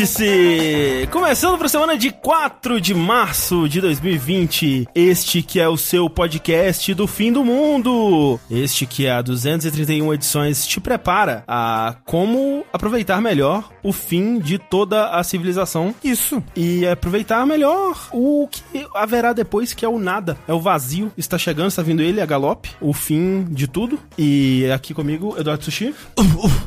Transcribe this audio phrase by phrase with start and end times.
[0.00, 1.06] Vértice!
[1.10, 4.88] Começando para a semana de 4 de março de 2020.
[4.94, 8.40] Este que é o seu podcast do fim do mundo.
[8.50, 15.10] Este que há 231 edições te prepara a como aproveitar melhor o fim de toda
[15.10, 15.94] a civilização.
[16.02, 16.42] Isso.
[16.54, 18.62] E aproveitar melhor o que
[18.94, 20.36] haverá depois, que é o nada.
[20.46, 21.12] É o vazio.
[21.16, 22.70] Está chegando, está vindo ele, a galope.
[22.80, 23.98] O fim de tudo.
[24.18, 25.94] E aqui comigo, Eduardo Sushi.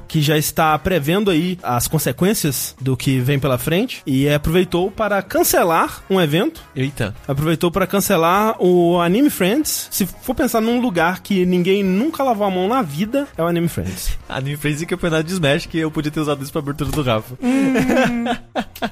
[0.08, 4.02] Que já está prevendo aí as consequências do que vem pela frente.
[4.06, 6.62] E aproveitou para cancelar um evento.
[6.76, 7.16] Eita.
[7.28, 9.88] Aproveitou para cancelar o Anime Friends.
[9.92, 13.48] Se for pensar num lugar que ninguém nunca lavou a mão na vida, é o
[13.48, 14.18] Anime Friends.
[14.28, 17.03] Anime Friends e campeonato de Smash, que eu podia ter usado isso pra abertura do
[17.04, 17.36] Rafa.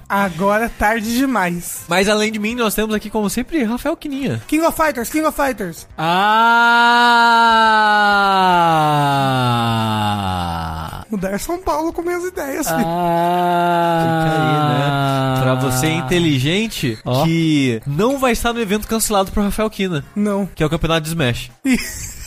[0.07, 1.81] Agora é tarde demais.
[1.87, 4.41] Mas além de mim, nós temos aqui, como sempre, Rafael Quininha.
[4.47, 5.87] King of Fighters, King of Fighters.
[9.71, 11.05] Ah!
[11.09, 12.67] Mudar São Paulo com minhas ideias.
[12.67, 12.83] filho.
[12.85, 14.23] Ah!
[14.23, 15.41] Fica aí, né?
[15.41, 17.23] Pra você inteligente Ó.
[17.25, 20.45] que não vai estar no evento cancelado pro Rafael Kina, Não.
[20.45, 21.51] que é o campeonato de Smash.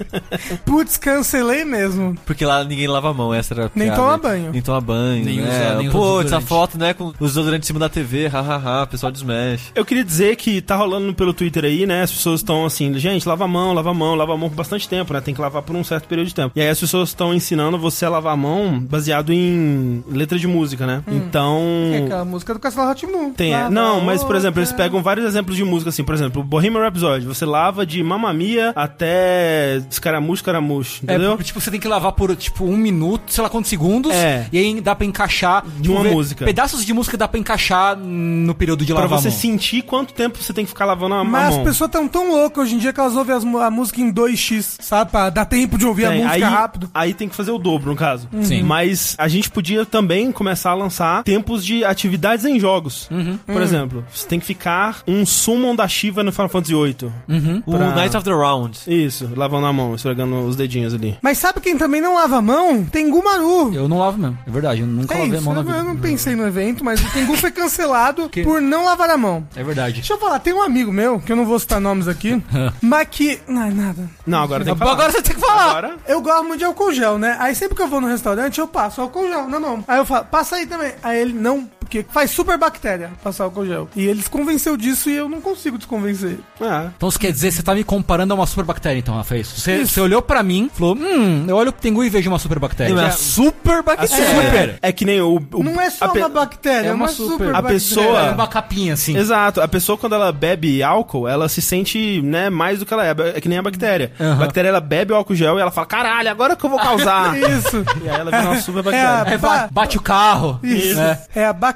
[0.64, 2.14] Putz, cancelei mesmo.
[2.24, 4.00] Porque lá ninguém lava a mão, essa era a Nem piada.
[4.02, 4.52] toma banho.
[4.52, 5.24] Nem toma banho.
[5.24, 5.48] Nem né?
[5.48, 6.46] usa- nem usa Putz, a desodorante.
[6.46, 9.72] foto, né, com os desodorantes em cima da TV, hahaha, pessoal de Smash.
[9.74, 12.02] Eu queria dizer que tá rolando pelo Twitter aí, né?
[12.02, 14.56] As pessoas estão assim, gente, lava a mão, lava a mão, lava a mão por
[14.56, 15.20] bastante tempo, né?
[15.20, 16.52] Tem que lavar por um certo período de tempo.
[16.56, 20.46] E aí as pessoas estão ensinando você a lavar a mão baseado em letra de
[20.46, 21.02] música, né?
[21.08, 21.60] Então.
[21.92, 23.32] É aquela música do Castelo Ratimu.
[23.34, 23.68] Tem, é.
[23.68, 27.26] não, mas por exemplo, eles pegam vários exemplos de música, assim, por exemplo, Bohemian Rhapsody,
[27.26, 31.36] você lava de Mamma Mia até Escaramujo, Escaramujo, É, entendeu?
[31.38, 34.12] tipo, você tem que lavar por, tipo, um minuto, sei lá quantos segundos.
[34.12, 34.46] É.
[34.52, 35.64] E aí dá pra encaixar.
[35.78, 36.44] De uma ver- música.
[36.44, 39.40] Pedaços de música dá pra encaixar no período de Pra lavar você a mão.
[39.40, 41.64] sentir quanto tempo você tem que ficar lavando a, a Mas as mão.
[41.64, 44.76] pessoas estão tão loucas hoje em dia que elas ouvem as a música em 2x,
[44.80, 45.10] sabe?
[45.10, 46.90] Pra dar tempo de ouvir Tem, a música aí, rápido.
[46.92, 48.28] Aí tem que fazer o dobro, no caso.
[48.42, 48.62] Sim.
[48.62, 53.08] Mas a gente podia também começar a lançar tempos de atividades em jogos.
[53.10, 53.38] Uhum.
[53.46, 57.10] Por exemplo, você tem que ficar um summon da Shiva no Final Fantasy VIII.
[57.28, 57.62] Uhum.
[57.66, 58.78] O Pra- Knights of the Round.
[58.86, 61.16] Isso, lavando a mão, esfregando os dedinhos ali.
[61.22, 62.84] Mas sabe quem também não lava a mão?
[62.84, 63.74] Tem Gumaru.
[63.74, 64.38] Eu não lavo mesmo.
[64.46, 65.76] É verdade, eu nunca É lavei a isso, mão na eu, vida.
[65.78, 68.42] eu não pensei no evento, mas o Tengu foi cancelado Que?
[68.42, 69.46] por não lavar a mão.
[69.54, 69.94] É verdade.
[69.94, 72.42] Deixa eu falar, tem um amigo meu, que eu não vou citar nomes aqui,
[72.80, 73.38] mas que...
[73.46, 74.08] Não, é nada.
[74.26, 74.92] Não, agora tem que falar.
[74.92, 75.70] Agora você tem que falar.
[75.70, 77.36] Agora, Eu gosto muito de álcool gel, né?
[77.40, 79.84] Aí sempre que eu vou no restaurante, eu passo álcool gel na mão.
[79.86, 80.92] Aí eu falo, passa aí também.
[81.02, 83.88] Aí ele, não, porque faz super bactéria passar álcool gel.
[83.96, 86.38] E ele se convenceu disso e eu não consigo desconvencer.
[86.60, 86.86] é.
[86.96, 89.60] Então você quer dizer, você tá me comparando a uma superbactéria, então, Rafa, é isso?
[89.60, 89.94] Você, Isso.
[89.94, 92.94] você olhou pra mim, falou, hum, eu olho pro Tengu e vejo uma superbactéria.
[92.94, 94.26] Não, é Que a super A bactéria.
[94.26, 94.78] super- super.
[94.82, 95.36] É que nem o.
[95.52, 97.62] o- não é só a pe- uma bactéria, é uma, super, A bactéria.
[97.74, 99.16] pessoa- É uma capinha, assim.
[99.16, 103.06] Exato, a pessoa quando ela bebe álcool, ela se sente, né, mais do que ela
[103.06, 104.12] é, é que nem a bactéria.
[104.18, 106.78] A bactéria ela bebe o álcool gel e ela fala: "Caralho, agora que eu vou
[106.78, 107.36] causar".
[107.38, 107.84] Isso.
[108.02, 109.22] e aí ela vira uma super É bactéria.
[109.22, 110.58] a- É, ba- bate o carro.
[110.62, 110.98] Isso.
[110.98, 111.20] É.
[111.34, 111.75] É a bactéria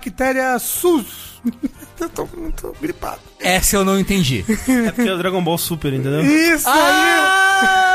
[0.59, 1.43] SUS.
[2.01, 3.30] eu tô muito gripado.
[3.43, 4.45] Essa eu não entendi.
[4.69, 6.21] É porque é o Dragon Ball Super, entendeu?
[6.25, 7.41] Isso aí.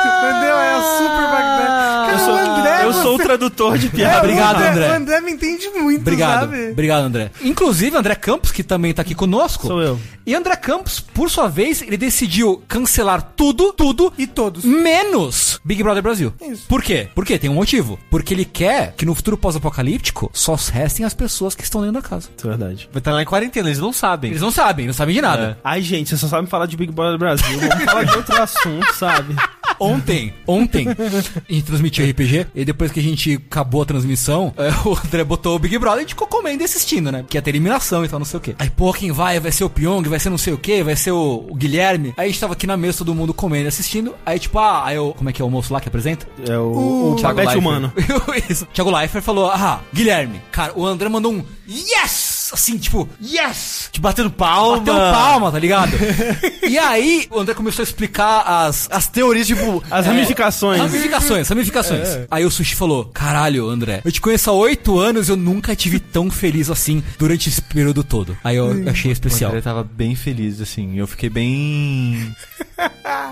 [0.06, 0.56] Entendeu?
[0.58, 1.66] É a super bactéria.
[1.66, 4.16] Cara, Eu sou, o André, eu sou o você- tradutor de É, piada.
[4.16, 4.90] o Obrigado, André.
[4.90, 6.40] O André me entende muito, Obrigado.
[6.42, 6.70] sabe?
[6.72, 7.32] Obrigado, André.
[7.44, 9.68] Inclusive, André Campos, que também tá aqui conosco.
[9.68, 10.00] Sou eu.
[10.26, 14.64] E André Campos, por sua vez, ele decidiu cancelar tudo, tudo, E todos.
[14.64, 16.34] menos Big Brother Brasil.
[16.42, 16.66] Isso.
[16.68, 17.08] Por quê?
[17.14, 17.38] Por quê?
[17.38, 18.00] Tem um motivo.
[18.10, 22.08] Porque ele quer que no futuro pós-apocalíptico só restem as pessoas que estão dentro da
[22.08, 22.30] casa.
[22.36, 22.90] Isso é verdade.
[22.92, 24.32] Vai estar lá em quarentena, eles não sabem.
[24.32, 25.35] Eles não sabem, não sabem de nada.
[25.64, 27.60] Ai, gente, você só sabe falar de Big Brother Brasil.
[27.60, 29.36] Vamos falar de outro assunto, sabe?
[29.80, 34.70] Ontem, ontem, a gente transmitiu RPG, e depois que a gente acabou a transmissão, é,
[34.88, 37.20] o André botou o Big Brother e a gente ficou comendo e assistindo, né?
[37.24, 38.56] Porque ia ter eliminação e tal, não sei o quê.
[38.58, 39.40] Aí, pô, quem vai?
[39.40, 42.14] Vai ser o Pyong, vai ser não sei o quê, vai ser o, o Guilherme.
[42.18, 44.16] Aí a gente tava aqui na mesa, todo mundo comendo e assistindo.
[44.26, 46.26] Aí, tipo, ah, aí eu, como é que é o moço lá que apresenta?
[46.48, 47.60] É o, o, Thiago papete Leifert.
[47.60, 47.94] humano.
[48.50, 48.66] Isso.
[48.74, 50.42] Thiago Leifert falou, ah, Guilherme.
[50.52, 52.35] Cara, o André mandou um yes!
[52.54, 53.90] Assim, tipo, yes!
[53.92, 54.78] Te batendo palma.
[54.78, 55.92] Bateu palma, tá ligado?
[56.68, 59.84] e aí, o André começou a explicar as, As teorias, tipo...
[59.90, 60.80] As ramificações.
[60.80, 62.08] Ramificações, ramificações.
[62.30, 65.76] Aí o Sushi falou: Caralho, André, eu te conheço há oito anos e eu nunca
[65.76, 68.38] tive tão feliz assim durante esse período todo.
[68.44, 69.52] Aí eu achei O especial.
[69.52, 70.98] André tava bem feliz, assim.
[70.98, 72.34] Eu fiquei bem...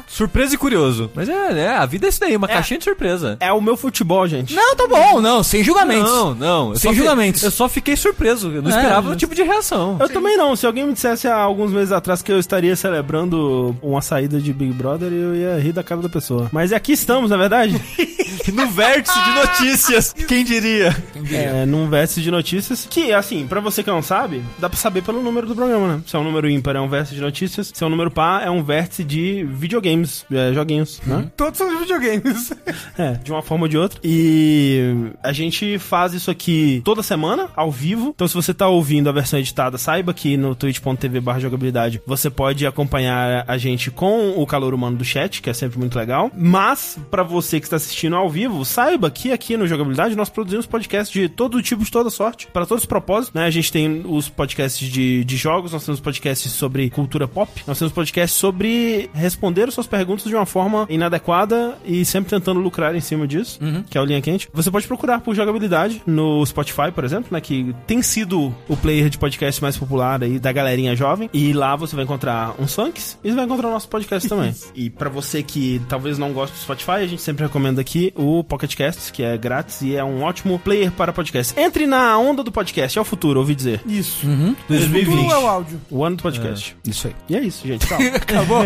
[0.07, 1.09] Surpreso e curioso.
[1.15, 1.67] Mas é, né?
[1.69, 3.37] A vida é isso daí, uma caixinha de surpresa.
[3.39, 4.53] É o meu futebol, gente.
[4.53, 6.09] Não, tá bom, não, sem julgamentos.
[6.09, 6.69] Não, não.
[6.71, 7.43] Eu Sem julgamentos.
[7.43, 8.51] Eu só fiquei surpreso.
[8.51, 8.75] Eu não É.
[8.75, 9.97] esperava esperava o tipo de reação.
[9.99, 10.55] Eu também não.
[10.55, 14.53] Se alguém me dissesse há alguns meses atrás que eu estaria celebrando uma saída de
[14.53, 16.49] Big Brother, eu ia rir da cara da pessoa.
[16.51, 17.79] Mas aqui estamos, na verdade.
[18.51, 20.95] No vértice de notícias, quem diria?
[21.31, 22.85] É, num vértice de notícias.
[22.89, 26.01] Que, assim, pra você que não sabe, dá pra saber pelo número do programa, né?
[26.05, 27.71] Se é um número ímpar, é um vértice de notícias.
[27.73, 31.31] Se é um número par, é um vértice de videogames, é, joguinhos, né?
[31.37, 32.51] Todos são de videogames.
[32.97, 33.99] É, de uma forma ou de outra.
[34.03, 38.11] E a gente faz isso aqui toda semana, ao vivo.
[38.13, 42.65] Então, se você tá ouvindo a versão editada, saiba que no twitch.tv jogabilidade você pode
[42.65, 46.31] acompanhar a gente com o calor humano do chat, que é sempre muito legal.
[46.35, 50.65] Mas, pra você que está assistindo ao vivo, saiba que aqui no Jogabilidade nós produzimos
[50.65, 53.45] podcasts de todo tipo, de toda sorte, para todos os propósitos, né?
[53.45, 57.79] A gente tem os podcasts de, de jogos, nós temos podcasts sobre cultura pop, nós
[57.79, 62.95] temos podcasts sobre responder as suas perguntas de uma forma inadequada e sempre tentando lucrar
[62.95, 63.59] em cima disso,
[63.89, 64.49] que é o Linha Quente.
[64.53, 67.41] Você pode procurar por jogabilidade no Spotify, por exemplo, né?
[67.41, 71.29] Que tem sido o player de podcast mais popular aí da galerinha jovem.
[71.33, 74.53] E lá você vai encontrar uns funks e você vai encontrar o nosso podcast também.
[74.75, 78.43] e pra você que talvez não goste do Spotify, a gente sempre recomenda aqui o
[78.43, 81.57] Pocket Casts, que é grátis e é um ótimo player para podcast.
[81.57, 83.79] Entre na onda do podcast, é o futuro, ouvi dizer.
[83.87, 84.27] Isso.
[84.27, 84.53] Uhum.
[84.67, 85.15] 2020.
[85.15, 85.81] Tudo é o áudio.
[85.89, 86.75] O ano do podcast.
[86.85, 87.15] Isso aí.
[87.29, 87.87] E é isso, gente.
[87.87, 87.97] Tchau.
[88.13, 88.63] Acabou?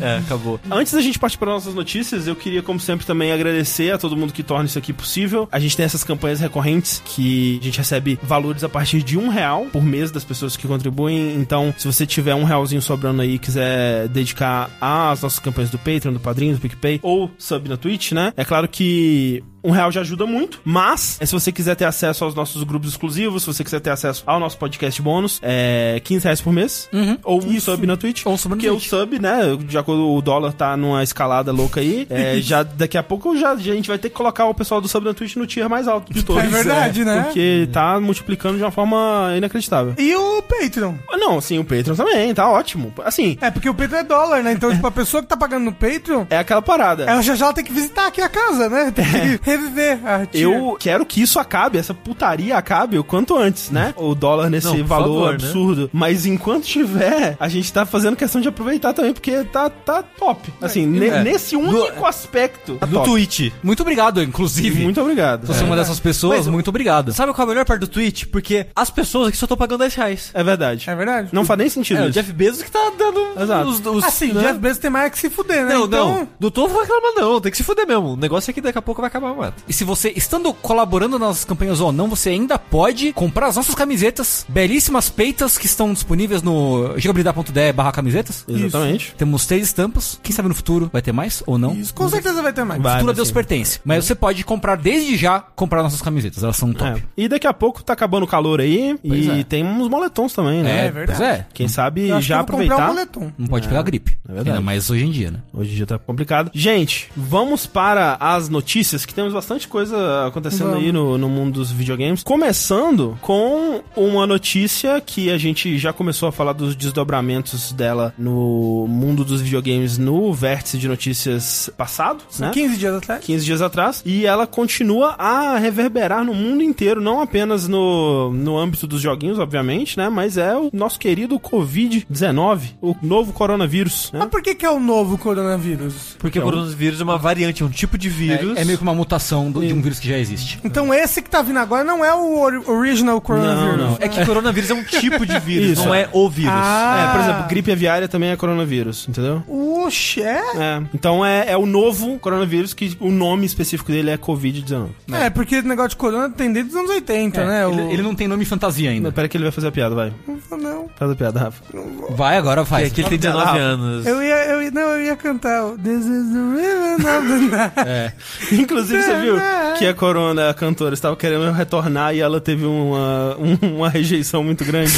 [0.00, 0.58] É, acabou.
[0.70, 4.16] Antes da gente partir para nossas notícias, eu queria, como sempre, também agradecer a todo
[4.16, 5.46] mundo que torna isso aqui possível.
[5.52, 9.28] A gente tem essas campanhas recorrentes que a gente recebe valores a partir de um
[9.28, 9.41] real
[9.72, 11.34] por mês das pessoas que contribuem.
[11.34, 15.78] Então, se você tiver um realzinho sobrando aí e quiser dedicar às nossas campanhas do
[15.78, 18.32] Patreon, do Padrinho, do PicPay ou sub na Twitch, né?
[18.36, 22.24] É claro que um real já ajuda muito, mas é, se você quiser ter acesso
[22.24, 26.24] aos nossos grupos exclusivos, se você quiser ter acesso ao nosso podcast bônus, é 15
[26.24, 26.88] reais por mês.
[27.24, 28.22] Ou um sub na Twitch.
[28.26, 28.86] Ou um sub na Porque Twitch.
[28.86, 32.96] o sub, né, já quando o dólar tá numa escalada louca aí, é, já daqui
[32.98, 35.36] a pouco já, a gente vai ter que colocar o pessoal do sub na Twitch
[35.36, 36.42] no tier mais alto de todos.
[36.42, 37.22] É verdade, né?
[37.24, 39.94] Porque tá multiplicando de uma forma inacreditável.
[39.98, 40.94] E o Patreon.
[41.12, 42.92] Não, sim, o Patreon também, tá ótimo.
[43.04, 44.52] Assim, É, porque o Patreon é dólar, né?
[44.52, 47.04] Então, tipo, a pessoa que tá pagando no Patreon, é aquela parada.
[47.04, 48.90] ela já já tem que visitar aqui a casa, né?
[48.90, 50.40] Tem que reviver a tia.
[50.42, 53.94] Eu quero que isso acabe, essa putaria acabe o quanto antes, né?
[53.96, 55.34] O dólar nesse Não, valor favor, né?
[55.34, 55.90] absurdo.
[55.92, 60.52] Mas enquanto tiver, a gente tá fazendo questão de aproveitar também, porque tá, tá top.
[60.60, 61.22] Assim, ne- É.
[61.22, 62.76] nesse único aspecto.
[62.76, 63.10] Tá No top.
[63.10, 63.52] Twitch.
[63.62, 64.82] Muito obrigado, inclusive.
[64.82, 65.46] Muito obrigado.
[65.46, 67.12] Se você é uma dessas pessoas, Mas- muito obrigado.
[67.12, 68.24] Sabe qual é a melhor parte do Twitch?
[68.26, 70.30] Porque as pessoas aqui só estão pagando 10 reais.
[70.34, 70.88] É verdade.
[70.88, 71.28] É verdade?
[71.32, 72.12] Não faz nem sentido É, o isso.
[72.12, 73.68] Jeff Bezos que tá dando Exato.
[73.68, 73.80] os...
[73.86, 74.40] os Assim, o né?
[74.42, 75.74] Jeff Bezos tem mais que se fuder, né?
[75.74, 76.28] Não, então, não.
[76.40, 77.40] Não tô reclamando, não.
[77.40, 78.12] Tem que se fuder mesmo.
[78.12, 79.32] O negócio é que daqui a pouco vai acabar,
[79.68, 83.56] E se você, estando colaborando nas nossas campanhas ou não, você ainda pode comprar as
[83.56, 88.44] nossas camisetas, belíssimas peitas que estão disponíveis no jogabilidade.de barra camisetas.
[88.48, 89.14] Exatamente.
[89.16, 90.18] Temos três estampas.
[90.22, 91.74] Quem sabe no futuro vai ter mais ou não?
[91.74, 92.80] Isso, com certeza vai ter mais.
[92.82, 92.92] Vai.
[92.94, 93.34] futuro a mas Deus sim.
[93.34, 93.80] pertence.
[93.84, 96.42] Mas você pode comprar desde já comprar nossas camisetas.
[96.42, 97.00] Elas são top.
[97.00, 97.02] É.
[97.16, 98.96] E daqui a pouco tá acabando o calor aí.
[99.06, 99.44] Pois e é.
[99.44, 100.86] tem uns moletons também, né?
[100.86, 101.18] É verdade.
[101.18, 101.46] Pois é.
[101.52, 102.86] Quem sabe Eu acho já um aproveitar.
[102.88, 103.32] moletom.
[103.38, 104.16] Não pode pegar gripe.
[104.28, 104.50] É verdade.
[104.50, 105.40] Ainda mais hoje em dia, né?
[105.52, 106.50] Hoje em dia tá complicado.
[106.54, 110.84] Gente, vamos para as notícias, que temos bastante coisa acontecendo Vamos.
[110.84, 112.22] aí no, no mundo dos videogames.
[112.22, 118.86] Começando com uma notícia que a gente já começou a falar dos desdobramentos dela no
[118.88, 122.50] mundo dos videogames no vértice de notícias passado, né?
[122.52, 123.24] 15 dias atrás.
[123.24, 128.58] 15 dias atrás, e ela continua a reverberar no mundo inteiro, não apenas no, no
[128.58, 130.08] âmbito dos joguinhos, obviamente, né?
[130.08, 134.20] Mas é o nosso querido Covid-19, o novo coronavírus, né?
[134.20, 136.16] Mas por que que é o novo coronavírus?
[136.18, 138.56] Porque o Então- coronavírus é uma variante, é um tipo de vírus.
[138.56, 140.58] É, é meio que uma mutação do- de um vírus que já existe.
[140.64, 143.78] Então esse que tá vindo agora não é o ori- original coronavírus.
[143.78, 143.96] Não, não.
[144.00, 145.84] É que coronavírus é um tipo de vírus, Isso.
[145.86, 146.52] não é o vírus.
[146.54, 147.08] Ah.
[147.08, 149.42] É, por exemplo, gripe aviária também é coronavírus, entendeu?
[149.48, 150.40] Oxe, é?
[150.56, 150.82] É.
[150.94, 154.88] Então é, é o novo coronavírus que o nome específico dele é Covid-19.
[155.12, 157.68] É, porque o negócio de corona tem desde os anos 80, É, né?
[157.70, 159.10] ele, O- ele não tem nome fantasia ainda.
[159.12, 160.12] Pera que ele vai fazer a piada, vai.
[160.50, 160.88] Não.
[160.96, 161.62] Faz a piada, Rafa.
[162.10, 162.86] Vai agora, Que faz.
[162.88, 164.06] aqui ele tem 19 anos.
[164.06, 167.56] Eu ia, eu ia, não, eu ia cantar o This is the river of the
[167.56, 167.72] night.
[167.86, 168.12] É.
[168.52, 169.36] Inclusive, você viu
[169.78, 174.42] que a Corona, a cantora, estava querendo retornar e ela teve uma, um- uma rejeição
[174.44, 174.92] muito grande.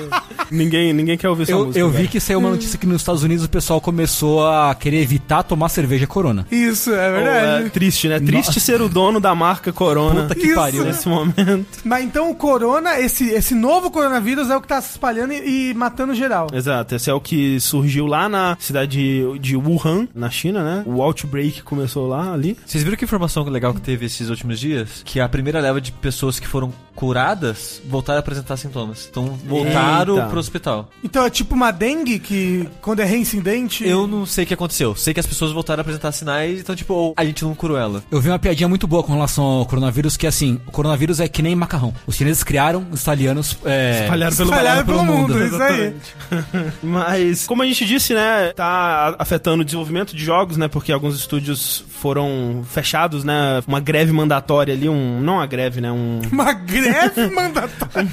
[0.50, 1.78] ninguém, ninguém quer ouvir essa Eu, música.
[1.78, 2.08] eu vi velho.
[2.08, 5.68] que saiu uma notícia que nos Estados Unidos o pessoal começou a querer evitar tomar
[5.68, 6.46] cerveja Corona.
[6.50, 7.66] Isso, é verdade.
[7.66, 8.20] é triste, né?
[8.20, 10.54] Triste ser o dono da marca Corona Puta que Isso.
[10.54, 10.84] pariu.
[10.84, 11.66] nesse momento.
[11.84, 15.70] Mas então o corona, esse, esse novo coronavírus é o que tá se espalhando e,
[15.70, 16.48] e matando geral.
[16.52, 20.82] Exato, esse é o que surgiu lá na cidade de, de Wuhan, na China, né?
[20.86, 22.56] O outbreak começou lá ali.
[22.66, 25.02] Vocês viram que informação legal que teve esses últimos dias?
[25.04, 29.08] Que a primeira leva de pessoas que foram curadas voltaram a apresentar sintomas.
[29.10, 30.28] Então voltaram Eita.
[30.28, 30.88] pro hospital.
[31.02, 33.86] Então é tipo uma dengue que quando é reincidente.
[33.86, 34.94] Eu não sei o que aconteceu.
[34.94, 37.76] Sei que as pessoas voltaram a apresentar sinais, então, tipo, ou a gente não curou
[37.76, 38.02] ela.
[38.10, 41.20] Eu vi uma piadinha muito boa com relação ao coronavírus, que é assim, o coronavírus
[41.20, 41.94] é que nem macarrão.
[42.06, 45.72] Os chineses criaram, os italianos é, Espalharam pelo, Espalharam pelo mundo, isso aí.
[45.72, 46.74] Exatamente.
[46.82, 51.16] Mas, como a gente disse, né, tá afetando o desenvolvimento de jogos, né, porque alguns
[51.16, 56.52] estúdios foram fechados, né, uma greve mandatória ali, um, não uma greve, né, um, Uma
[56.52, 56.81] greve
[57.34, 58.08] mandatória.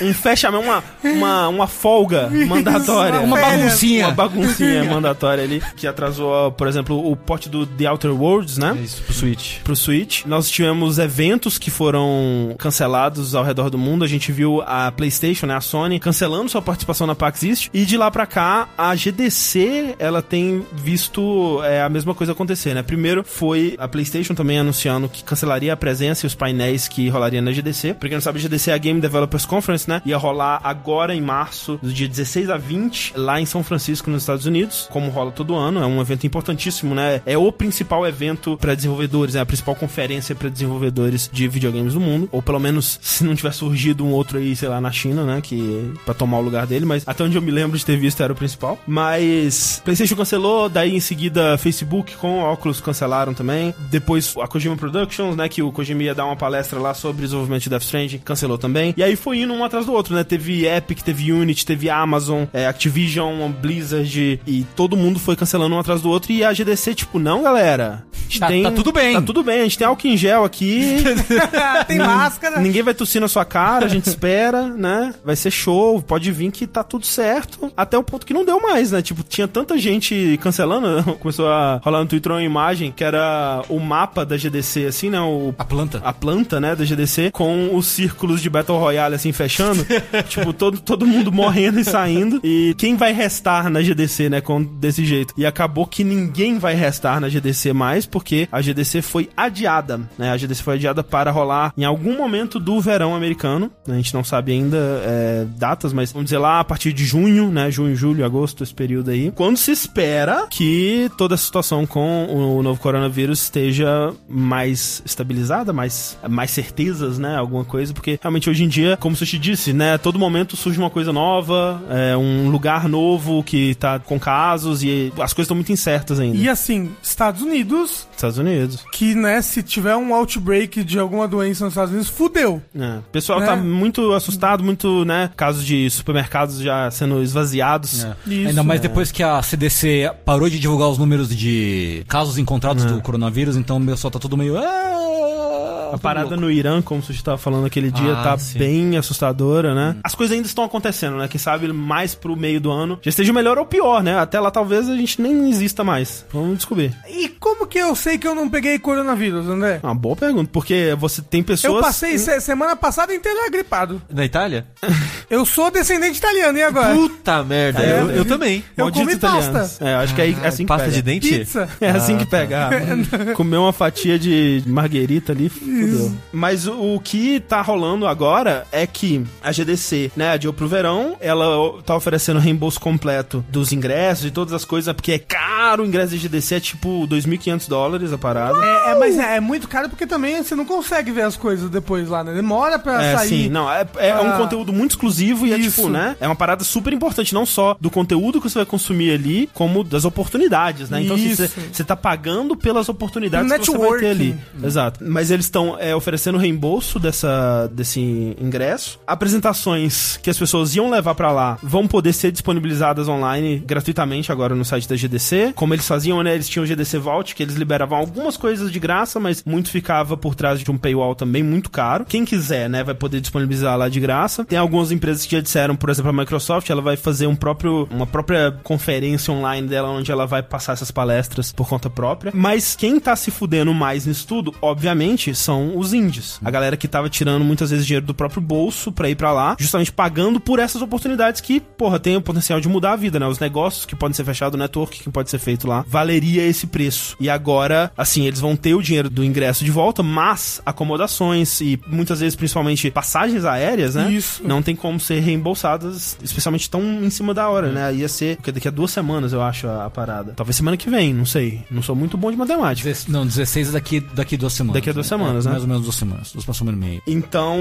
[0.00, 3.20] um fechamento, uma, uma, uma folga mandatória.
[3.20, 4.06] uma baguncinha.
[4.06, 8.76] Uma baguncinha mandatória ali, que atrasou, por exemplo, o porte do The Outer Worlds, né?
[8.82, 9.58] Isso, pro Switch.
[9.62, 10.24] pro Switch.
[10.24, 14.04] Nós tivemos eventos que foram cancelados ao redor do mundo.
[14.04, 17.70] A gente viu a PlayStation, né, a Sony, cancelando sua participação na PAX East.
[17.72, 22.74] E de lá pra cá, a GDC, ela tem visto é, a mesma coisa acontecer,
[22.74, 22.82] né?
[22.82, 27.40] Primeiro foi a PlayStation também anunciando que cancelaria a presença e os painéis que rolaria
[27.42, 27.94] na GDC.
[27.94, 30.02] Pra quem não sabe, a GDC é a Game Developers Conference, né?
[30.04, 34.22] Ia rolar agora em março, do dia 16 a 20, lá em São Francisco, nos
[34.22, 35.82] Estados Unidos, como rola todo ano.
[35.82, 37.22] É um evento importantíssimo, né?
[37.24, 42.00] É o principal evento para desenvolvedores, é a principal conferência para desenvolvedores de videogames do
[42.00, 42.28] mundo.
[42.30, 45.40] Ou pelo menos, se não tiver surgido um outro aí, sei lá, na China, né?
[45.40, 48.22] Que para tomar o lugar dele, mas até onde eu me lembro de ter visto
[48.22, 48.78] era o principal.
[48.86, 53.74] Mas PlayStation cancelou, daí em seguida Facebook com Oculus cancelaram também.
[53.90, 55.48] Depois a Kojima Productions, né?
[55.48, 58.94] Que o Kojima ia dar uma palestra lá sobre desenvolvimento de Death Stranding, cancelou também.
[58.96, 60.24] E aí foi indo um atrás do outro, né?
[60.24, 65.78] Teve Epic, teve Unity, teve Amazon, é, Activision, Blizzard e todo mundo foi cancelando um
[65.78, 66.32] atrás do outro.
[66.32, 68.04] E a GDC, tipo, não, galera.
[68.12, 69.12] A gente Tá- tá tudo bem.
[69.14, 70.96] Tá tudo bem, a gente tem álcool em gel aqui.
[71.86, 72.60] Tem máscara.
[72.60, 75.14] Ninguém vai tossir na sua cara, a gente espera, né?
[75.24, 77.70] Vai ser show, pode vir que tá tudo certo.
[77.76, 79.02] Até o ponto que não deu mais, né?
[79.02, 83.78] Tipo, tinha tanta gente cancelando, começou a rolar no Twitter uma imagem que era o
[83.78, 85.20] mapa da GDC, assim, né?
[85.20, 86.00] O, a planta.
[86.04, 89.86] a planta, né, da GDC, com os círculos de Battle Royale, assim, fechando.
[90.28, 92.40] tipo, todo, todo mundo morrendo e saindo.
[92.42, 95.34] E quem vai restar na GDC, né, com, desse jeito?
[95.36, 100.30] E acabou que ninguém vai restar na GDC mais, porque a GDC foi adiada, né?
[100.30, 103.70] A GDC foi adiada para rolar em algum momento do verão americano.
[103.86, 107.50] A gente não sabe ainda é, datas, mas vamos dizer lá a partir de junho,
[107.50, 107.70] né?
[107.70, 109.30] Junho, julho, agosto, esse período aí.
[109.30, 116.18] Quando se espera que toda a situação com o novo coronavírus esteja mais estabilizada, mais,
[116.28, 117.36] mais certezas, né?
[117.36, 119.94] Alguma coisa, porque realmente hoje em dia, como o Sushi disse, né?
[119.94, 124.82] a Todo momento surge uma coisa nova, é, um lugar novo que tá com casos
[124.82, 126.36] e as coisas estão muito incertas ainda.
[126.36, 128.84] E assim, Estados Unidos, Estados Unidos.
[128.92, 132.60] que, né, se tiver um outbreak de alguma doença nos Estados Unidos, fudeu.
[132.78, 132.98] É.
[132.98, 133.46] O pessoal Né?
[133.46, 135.30] tá muito assustado, muito, né?
[135.36, 138.04] Casos de supermercados já sendo esvaziados.
[138.04, 138.14] É.
[138.26, 138.48] Isso.
[138.48, 143.00] Ainda mais depois que a CDC parou de divulgar os números de casos encontrados do
[143.00, 144.56] coronavírus, então o pessoal tá todo meio.
[144.58, 148.58] "Ah", A parada no Irã, como o Sushi tava falando aquele dia, Ah, tá sim.
[148.58, 149.96] bem assustadora, né?
[150.04, 151.26] As coisas ainda estão acontecendo, né?
[151.28, 154.18] Quem sabe mais pro meio do ano já esteja melhor ou pior, né?
[154.18, 156.24] Até lá talvez a gente nem exista mais.
[156.32, 156.94] Vamos descobrir.
[157.08, 159.80] E como que eu sei que eu não peguei coronavírus, André?
[159.82, 161.74] Uma boa pergunta, porque você tem pessoas.
[161.74, 164.00] Eu passei se- semana passada inteira gripado.
[164.12, 164.66] Na Itália?
[165.30, 166.94] Eu sou descendente italiano, e agora?
[166.94, 168.62] Puta merda, É, eu, eu também.
[168.76, 169.48] Eu Malditos comi italianos.
[169.60, 169.84] pasta.
[169.88, 170.96] É, acho que é, é assim que Pasta pega.
[170.96, 171.38] de dente?
[171.38, 171.68] Pizza.
[171.80, 172.36] É assim que Ah, tá.
[172.36, 172.70] pega.
[173.34, 176.12] Comer uma fatia de marguerita ali, fudeu.
[176.34, 181.16] Mas o, o que tá rolando agora é que a GDC, né, adiou pro verão,
[181.20, 181.46] ela
[181.84, 186.10] tá oferecendo reembolso completo dos ingressos e todas as coisas, porque é caro o ingresso
[186.16, 188.58] de GDC, é tipo 2.500 dólares a parada.
[188.62, 191.70] É, é, mas é, é muito caro porque também você não consegue ver as coisas
[191.70, 192.34] depois lá, né?
[192.34, 193.28] Demora pra É, sair.
[193.28, 194.36] sim, não, é, é um Ah.
[194.38, 195.76] conteúdo muito exclusivo e é Isso.
[195.76, 196.16] tipo, né?
[196.20, 199.82] É uma parada super importante, não só do conteúdo que você vai consumir ali, como
[199.84, 201.02] das oportunidades, né?
[201.02, 204.24] Então, assim, você você tá pagando pelas oportunidades Do que você vai ter ali.
[204.32, 204.66] networking.
[204.66, 205.00] Exato.
[205.02, 207.28] Mas eles estão é, oferecendo reembolso dessa,
[207.70, 208.98] desse ingresso.
[209.06, 214.54] Apresentações que as pessoas iam levar pra lá vão poder ser disponibilizadas online gratuitamente agora
[214.54, 215.52] no site da GDC.
[215.54, 216.34] Como eles faziam, né?
[216.34, 220.16] Eles tinham o GDC Vault, que eles liberavam algumas coisas de graça, mas muito ficava
[220.16, 222.04] por trás de um paywall também muito caro.
[222.04, 224.44] Quem quiser, né, vai poder disponibilizar lá de graça.
[224.44, 227.88] Tem algumas empresas que já disseram, por exemplo, a Microsoft, ela vai fazer um próprio,
[227.90, 232.32] uma própria conferência online dela, onde ela vai passar essas palestras por conta própria.
[232.34, 236.38] Mas quem tá se fudendo mais nisso tudo, obviamente, são os indies.
[236.44, 239.56] A galera que tava tirando muitas vezes dinheiro do próprio bolso pra ir pra lá,
[239.58, 243.26] justamente pagando por essas oportunidades que, porra, tem o potencial de mudar a vida, né?
[243.26, 246.66] Os negócios que podem ser fechados, o network que pode ser feito lá, valeria esse
[246.66, 247.16] preço.
[247.20, 251.78] E agora, assim, eles vão ter o dinheiro do ingresso de volta, mas acomodações e
[251.86, 254.10] muitas vezes, principalmente, passagens aéreas, né?
[254.12, 254.42] Isso.
[254.46, 257.94] Não tem como ser reembolsadas, especialmente tão em cima da hora, né?
[257.94, 260.32] Ia ser, porque daqui a duas semanas, eu acho, a, a parada.
[260.36, 261.62] Talvez semana que vem, não sei.
[261.70, 262.88] Não sou muito bom de matemática.
[262.88, 264.74] Deze- Não, 16 é daqui, daqui duas semanas.
[264.74, 265.08] Daqui a duas né?
[265.08, 265.50] semanas, semanas, né?
[265.52, 266.32] Mais ou menos duas semanas.
[266.32, 267.02] Duas semana e meia.
[267.26, 267.58] Então,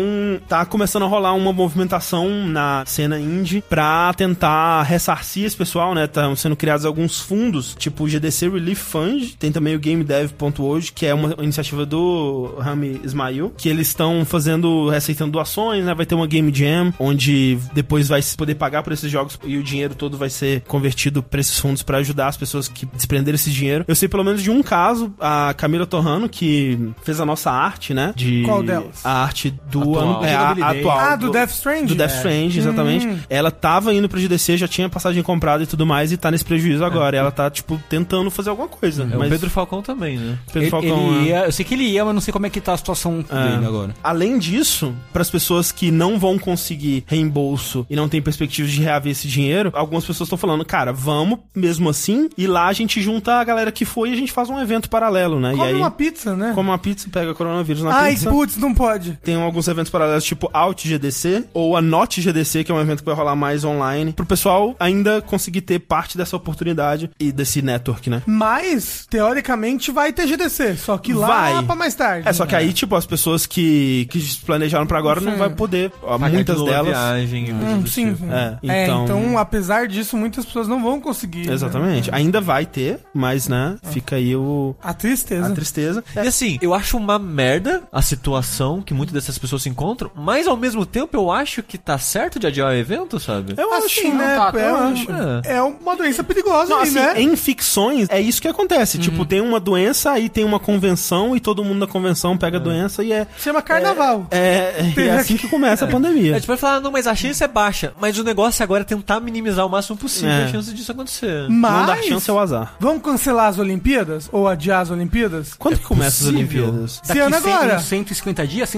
[0.47, 6.05] tá começando a rolar uma movimentação na cena indie pra tentar ressarcir esse pessoal, né?
[6.05, 11.05] Estão sendo criados alguns fundos, tipo o GDC Relief Fund, tem também o GameDev.hoje, que
[11.05, 15.93] é uma iniciativa do Rami Ismail, que eles estão fazendo, aceitando doações, né?
[15.93, 19.57] Vai ter uma Game Jam, onde depois vai se poder pagar por esses jogos e
[19.57, 23.35] o dinheiro todo vai ser convertido pra esses fundos pra ajudar as pessoas que desprenderam
[23.35, 23.85] esse dinheiro.
[23.87, 27.93] Eu sei pelo menos de um caso, a Camila Torrano, que fez a nossa arte,
[27.93, 28.13] né?
[28.15, 29.05] De Qual delas?
[29.05, 29.97] A arte do Atual.
[30.19, 30.99] ano, é, a, atual.
[30.99, 31.85] Ah, do Death Stranding?
[31.87, 33.07] Do Death Stranding, exatamente.
[33.07, 33.17] Hum.
[33.29, 36.45] Ela tava indo pro GDC, já tinha passagem comprada e tudo mais, e tá nesse
[36.45, 37.15] prejuízo agora.
[37.15, 39.03] E ela tá, tipo, tentando fazer alguma coisa.
[39.03, 40.37] É, mas o Pedro Falcão também, né?
[40.47, 41.31] Pedro Ele, Falcão, ele é.
[41.31, 43.23] ia, eu sei que ele ia, mas não sei como é que tá a situação
[43.29, 43.49] É.
[43.51, 43.93] dele agora.
[44.03, 48.81] Além disso, para as pessoas que não vão conseguir reembolso e não tem perspectiva de
[48.81, 53.01] reaver esse dinheiro, algumas pessoas estão falando, cara, vamos mesmo assim, e lá a gente
[53.01, 55.51] junta a galera que foi e a gente faz um evento paralelo, né?
[55.51, 56.51] Come e aí, uma pizza, né?
[56.55, 58.29] come uma pizza, pega coronavírus na Ai, pizza.
[58.29, 59.17] putz, não pode.
[59.23, 62.99] Tem alguns eventos paralelos, tipo Out GDC ou a Not GDC, que é um evento
[62.99, 67.61] que vai rolar mais online, pro pessoal ainda conseguir ter parte dessa oportunidade e desse
[67.61, 68.21] network, né?
[68.25, 70.75] Mas, teoricamente, vai ter GDC.
[70.77, 71.63] Só que lá Vai.
[71.63, 72.27] pra mais tarde.
[72.27, 75.37] É, só que aí, tipo, as pessoas que, que planejaram pra agora não Sim.
[75.37, 75.91] vai poder.
[76.03, 76.87] ó, muitas delas.
[76.87, 78.25] Viagem, Hum, sim, tipo.
[78.25, 78.31] sim.
[78.31, 79.37] É, É, então- então...
[79.37, 81.47] apesar disso, muitas pessoas não vão conseguir.
[81.47, 81.53] né?
[81.53, 82.09] Exatamente.
[82.13, 85.47] Ainda vai ter, mas, né, fica aí o, A tristeza.
[85.47, 86.03] a tristeza.
[86.15, 90.47] E assim, eu acho uma merda a situação que muitas dessas pessoas se encontram, mas
[90.47, 93.53] ao mesmo tempo eu acho que tá certo de adiar o evento, sabe?
[93.57, 94.35] Eu Assim, acho, né?
[94.35, 95.07] tá, é, eu um- acho.
[95.45, 97.21] é uma doença perigosa Não, aí, assim, né?
[97.21, 98.97] em ficções, é isso que acontece.
[98.97, 102.59] Tipo, tem uma doença, aí tem uma convenção, e todo mundo da convenção pega a
[102.59, 103.27] doença e é.
[103.37, 104.27] Chama carnaval.
[104.31, 106.31] É, é, é assim que começa a pandemia.
[106.35, 107.93] A gente vai falar, não, mas a chance é baixa.
[107.99, 110.43] Mas o negócio agora é tentar minimizar o máximo possível É.
[110.45, 111.47] a chance disso acontecer.
[111.49, 111.71] Mas...
[111.71, 112.75] Não dar chance ao azar.
[112.79, 114.29] Vamos cancelar as Olimpíadas?
[114.31, 115.53] Ou adiar as Olimpíadas?
[115.57, 116.29] Quando que começa as.
[116.29, 117.01] Olimpíadas?
[117.03, 117.75] Esse ano agora.
[117.77, 118.69] uns 150 dias,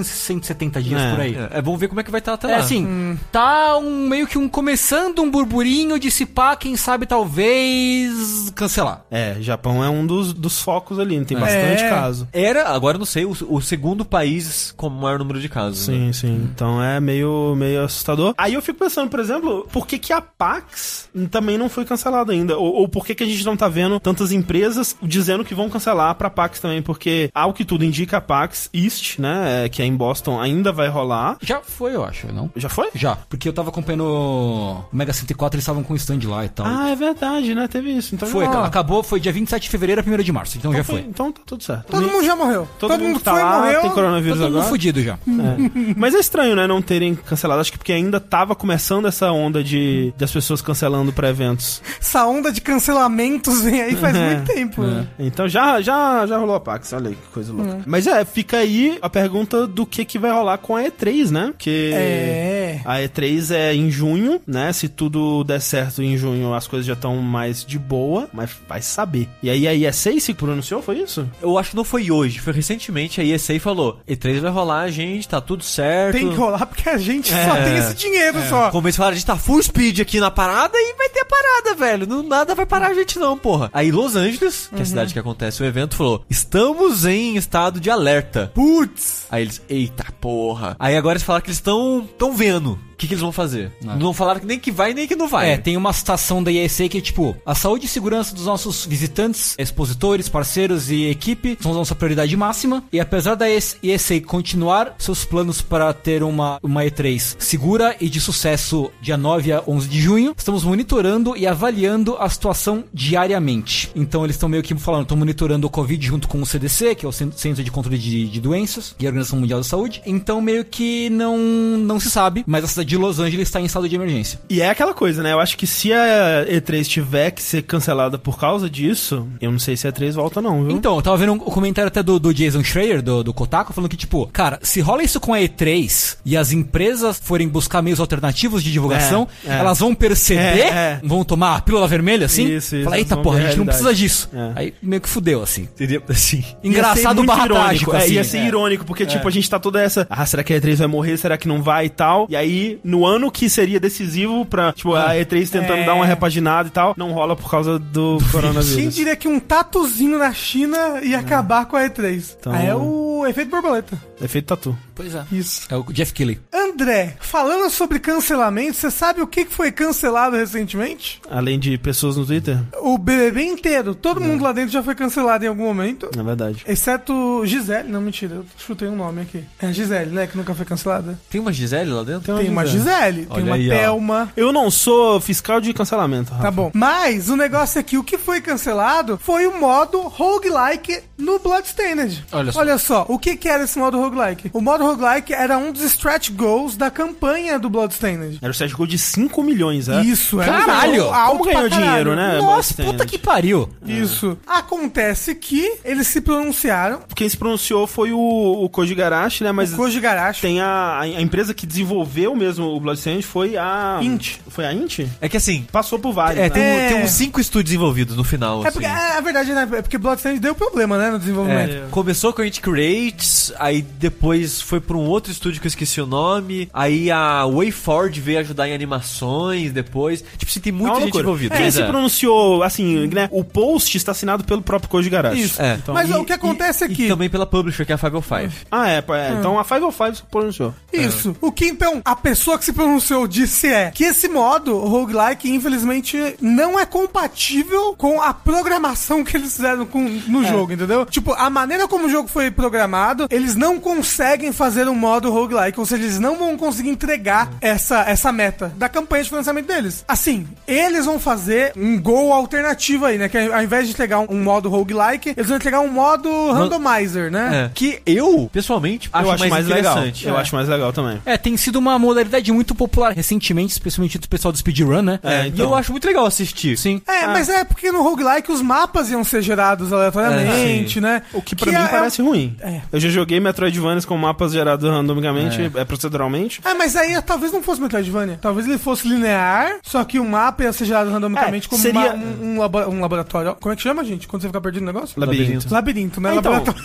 [0.43, 1.11] 170 dias É.
[1.11, 1.35] por aí.
[1.35, 2.57] É, é bom ver como é que vai estar até É lá.
[2.57, 8.51] assim, tá um meio que um começando um burburinho de se pá, quem sabe talvez
[8.55, 9.05] cancelar.
[9.09, 11.89] É, Japão é um dos, dos focos ali, tem bastante É.
[11.89, 12.27] caso.
[12.33, 15.87] Era, agora eu não sei, o, o segundo país com o maior número de casos.
[15.87, 15.95] né?
[15.95, 16.49] Sim, sim.
[16.53, 18.33] Então é meio, meio assustador.
[18.37, 22.31] Aí eu fico pensando, por exemplo, por que, que a Pax também não foi cancelada
[22.31, 22.57] ainda?
[22.57, 25.69] Ou, ou por que, que a gente não tá vendo tantas empresas dizendo que vão
[25.69, 26.81] cancelar pra Pax também?
[26.81, 30.71] Porque, ao que tudo indica, a Pax East, né, é, que é em Boston, ainda
[30.71, 31.37] vai rolar.
[31.41, 32.49] Já foi, eu acho, não?
[32.55, 32.89] Já foi?
[32.95, 36.65] Já, porque eu tava acompanhando o Mega 104, eles estavam com stand lá e tal.
[36.65, 37.67] Ah, é verdade, né?
[37.67, 38.13] Teve isso.
[38.15, 40.79] Então foi, já- acabou, foi dia 27 de fevereiro a 1 de março, então, já
[40.79, 41.05] Então, foi.
[41.07, 41.87] então tá tudo certo.
[41.91, 42.67] Todo mundo já morreu.
[42.79, 43.81] Todo, mundo que tá foi, lá morreu.
[43.81, 44.69] tem Tá coronavírus todo mundo agora.
[44.69, 45.13] fudido já.
[45.13, 45.93] É.
[45.97, 47.61] Mas é estranho, né, não terem cancelado.
[47.61, 51.81] Acho que porque ainda tava começando essa onda de das pessoas cancelando pra eventos.
[51.99, 54.81] Essa onda de cancelamentos vem aí faz É, muito tempo.
[54.83, 55.07] né?
[55.19, 57.79] Então já, já, já rolou a Pax, olha aí que coisa louca.
[57.85, 61.47] Mas é, fica aí a pergunta do que, que vai rolar com a E3, né?
[61.47, 62.62] Porque É.
[62.85, 64.71] a E3 é em junho, né?
[64.73, 68.81] Se tudo der certo em junho, as coisas já estão mais de boa, mas vai
[68.81, 69.27] saber.
[69.41, 71.27] E aí a ESA se pronunciou, foi isso?
[71.41, 75.27] Eu acho que não foi hoje, foi recentemente a ESA falou: E3 vai rolar, gente,
[75.27, 76.13] tá tudo certo.
[76.17, 77.63] Tem que rolar porque a gente só É.
[77.63, 78.69] tem esse dinheiro só.
[78.71, 81.75] Como eles falaram, a gente tá full speed aqui na parada e vai ter parada,
[81.75, 82.07] velho.
[82.07, 83.69] Não, nada vai parar a gente não, porra.
[83.73, 87.79] Aí Los Angeles, que é a cidade que acontece o evento, falou: estamos em estado
[87.79, 88.51] de alerta.
[88.53, 89.25] Putz.
[89.31, 90.75] Aí eles, eita porra.
[90.79, 92.62] Aí agora eles falaram que eles estão tão vendo.
[92.65, 93.71] O que, que eles vão fazer?
[93.87, 93.95] Ah.
[93.95, 95.51] Não falaram que nem que vai nem que não vai.
[95.51, 98.85] É, tem uma citação da IEC que é tipo, a saúde e segurança dos nossos
[98.85, 102.83] visitantes, expositores, parceiros e equipe são nossa prioridade máxima.
[102.91, 108.19] E apesar da IEC continuar seus planos para ter uma, uma E3 segura e de
[108.19, 113.89] sucesso dia 9 a 11 de junho, estamos monitorando e avaliando a situação diariamente.
[113.95, 117.05] Então eles estão meio que falando, estão monitorando o Covid junto com o CDC, que
[117.05, 120.01] é o Cen- Centro de Controle de, de Doenças e a Organização Mundial da Saúde.
[120.05, 123.65] Então meio que não, não se sabe, mas a cidade de Los Angeles está em
[123.65, 124.39] estado de emergência.
[124.49, 125.33] E é aquela coisa, né?
[125.33, 129.59] Eu acho que se a E3 tiver que ser cancelada por causa disso, eu não
[129.59, 130.75] sei se a E3 volta não, viu?
[130.75, 133.89] Então, eu tava vendo um comentário até do, do Jason Schreier, do, do Kotaku, falando
[133.89, 137.99] que, tipo, cara, se rola isso com a E3 e as empresas forem buscar meios
[137.99, 139.59] alternativos de divulgação, É, é.
[139.59, 140.99] elas vão perceber, É, é.
[141.03, 143.83] vão tomar a pílula vermelha, assim, Isso, isso, falar, eita porra, a gente não realidade."
[143.83, 144.29] precisa disso.
[144.33, 144.51] É.
[144.55, 145.67] Aí meio que fudeu, assim.
[145.75, 146.43] Seria assim.
[146.63, 148.13] Engraçado barra trágico, é, assim.
[148.13, 148.47] ia ser É.
[148.47, 150.05] irônico, porque, tipo, a gente tá toda essa.
[150.09, 151.17] Ah, será que a E3 vai morrer?
[151.17, 152.27] Será que não vai e tal?
[152.29, 155.85] E aí, no ano que seria decisivo pra, tipo, a E3 tentando É.
[155.85, 158.93] dar uma repaginada e tal, não rola por causa do Quem coronavírus.
[158.95, 162.35] diria que um tatuzinho na China ia acabar com a E3?
[162.39, 163.97] Então- Aí é o efeito borboleta.
[164.21, 164.77] Efeito tatu.
[164.95, 165.23] Pois é.
[165.31, 165.65] Isso.
[165.69, 166.39] É o Jeff Keighley.
[166.53, 171.19] André, falando sobre cancelamento, você sabe o que foi cancelado recentemente?
[171.29, 173.95] Além de pessoas no Twitter, O BBB inteiro.
[173.95, 176.09] Todo mundo lá dentro já foi cancelado em algum momento.
[176.15, 176.63] na verdade.
[176.67, 177.89] Exceto Gisele.
[177.89, 178.35] Não, mentira.
[178.35, 179.43] Eu chutei um nome aqui.
[179.61, 180.27] É a Gisele, né?
[180.27, 181.19] Que nunca foi cancelada.
[181.29, 182.35] Tem uma Gisele lá dentro?
[182.37, 183.25] Tem uma Gisele.
[183.25, 183.73] Tem uma aí, ó.
[183.73, 184.33] Thelma.
[184.35, 186.43] Eu não sou fiscal de cancelamento, Rafa.
[186.43, 186.71] Tá bom.
[186.73, 192.25] Mas o negócio é que o que foi cancelado foi o modo roguelike no Bloodstained.
[192.31, 192.59] Olha só.
[192.59, 194.49] Olha só, o que, que era esse modo roguelike?
[194.53, 198.39] O modo roguelike era um dos stretch goals da campanha do Bloodstained.
[198.41, 200.01] Era o Sérgio Gol de 5 milhões, é?
[200.01, 201.07] Isso, era Caralho!
[201.07, 201.69] um Como ganhou caralho.
[201.87, 202.37] dinheiro, né?
[202.39, 203.69] Nossa, puta que pariu.
[203.85, 204.37] Isso.
[204.45, 207.01] Acontece que eles se pronunciaram.
[207.15, 209.51] Quem se pronunciou foi o, o Koji Garashi, né?
[209.51, 210.41] Mas o Koji Garashi.
[210.41, 213.99] tem a, a empresa que desenvolveu mesmo o Bloodstained foi a...
[214.01, 214.37] Int.
[214.47, 214.99] Foi a Int?
[215.21, 216.49] É que assim, Passou por vários, é, né?
[216.49, 216.87] tem, um- É.
[216.89, 218.73] tem uns cinco estúdios envolvidos no final, É assim.
[218.79, 219.67] porque, é, a verdade, né?
[219.77, 221.11] É porque Bloodstained deu problema, né?
[221.11, 221.71] No desenvolvimento.
[221.71, 225.69] É, começou com a It Creates, aí depois foi pra um outro estúdio que eu
[225.69, 230.23] esqueci o nome, aí a WayForward veio ajudar em animações depois.
[230.37, 231.23] Tipo assim, tem É muita uma gente loucura.
[231.23, 231.55] envolvida.
[231.55, 231.85] Quem se é.
[231.87, 233.27] pronunciou, assim, né?
[233.31, 235.41] O post está assinado pelo próprio Koji Garashi.
[235.41, 235.61] Isso.
[235.61, 235.75] É.
[235.75, 237.07] Então, Mas e- o que acontece E aqui?
[237.07, 238.51] também pela publisher, que é a 505.
[238.71, 238.97] Ah, é.
[238.97, 239.35] é.
[239.39, 240.73] Então a 505 se pronunciou.
[240.91, 241.35] Isso.
[241.41, 246.35] O que então a pessoa que se pronunciou disse é que esse modo roguelike, infelizmente,
[246.41, 251.05] não é compatível com a programação que eles fizeram com, no jogo, entendeu?
[251.05, 255.79] Tipo, a maneira como o jogo foi programado, eles não conseguem fazer um modo roguelike,
[255.79, 260.03] ou seja, eles não vão conseguir entregar essa, essa meta da campanha de financiamento deles.
[260.07, 263.29] Assim, eles vão fazer um gol alternativo aí, né?
[263.29, 267.31] Que ao invés de entregar um, um modo roguelike, eles vão entregar um modo randomizer,
[267.31, 267.65] né?
[267.65, 267.71] É.
[267.73, 269.91] Que eu, pessoalmente, acho, eu acho mais, legal.
[269.93, 270.27] interessante.
[270.27, 270.41] Eu É.
[270.41, 271.21] acho mais legal também.
[271.25, 275.19] É, tem sido uma modalidade muito popular recentemente, especialmente do pessoal do speedrun, né?
[275.23, 275.65] É, E então.
[275.67, 276.77] eu acho muito legal assistir.
[276.77, 277.01] Sim.
[277.07, 281.21] É, mas é porque no roguelike os mapas iam ser gerados aleatoriamente, É, né?
[281.33, 282.55] O que pra Que mim é- parece ruim.
[282.61, 282.81] É.
[282.91, 285.85] Eu já joguei Metroidvanias com mapas gerados randomicamente, é.
[285.85, 286.61] proceduralmente.
[286.65, 288.39] É, mas aí talvez não fosse Metroidvania.
[288.41, 292.13] Talvez ele fosse linear, só que o mapa ia ser gerado randomicamente É, como seria-
[292.13, 293.55] uma- um, um labo- um laboratório.
[293.59, 294.27] Como é que chama, gente?
[294.27, 295.19] Quando você fica perdido no negócio?
[295.19, 295.67] Labirinto.
[295.73, 296.33] Labirinto, né?
[296.33, 296.83] É, então, Laboratório.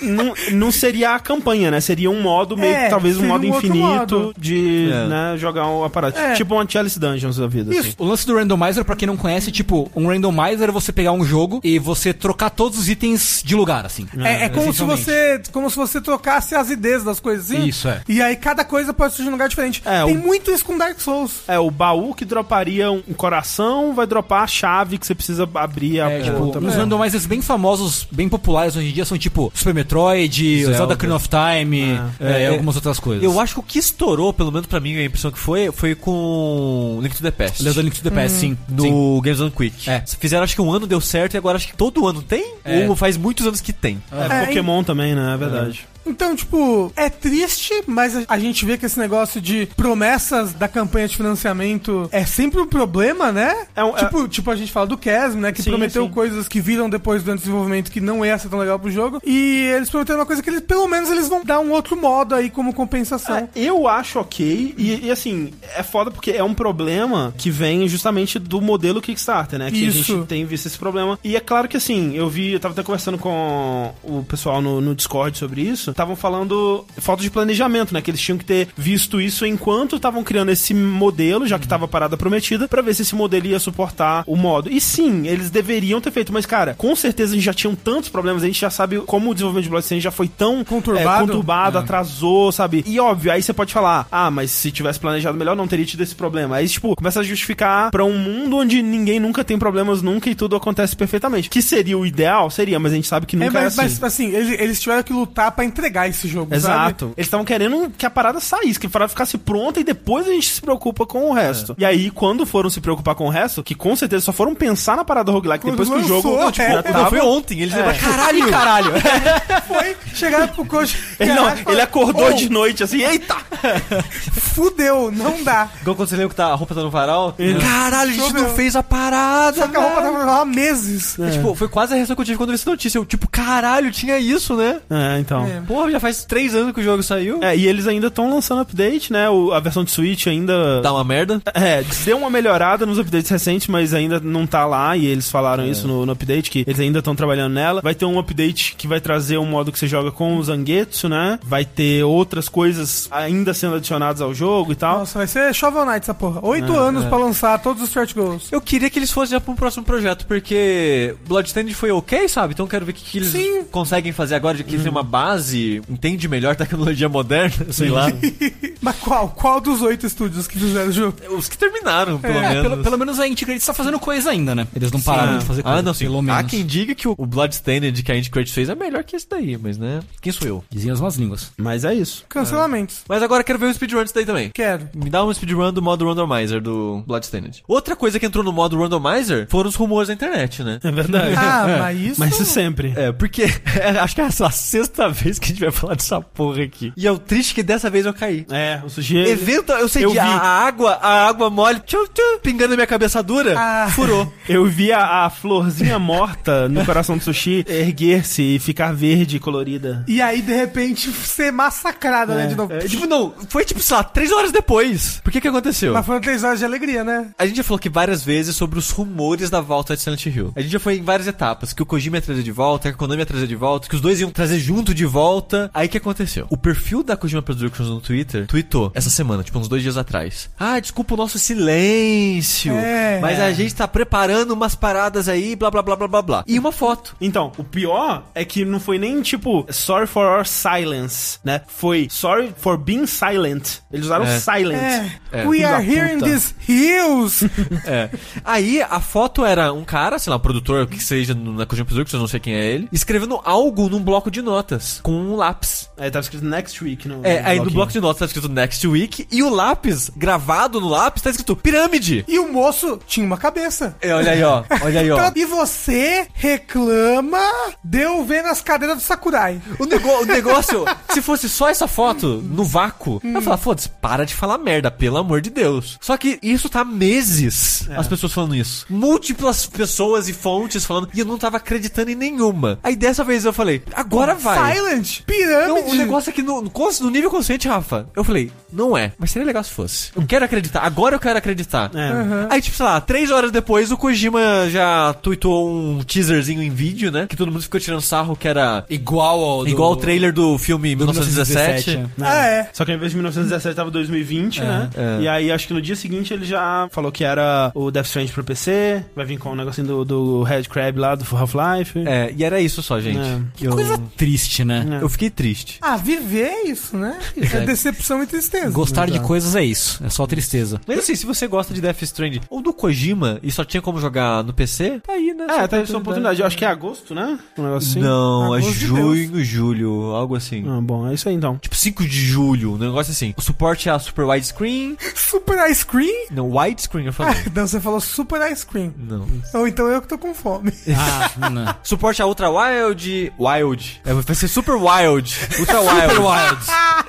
[0.00, 1.80] Não, não seria a campanha, né?
[1.80, 3.78] Seria um modo meio É, que talvez um modo um infinito
[4.18, 4.34] modo.
[4.38, 5.06] de É.
[5.06, 6.18] né, jogar um aparato.
[6.18, 6.34] É.
[6.34, 7.70] Tipo um Chalice Dungeons da vida.
[7.72, 7.80] Isso.
[7.88, 7.94] Assim.
[7.98, 11.24] O lance do randomizer, pra quem não conhece, tipo, um randomizer é você pegar um
[11.24, 14.06] jogo e você trocar todos os itens de lugar, assim.
[14.24, 17.66] É, é como se você como se você trocasse as ideias das coisas assim.
[17.66, 18.02] Isso, é.
[18.08, 19.82] E aí cada coisa pode surgir num lugar diferente.
[19.84, 21.42] É, Tem o- muito isso com Dark Souls.
[21.48, 26.00] É, o baú que droparia um coração vai dropar a chave que você precisa abrir
[26.00, 26.58] a É, tipo, porta.
[26.58, 26.76] uns É.
[26.76, 30.76] randomizers bem famosos, bem populares hoje em dia são tipo Super Metroid, Zelda.
[30.76, 31.80] Zelda Ocarina of Time
[32.20, 33.24] é, e É, algumas outras coisas.
[33.24, 35.94] Eu acho que o que estourou, pelo menos pra mim, a impressão que foi, foi
[35.94, 37.62] com Link to the Past.
[37.62, 38.56] Zelda Link to the Past, sim.
[38.68, 39.20] No Sim.
[39.22, 39.88] Games on Quick.
[39.88, 40.02] É.
[40.20, 42.54] Fizeram acho que um ano, deu certo, e agora acho que todo ano tem?
[42.64, 42.88] É.
[42.88, 44.02] Ou faz muitos anos que tem?
[44.12, 45.34] É, É, Pokémon também, né?
[45.34, 45.86] É verdade.
[46.08, 50.68] Então, tipo, é triste, mas a- a gente vê que esse negócio de promessas da
[50.68, 53.54] campanha de financiamento é sempre um problema, né?
[53.74, 55.52] É um- é- tipo, tipo, a gente fala do Chasm, né?
[55.52, 56.10] Que Sim, prometeu sim.
[56.10, 59.20] coisas que viram depois do desenvolvimento que não ia ser tão legal pro jogo.
[59.24, 62.34] E eles prometeram uma coisa que eles, pelo menos, eles vão dar um outro modo
[62.34, 63.36] aí como compensação.
[63.36, 67.86] É, eu acho ok, e, e, assim, é foda porque é um problema que vem
[67.88, 69.70] justamente do modelo Kickstarter, né?
[69.70, 70.02] Que a Isso.
[70.16, 71.18] gente tem visto esse problema.
[71.22, 74.80] E é claro que assim, eu vi, eu tava até conversando com o pessoal no,
[74.80, 78.00] no Discord sobre isso, estavam falando falta de planejamento, né?
[78.00, 81.84] Que eles tinham que ter visto isso enquanto estavam criando esse modelo, já que tava
[81.86, 84.70] a parada prometida, pra ver se esse modelo ia suportar o modo.
[84.70, 88.08] E sim, eles deveriam ter feito, mas cara, com certeza a gente já tinha tantos
[88.08, 91.24] problemas, a gente já sabe como o desenvolvimento de Bloodstained já foi tão Conturbado.
[91.24, 92.84] é, conturbado atrasou, sabe?
[92.86, 96.02] E óbvio, aí você pode falar, ah, mas se tivesse planejado melhor, não teria tido
[96.02, 96.56] esse problema.
[96.56, 100.34] Aí, tipo, começa a justificar pra um mundo onde ninguém nunca tem problemas nunca e
[100.34, 101.50] tudo acontece perfeitamente.
[101.50, 102.50] Que seria o ideal?
[102.50, 103.98] Seria, mas a gente sabe que É, nunca é, mas, assim.
[104.00, 106.56] mas, assim, eles, eles tiveram que lutar pra entregar esse jogo, sabe?
[106.56, 107.04] Exato.
[107.16, 110.30] Eles estavam querendo que a parada saísse, que a parada ficasse pronta e depois a
[110.32, 111.74] gente se preocupa com o resto.
[111.78, 114.96] E aí, quando foram se preocupar com o resto, que com certeza só foram pensar
[114.96, 116.52] na parada roguelike Quando depois que o lançou, jogo é.
[116.52, 117.08] tipo, Não, tava...
[117.10, 117.92] foi ontem, eles É.
[117.94, 118.92] caralho, caralho.
[119.68, 120.98] Foi, chegaram pro coach.
[121.20, 123.36] Ele, não, ele acordou "Oh, de noite assim, eita!
[124.32, 125.68] Fudeu, não dá.
[125.82, 127.34] Igual quando você lembra que tá, a roupa tá no varal.
[127.60, 128.42] Caralho, a gente Choveu.
[128.42, 129.56] não fez a parada.
[129.60, 130.12] Só que a roupa velho.
[130.14, 131.18] tava lá há meses.
[131.18, 132.98] É, Tipo, foi quase a reação que eu tive quando eu vi essa notícia.
[132.98, 134.80] Eu, tipo, caralho, tinha isso, né?
[134.90, 135.44] É, então.
[135.46, 135.60] É.
[135.68, 137.42] Porra, já faz três anos que o jogo saiu.
[137.42, 139.28] É, e eles ainda estão lançando update, né?
[139.30, 140.80] O- a versão de Switch ainda.
[140.80, 141.40] Dá uma merda.
[141.54, 144.96] É, deu uma melhorada nos updates recentes, mas ainda não tá lá.
[144.96, 147.80] E eles falaram isso no, no update, que eles ainda estão trabalhando nela.
[147.82, 151.08] Vai ter um update que vai trazer um modo que você joga com o Zangetsu,
[151.08, 151.38] né?
[151.44, 155.00] Vai ter outras coisas ainda sendo adicionados ao jogo e tal.
[155.00, 156.40] Nossa, vai ser Shovel Knight essa porra.
[156.46, 157.08] Oito É, anos é.
[157.08, 158.48] pra lançar todos os stretch goals.
[158.50, 162.54] Eu queria que eles fossem já pra um próximo projeto, porque Bloodstained foi ok, sabe?
[162.54, 163.64] Então eu quero ver o que, que eles Sim.
[163.70, 165.57] conseguem fazer agora, de que eles têm uma base,
[165.88, 168.06] entende melhor tecnologia moderna, sei lá.
[168.80, 169.28] Mas qual?
[169.30, 171.16] Qual dos oito estúdios que fizeram o jogo?
[171.36, 172.62] Os que terminaram, pelo É, menos.
[172.62, 174.66] pelo, pelo menos a Integrate tá fazendo coisa ainda, né?
[174.74, 175.78] Eles não pararam de fazer coisa.
[175.78, 176.04] Ah, não, sim.
[176.04, 176.40] Pelo menos.
[176.40, 179.56] Há quem diga que o Bloodstained que a Indicate fez é melhor que esse daí,
[179.60, 180.00] mas né?
[180.20, 180.64] Quem sou eu?
[180.70, 181.52] Diziam as más línguas.
[181.56, 182.24] Mas é isso.
[182.28, 183.00] Cancelamentos.
[183.08, 184.50] Mas agora quero ver um speedrun disso daí também.
[184.50, 184.88] Quero.
[184.94, 187.62] Me dá um speedrun do modo randomizer do Bloodstained.
[187.66, 190.78] Outra coisa que entrou no modo randomizer foram os rumores da internet, né?
[190.82, 191.34] É verdade.
[191.36, 192.20] Ah, mas isso.
[192.20, 192.92] Mas isso sempre.
[192.96, 193.42] É, porque
[193.80, 196.92] é, acho que é a sexta vez que a gente vai falar dessa porra aqui.
[196.96, 198.46] E é o triste que dessa vez eu caí.
[198.50, 199.16] É, o sushi.
[199.18, 200.30] Evento, eu sei Eu de a, vi.
[200.30, 203.88] a água, a água mole, tchum, tchum, pingando minha cabeça dura, Ah.
[203.90, 204.32] furou.
[204.48, 209.40] Eu vi a, a florzinha morta no coração do sushi erguer-se e ficar verde e
[209.40, 210.04] colorida.
[210.06, 212.46] E aí, de repente, ser massacrada, né?
[212.46, 212.72] De novo.
[212.72, 215.20] É, tipo, não, foi tipo, sei lá, três horas depois.
[215.22, 215.92] Por que que aconteceu?
[215.94, 217.28] Mas foram três horas de alegria, né?
[217.38, 220.52] A gente já falou aqui várias vezes sobre os rumores da volta de Silent Hill.
[220.56, 222.94] A gente já foi em várias etapas, que o Kojima ia trazer de volta, que
[222.94, 225.37] a Konami ia trazer de volta, que os dois iam trazer junto de volta.
[225.72, 226.46] Aí o que aconteceu?
[226.50, 230.50] O perfil da Kojima Productions no Twitter tweetou essa semana, tipo uns dois dias atrás.
[230.58, 233.18] Ah, desculpa o nosso silêncio, É.
[233.20, 236.44] mas a gente tá preparando umas paradas aí, blá blá blá blá blá blá.
[236.46, 237.16] E uma foto.
[237.20, 241.62] Então, o pior é que não foi nem tipo sorry for our silence, né?
[241.66, 243.78] Foi sorry for being silent.
[243.92, 244.38] Eles usaram É.
[244.40, 244.78] silent.
[244.82, 245.10] É.
[245.42, 245.46] É.
[245.46, 247.44] We are here in these hills.
[247.84, 248.10] É.
[248.44, 252.20] Aí a foto era um cara, sei lá, um produtor que seja na Kojima Productions,
[252.20, 255.88] não sei quem é ele, escrevendo algo num bloco de notas com um lápis.
[255.96, 257.24] Aí tava escrito next week no.
[257.24, 260.88] É, aí no bloco de notas tá escrito Next Week e o lápis, gravado no
[260.88, 262.24] lápis, tá escrito Pirâmide.
[262.28, 263.96] E o moço tinha uma cabeça.
[264.00, 264.62] É, olha aí, ó.
[264.82, 265.18] Olha aí, ó.
[265.34, 267.38] E você reclama
[267.84, 269.60] de eu ver nas cadeiras do Sakurai.
[269.78, 273.88] O, nego- o negócio, se fosse só essa foto, no vácuo, eu ia falar, foda-se,
[273.88, 275.98] para de falar merda, pelo amor de Deus.
[276.00, 278.86] Só que isso tá há meses, as pessoas falando isso.
[278.88, 282.78] Múltiplas pessoas e fontes falando, e eu não tava acreditando em nenhuma.
[282.82, 284.74] Aí dessa vez eu falei, agora vai.
[284.76, 285.68] Silent, pirâmide.
[285.68, 289.30] Não, o negócio aqui no, no, no nível consciente, Rafa, eu falei, não é, mas
[289.30, 290.10] seria legal se fosse.
[290.14, 291.90] Eu quero acreditar, agora eu quero acreditar.
[291.94, 292.46] É.
[292.54, 297.10] Aí, tipo, sei lá, três horas depois, o Kojima já tweetou um teaserzinho em vídeo,
[297.10, 297.26] né?
[297.28, 299.64] Que todo mundo ficou tirando sarro, que era Igual ao.
[299.64, 301.90] do- igual o trailer do filme do 1917.
[301.90, 302.26] 1917, Né?
[302.28, 302.70] Ah, é.
[302.72, 304.90] Só que ao invés de 1917 tava 2020, né?
[304.96, 305.22] é.
[305.22, 308.32] E aí acho que no dia seguinte ele já falou que era o Death Stranding
[308.32, 311.98] pro PC, vai vir com o negocinho do, do Red Crab lá do Half-Life.
[312.06, 313.18] É, e era isso só, gente.
[313.18, 313.38] É.
[313.66, 314.86] Eu, Coisa triste, né?
[315.00, 315.02] É.
[315.02, 315.78] eu fiquei triste.
[315.80, 317.18] Ah, viver é isso, né?
[317.36, 318.70] É decepção e tristeza.
[318.70, 320.02] Gostar de coisas é isso.
[320.04, 320.80] É só tristeza.
[320.86, 324.00] Mas assim, se você gosta de Death Stranding ou do Kojima e só tinha como
[324.00, 325.46] jogar no PC, tá aí, né?
[325.48, 326.40] É, tá essa oportunidade.
[326.40, 327.38] Eu acho que é agosto, né?
[327.56, 328.00] Um negócio assim.
[328.00, 330.64] Não, é Agosto de junho, julho, algo assim.
[330.68, 331.58] Ah, bom, é isso aí então.
[331.58, 333.34] Tipo 5 de julho, um negócio assim.
[333.36, 334.96] O suporte é a Super Widescreen.
[335.14, 336.26] Super Ice Cream?
[336.30, 337.34] Não, widescreen eu falei.
[337.34, 338.92] Ah, não, você falou Super Ice Cream.
[338.96, 339.26] Não.
[339.54, 340.72] Ou então eu que tô com fome.
[341.40, 341.74] Ah, não.
[341.82, 343.32] Suporte a Ultra Wild.
[343.38, 344.00] Wild.
[344.04, 344.97] É, vai ser Super Wild.
[345.06, 346.10] Ultra Wild.
[346.10, 346.58] Super Wild.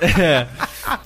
[0.00, 0.46] É.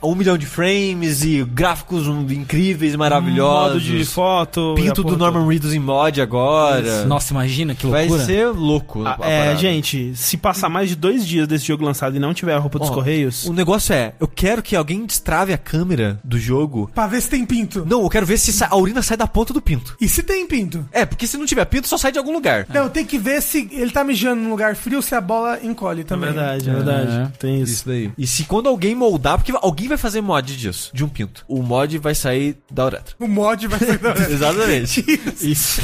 [0.02, 3.82] Um milhão de frames e gráficos incríveis, maravilhosos.
[3.82, 4.74] Modo de foto.
[4.76, 7.04] Pinto do Norman Reedus em mod agora.
[7.06, 8.24] Nossa, imagina que Vai loucura.
[8.24, 9.04] ser louco.
[9.04, 9.58] Ah, a é, parada.
[9.58, 12.78] gente, se passar mais de dois dias desse jogo lançado e não tiver a roupa
[12.78, 13.46] dos Ó, Correios.
[13.46, 16.88] O negócio é, eu quero que alguém destrave a câmera do jogo.
[16.94, 17.84] Pra ver se tem pinto.
[17.84, 19.96] Não, eu quero ver se a urina sai da ponta do pinto.
[20.00, 20.88] E se tem pinto?
[20.92, 22.66] É, porque se não tiver pinto, só sai de algum lugar.
[22.72, 26.02] Não, tem que ver se ele tá mijando num lugar frio, se a bola encolhe
[26.02, 26.30] É também.
[26.72, 27.32] Verdade, é verdade.
[27.38, 27.72] Tem isso.
[27.72, 28.12] Isso daí.
[28.16, 31.44] E se quando alguém moldar, porque alguém vai fazer mod disso, de um pinto.
[31.48, 33.14] O mod vai sair da uretra.
[33.20, 34.00] O mod vai ser.
[34.30, 35.04] Exatamente.
[35.42, 35.80] Isso.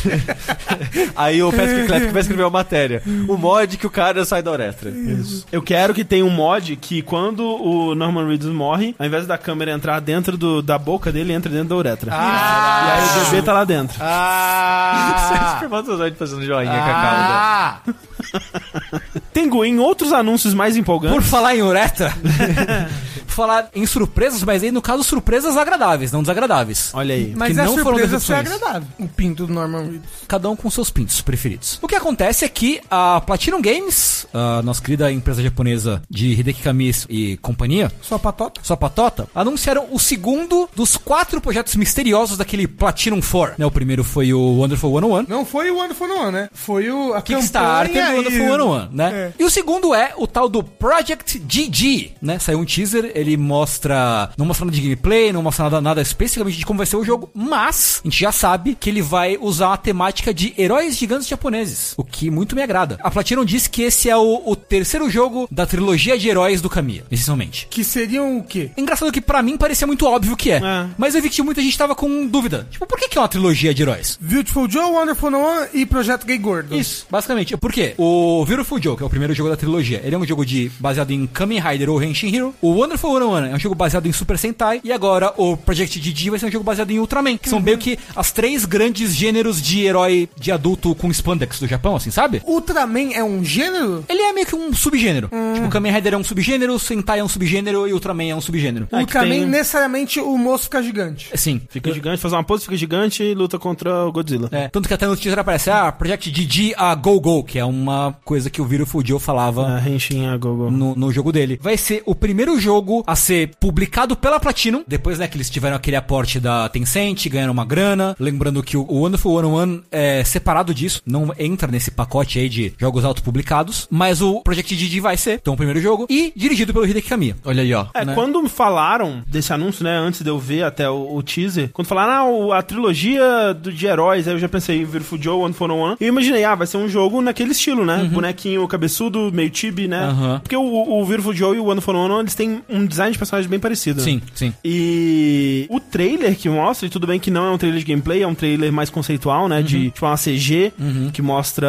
[1.17, 3.03] Aí o Patrick Klepke vai escrever uma matéria.
[3.29, 4.91] O mod que o cara sai da uretra.
[4.91, 5.47] Isso.
[5.53, 9.37] Eu quero que tenha um mod que quando o Norman Reedus morre, ao invés da
[9.39, 12.11] câmera entrar dentro do- da boca dele, entra dentro da uretra.
[12.15, 12.85] Ah!
[12.87, 13.97] E aí o bebê tá lá dentro.
[14.01, 15.53] Ah!
[15.55, 19.20] Espermatozoide fazendo joinha com a cauda.
[19.33, 21.17] Tengu, em outros anúncios mais empolgantes.
[21.17, 22.13] Por falar em uretra,
[23.27, 26.91] por falar em surpresas, mas aí no caso surpresas agradáveis, não desagradáveis.
[26.93, 27.33] Olha aí.
[27.37, 28.39] Mas Que é não foram surpresa decepções.
[28.53, 28.89] agradável.
[28.99, 30.01] O pinto do Norman Reedus.
[30.27, 31.79] Cada um com seus pintos preferidos.
[31.83, 36.63] O que acontece é que a Platinum Games, a nossa querida empresa japonesa de Hideki
[36.63, 38.61] Kamiya e companhia, Sua patota?
[38.65, 43.55] sua patota, anunciaram o segundo dos quatro projetos misteriosos daquele Platinum 4.
[43.59, 45.27] Né, o primeiro foi o Wonderful 101.
[45.29, 46.49] Não foi o Wonderful One, né?
[46.53, 49.11] Foi o a Kickstarter do Wonderful e- 101, né?
[49.13, 49.20] É.
[49.39, 52.39] E o segundo é o tal do Project GG, né?
[52.39, 54.31] Saiu um teaser, ele mostra.
[54.37, 57.05] Não mostra nada de gameplay, não mostra nada, nada especificamente de como vai ser o
[57.05, 61.29] jogo, mas a gente já sabe que ele vai usar a temática de heróis gigantes
[61.29, 62.99] japoneses, o que muito me agrada.
[63.03, 66.71] A Platinum disse que esse é o, o terceiro jogo da trilogia de heróis do
[66.71, 67.67] Kamiya, essencialmente.
[67.71, 68.71] Que seriam o quê?
[68.77, 70.87] Engraçado que pra mim parecia muito óbvio que é, É.
[70.99, 72.67] mas eu vi que muita gente tava com dúvida.
[72.71, 74.19] Tipo, por que, que é uma trilogia de heróis?
[74.21, 76.77] Beautiful Joe, Wonderful One e Projeto Gay Gordo.
[76.77, 77.57] Isso, basicamente.
[77.57, 77.95] Por quê?
[77.99, 80.71] O Beautiful Joe, que é o primeiro jogo da trilogia, ele é um jogo de
[80.79, 82.55] baseado em Kamen Rider ou Henshin Hero.
[82.63, 84.81] O Wonderful 101 é um jogo baseado em Super Sentai.
[84.83, 87.77] E agora o Project GG vai ser um jogo baseado em Ultraman, que são meio
[87.79, 92.41] que as três grandes gêneros de herói de adulto com spandex do Japão, assim, sabe?
[92.47, 94.05] Ultraman é um gênero?
[94.09, 95.29] Ele é meio que um subgênero.
[95.55, 98.89] Tipo, Kamen Rider é um subgênero, Sentai é um subgênero e Ultraman é um subgênero.
[98.93, 101.29] É, Ultraman, tem- necessariamente, o moço fica gigante.
[101.35, 101.61] Sim.
[101.69, 104.49] Fica gigante, faz uma pose, fica gigante e luta contra o Godzilla.
[104.53, 107.65] É, tanto que até no teaser aparece, ah, Project GG a Go Go, que é
[107.65, 108.65] uma coisa que o
[109.01, 110.71] Beautiful Joe falava A Henshin a Gogo.
[110.71, 111.59] no, no jogo dele.
[111.63, 115.77] Vai ser o primeiro jogo a ser publicado pela Platinum, depois, né, que eles tiveram
[115.77, 118.15] aquele aporte da Tencent, ganharam uma grana.
[118.19, 122.73] Lembrando que o o Wonderful 101 é separado disso, não entra nesse pacote aí de
[122.79, 126.85] jogos autopublicados, mas o Project GG vai ser, então o primeiro jogo, e dirigido pelo
[126.87, 127.37] Hideki Kamiya.
[127.45, 127.87] Olha aí, ó.
[127.95, 128.15] É, né?
[128.15, 131.87] quando me falaram desse anúncio, né, antes de eu ver até o, o teaser, quando
[131.87, 135.41] falaram, ah, o- a trilogia do, de heróis, aí eu já pensei em Beautiful Joe,
[135.45, 138.67] One for One, e eu imaginei, ah, vai ser um jogo naquele estilo, né, bonequinho
[138.91, 140.41] cabeçudo, meio chibi, né, Uhum.
[140.41, 140.63] Porque o,
[141.01, 143.61] o Beautiful Joe e o One for One, eles têm um design de personagem bem
[143.61, 143.99] parecido.
[144.01, 144.05] né?
[144.05, 144.53] Sim, sim.
[144.65, 148.23] E o trailer que mostra, e tudo bem que não é um trailer de gameplay,
[148.23, 149.63] é um trailer mais conceitual, né?
[149.63, 150.73] De tipo uma CG
[151.13, 151.69] que mostra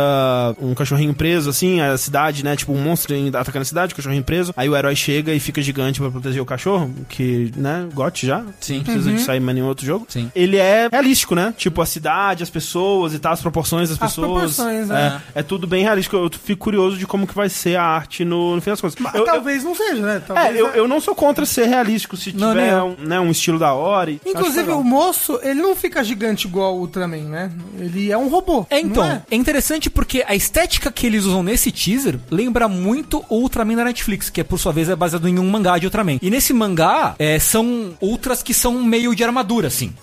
[0.59, 2.55] um cachorrinho preso, assim, a cidade, né?
[2.55, 4.53] Tipo um monstro atacando a cidade, o cachorrinho preso.
[4.57, 7.87] Aí o herói chega e fica gigante pra proteger o cachorro, que, né?
[7.93, 8.43] Gote já.
[8.59, 8.77] Sim.
[8.77, 10.05] Não precisa de sair mais nenhum outro jogo.
[10.09, 10.31] Sim.
[10.35, 11.53] Ele é realístico, né?
[11.57, 14.27] Tipo a cidade, as pessoas e tal, as proporções das As pessoas.
[14.55, 15.21] proporções, é, né?
[15.35, 16.15] é tudo bem realístico.
[16.15, 18.95] Eu fico curioso de como que vai ser a arte no, no fim das contas.
[18.97, 20.23] Mas Eu- eu- talvez não seja, né?
[20.25, 23.29] Talvez, é, eu, eu não sou contra ser realístico se Não, tiver um, né, um
[23.31, 24.11] estilo da hora.
[24.11, 27.51] e- Inclusive, o moço, ele não fica gigante igual o Ultraman, né?
[27.77, 28.65] Ele é um robô.
[28.69, 29.23] É, então, não é?
[29.29, 29.35] é?
[29.35, 34.29] interessante porque a estética que eles usam nesse teaser lembra muito o Ultraman da Netflix,
[34.29, 36.17] que é, por sua vez é baseado em um mangá de Ultraman.
[36.21, 39.93] E nesse mangá, é, são ultras que são meio de armadura, assim.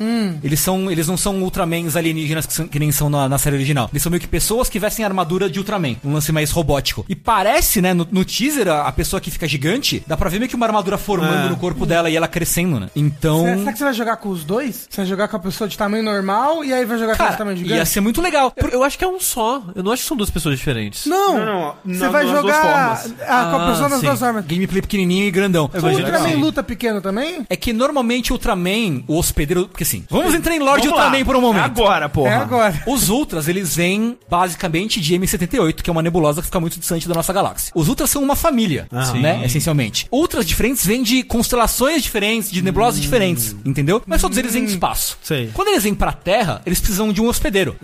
[0.43, 3.57] Eles são, eles não são Ultramans alienígenas que, são- que nem são na, na série
[3.57, 3.89] original.
[3.93, 6.98] Eles são meio que pessoas que vestem armadura de Ultraman, um lance mais robótico.
[7.09, 10.39] E parece, né, no, no teaser, a, a pessoa que fica gigante, dá pra ver
[10.39, 11.49] meio que uma armadura formando É.
[11.51, 12.89] no corpo dela e ela crescendo, né?
[12.97, 13.43] Então...
[13.45, 14.87] Será, será que você vai jogar com os dois?
[14.91, 17.27] Você vai jogar com a pessoa de tamanho normal e aí vai jogar com a
[17.27, 17.89] de Cara, tamanho ia gigante?
[17.91, 18.53] ser muito legal.
[18.57, 19.63] Eu, eu acho que é um só.
[19.75, 21.07] Eu não acho que são duas pessoas diferentes.
[21.07, 24.07] Não, Não, não, você nas vai duas jogar ah, com a Ah, pessoa nas sim.
[24.07, 24.45] duas formas.
[24.47, 25.71] Gameplay pequenininho e grandão.
[25.73, 27.47] O Ultraman luta pequeno também?
[27.49, 29.69] É que normalmente o Ultraman, o hospedeiro.
[29.69, 31.05] Porque assim, vamos entrar em Lord Vamos lá.
[31.07, 31.65] Ultraman por um momento.
[31.65, 32.31] Agora, porra.
[32.31, 32.83] É agora.
[32.87, 37.09] Os Ultras, eles vêm basicamente de M78, que é uma nebulosa que fica muito distante
[37.09, 37.73] da nossa galáxia.
[37.75, 39.21] Os Ultras são uma família, Sim.
[39.21, 39.43] né?
[39.45, 40.07] Essencialmente.
[40.11, 44.03] Ultras diferentes vêm de constelações diferentes, de nebulosas diferentes, entendeu?
[44.07, 45.19] Mas todos eles vêm de espaço.
[45.23, 45.51] Sei.
[45.53, 47.77] Quando eles vêm pra Terra, eles precisam de um hospedeiro.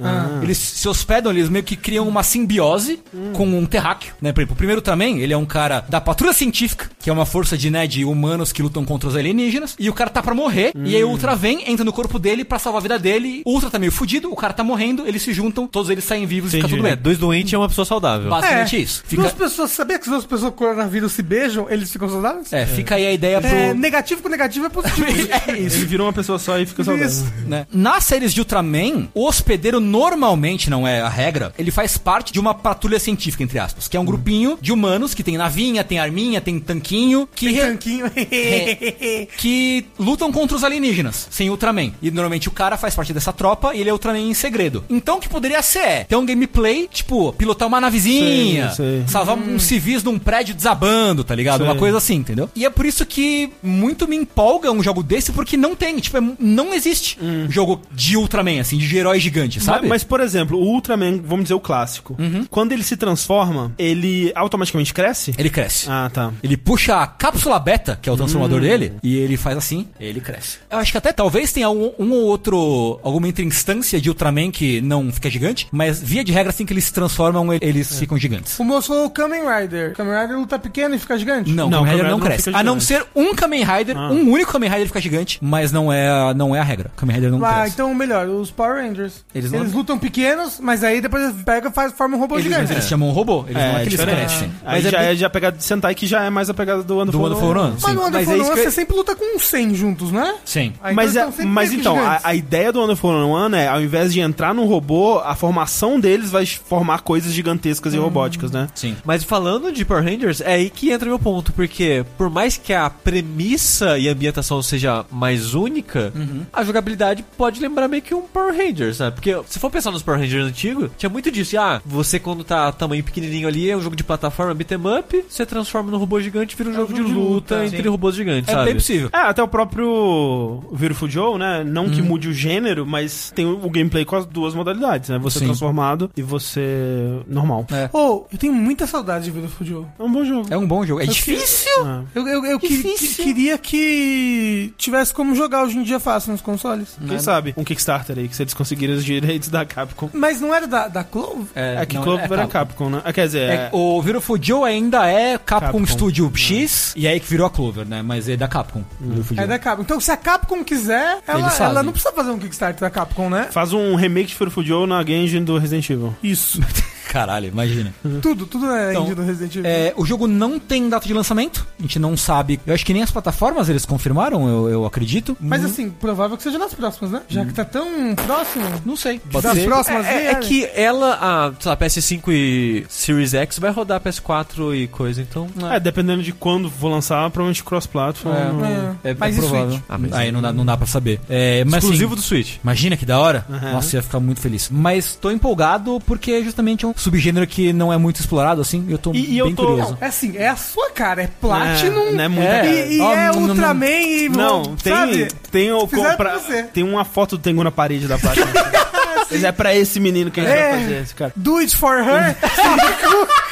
[0.42, 3.00] Eles se hospedam, eles meio que criam uma simbiose
[3.34, 4.32] com um terráqueo, né?
[4.32, 7.26] Por exemplo, o primeiro também, ele é um cara da patrulha científica, que é uma
[7.26, 10.34] força de, né, de humanos que lutam contra os alienígenas, e o cara tá pra
[10.34, 13.42] morrer, e aí o Ultra vem, entra no corpo dele pra salvar a vida dele,
[13.44, 16.26] o Ultra tá meio fudido, o cara tá morrendo, eles se juntam, todos eles saem
[16.26, 16.76] vivos e fica Entendi.
[16.82, 17.02] tudo É, bem.
[17.02, 18.28] dois doentes e uma pessoa saudável.
[18.30, 18.93] Basicamente isso.
[19.06, 22.52] Fica, Duas pessoas, sabia que se duas pessoas com coronavírus se beijam, eles ficam saudáveis?
[22.52, 23.48] é, fica aí a ideia pro...
[23.50, 25.04] É, negativo com negativo é positivo.
[25.48, 25.76] É isso.
[25.76, 27.08] Ele virou uma pessoa só e fica saudável.
[27.08, 27.24] Isso.
[27.46, 27.66] né?
[27.72, 31.52] Nas séries de Ultraman, o hospedeiro normalmente não é a regra.
[31.58, 35.14] Ele faz parte de uma patrulha científica, entre aspas, que é um grupinho de humanos
[35.14, 38.04] que tem navinha, tem arminha, tem tanquinho, que, Tem re- tanquinho.
[38.16, 39.26] É.
[39.36, 41.92] que lutam contra os alienígenas, sem Ultraman.
[42.02, 44.84] E normalmente o cara faz parte dessa tropa e ele é Ultraman em segredo.
[44.88, 49.08] Então o que poderia ser é ter um gameplay, tipo, pilotar uma navezinha, Sei, sei.
[49.08, 51.58] salvar uns civis num prédio desabando, tá ligado?
[51.58, 51.66] Sei.
[51.66, 52.48] Uma coisa assim, entendeu?
[52.54, 56.16] E é por isso que muito me empolga um jogo desse, porque não tem, tipo,
[56.16, 57.18] é- não existe
[57.48, 59.82] jogo de Ultraman, assim, de herói gigante, sabe?
[59.82, 62.16] Mas, mas, por exemplo, o Ultraman, vamos dizer o clássico,
[62.50, 65.32] quando ele se transforma, ele automaticamente cresce?
[65.38, 65.86] Ele cresce.
[65.88, 66.32] Ah, tá.
[66.42, 70.20] Ele puxa a cápsula beta, que é o transformador dele, e ele faz assim, ele
[70.20, 70.58] cresce.
[70.70, 74.50] Eu acho que até talvez tenha um, um ou outro, alguma outra instância de Ultraman
[74.50, 78.18] que não fica gigante, mas via de regra, assim que eles se transformam, eles ficam
[78.18, 78.56] gigantes.
[78.64, 79.92] O moço falou Kamen Rider.
[79.94, 81.50] Kamen Rider luta pequeno e fica gigante?
[81.52, 82.50] Não, Não, Kamen Rider Kamen não Rider não cresce.
[82.58, 86.08] A não ser um Kamen Rider, um único Kamen Rider fica gigante, mas não é,
[86.08, 86.90] a- não é a regra.
[86.96, 87.74] Kamen Rider não Ah, cresce.
[87.74, 89.22] então melhor, os Power Rangers.
[89.34, 92.46] Eles Eles, lutam pequenos, mas aí depois eles pegam e faz, formam um robô Eles,
[92.46, 92.72] mas gigante.
[92.72, 94.16] eles chamam um robô, eles não é que eles diferente.
[94.28, 94.52] crescem.
[94.64, 96.54] Aí Mas já bem- é já a pegada de Sentai, que já é mais a
[96.54, 97.70] pegada do Wonderful do Wonderful Run.
[97.72, 97.88] Mas sim.
[97.88, 100.34] no Mas Wonderful é One você sempre luta com 100 juntos, né?
[100.44, 100.72] Sim.
[100.82, 104.10] Ah, então mas é, mas que então, a, ideia do Wonderful One é, ao invés
[104.12, 108.68] de entrar num robô, a formação deles vai formar coisas gigantescas e robóticas, né?
[108.74, 108.96] Sim.
[109.04, 112.72] Mas falando de Power Rangers, é aí que entra meu ponto, porque por mais que
[112.72, 116.12] a premissa e a ambientação seja mais única,
[116.52, 119.16] a jogabilidade pode lembrar meio que um Power Rangers, sabe?
[119.16, 121.58] Porque se for pensar nos Power Rangers antigos, tinha muito disso.
[121.58, 125.44] Ah, você quando tá tamanho pequenininho ali, é um jogo de plataforma beat'em up, você
[125.44, 127.88] transforma num robô gigante, vira um jogo de jogo de luta, luta, entre sim.
[127.88, 128.66] robôs gigantes, É sabe?
[128.66, 129.10] bem possível.
[129.12, 131.64] É, até o próprio Beautiful Joe, né?
[131.64, 135.18] Não que mude o gênero, mas tem o, o gameplay com as duas modalidades, né?
[135.18, 135.46] Você Sim.
[135.46, 137.66] transformado e você normal.
[137.70, 137.88] É.
[137.92, 139.86] Oh, eu tenho muita saudade de Beautiful Joe.
[139.98, 140.46] É um bom jogo.
[140.50, 141.00] É um bom jogo.
[141.00, 141.70] É Eu difícil.
[141.86, 142.02] É.
[142.18, 146.40] Eu, eu, eu que- que- queria que tivesse como jogar hoje em dia fácil nos
[146.40, 146.96] consoles.
[147.06, 150.10] Quem sabe um Kickstarter aí, que se eles conseguirem os direitos da Capcom.
[150.12, 151.46] Mas não era da, da Clove?
[151.54, 152.48] É, que não, Clover era Capcom.
[152.48, 153.02] Capcom, né?
[153.04, 155.86] Ah, Quer dizer, É, é, o Beautiful Joe ainda é Capcom, Capcom.
[155.86, 158.02] Studio X, e aí que virou a Clover, né?
[158.02, 158.84] Mas é da Capcom.
[159.00, 159.82] Beautiful É da Capcom.
[159.82, 163.48] Então se a Capcom quiser, ela, ela não precisa fazer um Kickstarter da Capcom, né?
[163.50, 166.14] faz um remake de Beautiful Joe na game engine do Resident Evil.
[166.22, 166.60] Isso.
[167.14, 167.94] Caralho, imagina.
[168.20, 169.70] tudo, tudo é Então, indie do Resident Evil.
[169.70, 172.58] É, o jogo não tem data de lançamento, a gente não sabe.
[172.66, 175.36] Eu acho que nem as plataformas eles confirmaram, eu, eu acredito.
[175.40, 177.22] Mas assim, provável que seja nas próximas, né?
[177.28, 178.64] Já que tá tão próximo.
[178.84, 179.20] Não sei.
[179.30, 180.40] Das próximas É, é vierem.
[180.48, 185.46] que ela, a sei lá, PS5 e Series X vai rodar PS4 e coisa, então.
[185.70, 188.34] É, dependendo de quando for lançar, provavelmente cross-platform.
[188.34, 189.10] É.
[189.10, 189.70] É, Mas é e provável.
[189.70, 189.82] Switch?
[189.88, 191.20] Ah, mas Aí é- não dá, não dá pra saber.
[191.28, 192.56] É, mas Exclusivo assim, do Switch.
[192.62, 193.46] Imagina que da hora.
[193.48, 193.72] Uhum.
[193.72, 194.68] Nossa, eu ia ficar muito feliz.
[194.68, 198.86] Mas tô empolgado porque é justamente um subgênero que não é muito explorado, assim.
[198.88, 199.96] Eu tô E- e eu bem tô- curioso.
[200.00, 202.08] É assim, é a sua cara, é Platinum.
[202.08, 202.60] É, não é muito É.
[202.60, 202.66] cara.
[202.68, 204.28] E, e Ó, é não- não- Ultraman e.
[204.28, 205.28] Não, tem, sabe?
[205.50, 206.38] tem o pra
[206.72, 208.46] tem uma foto do Tengu na parede da Platinum.
[209.30, 210.70] Mas é pra esse menino que a gente É.
[210.70, 211.32] vai fazer esse cara.
[211.34, 212.36] Do it for her.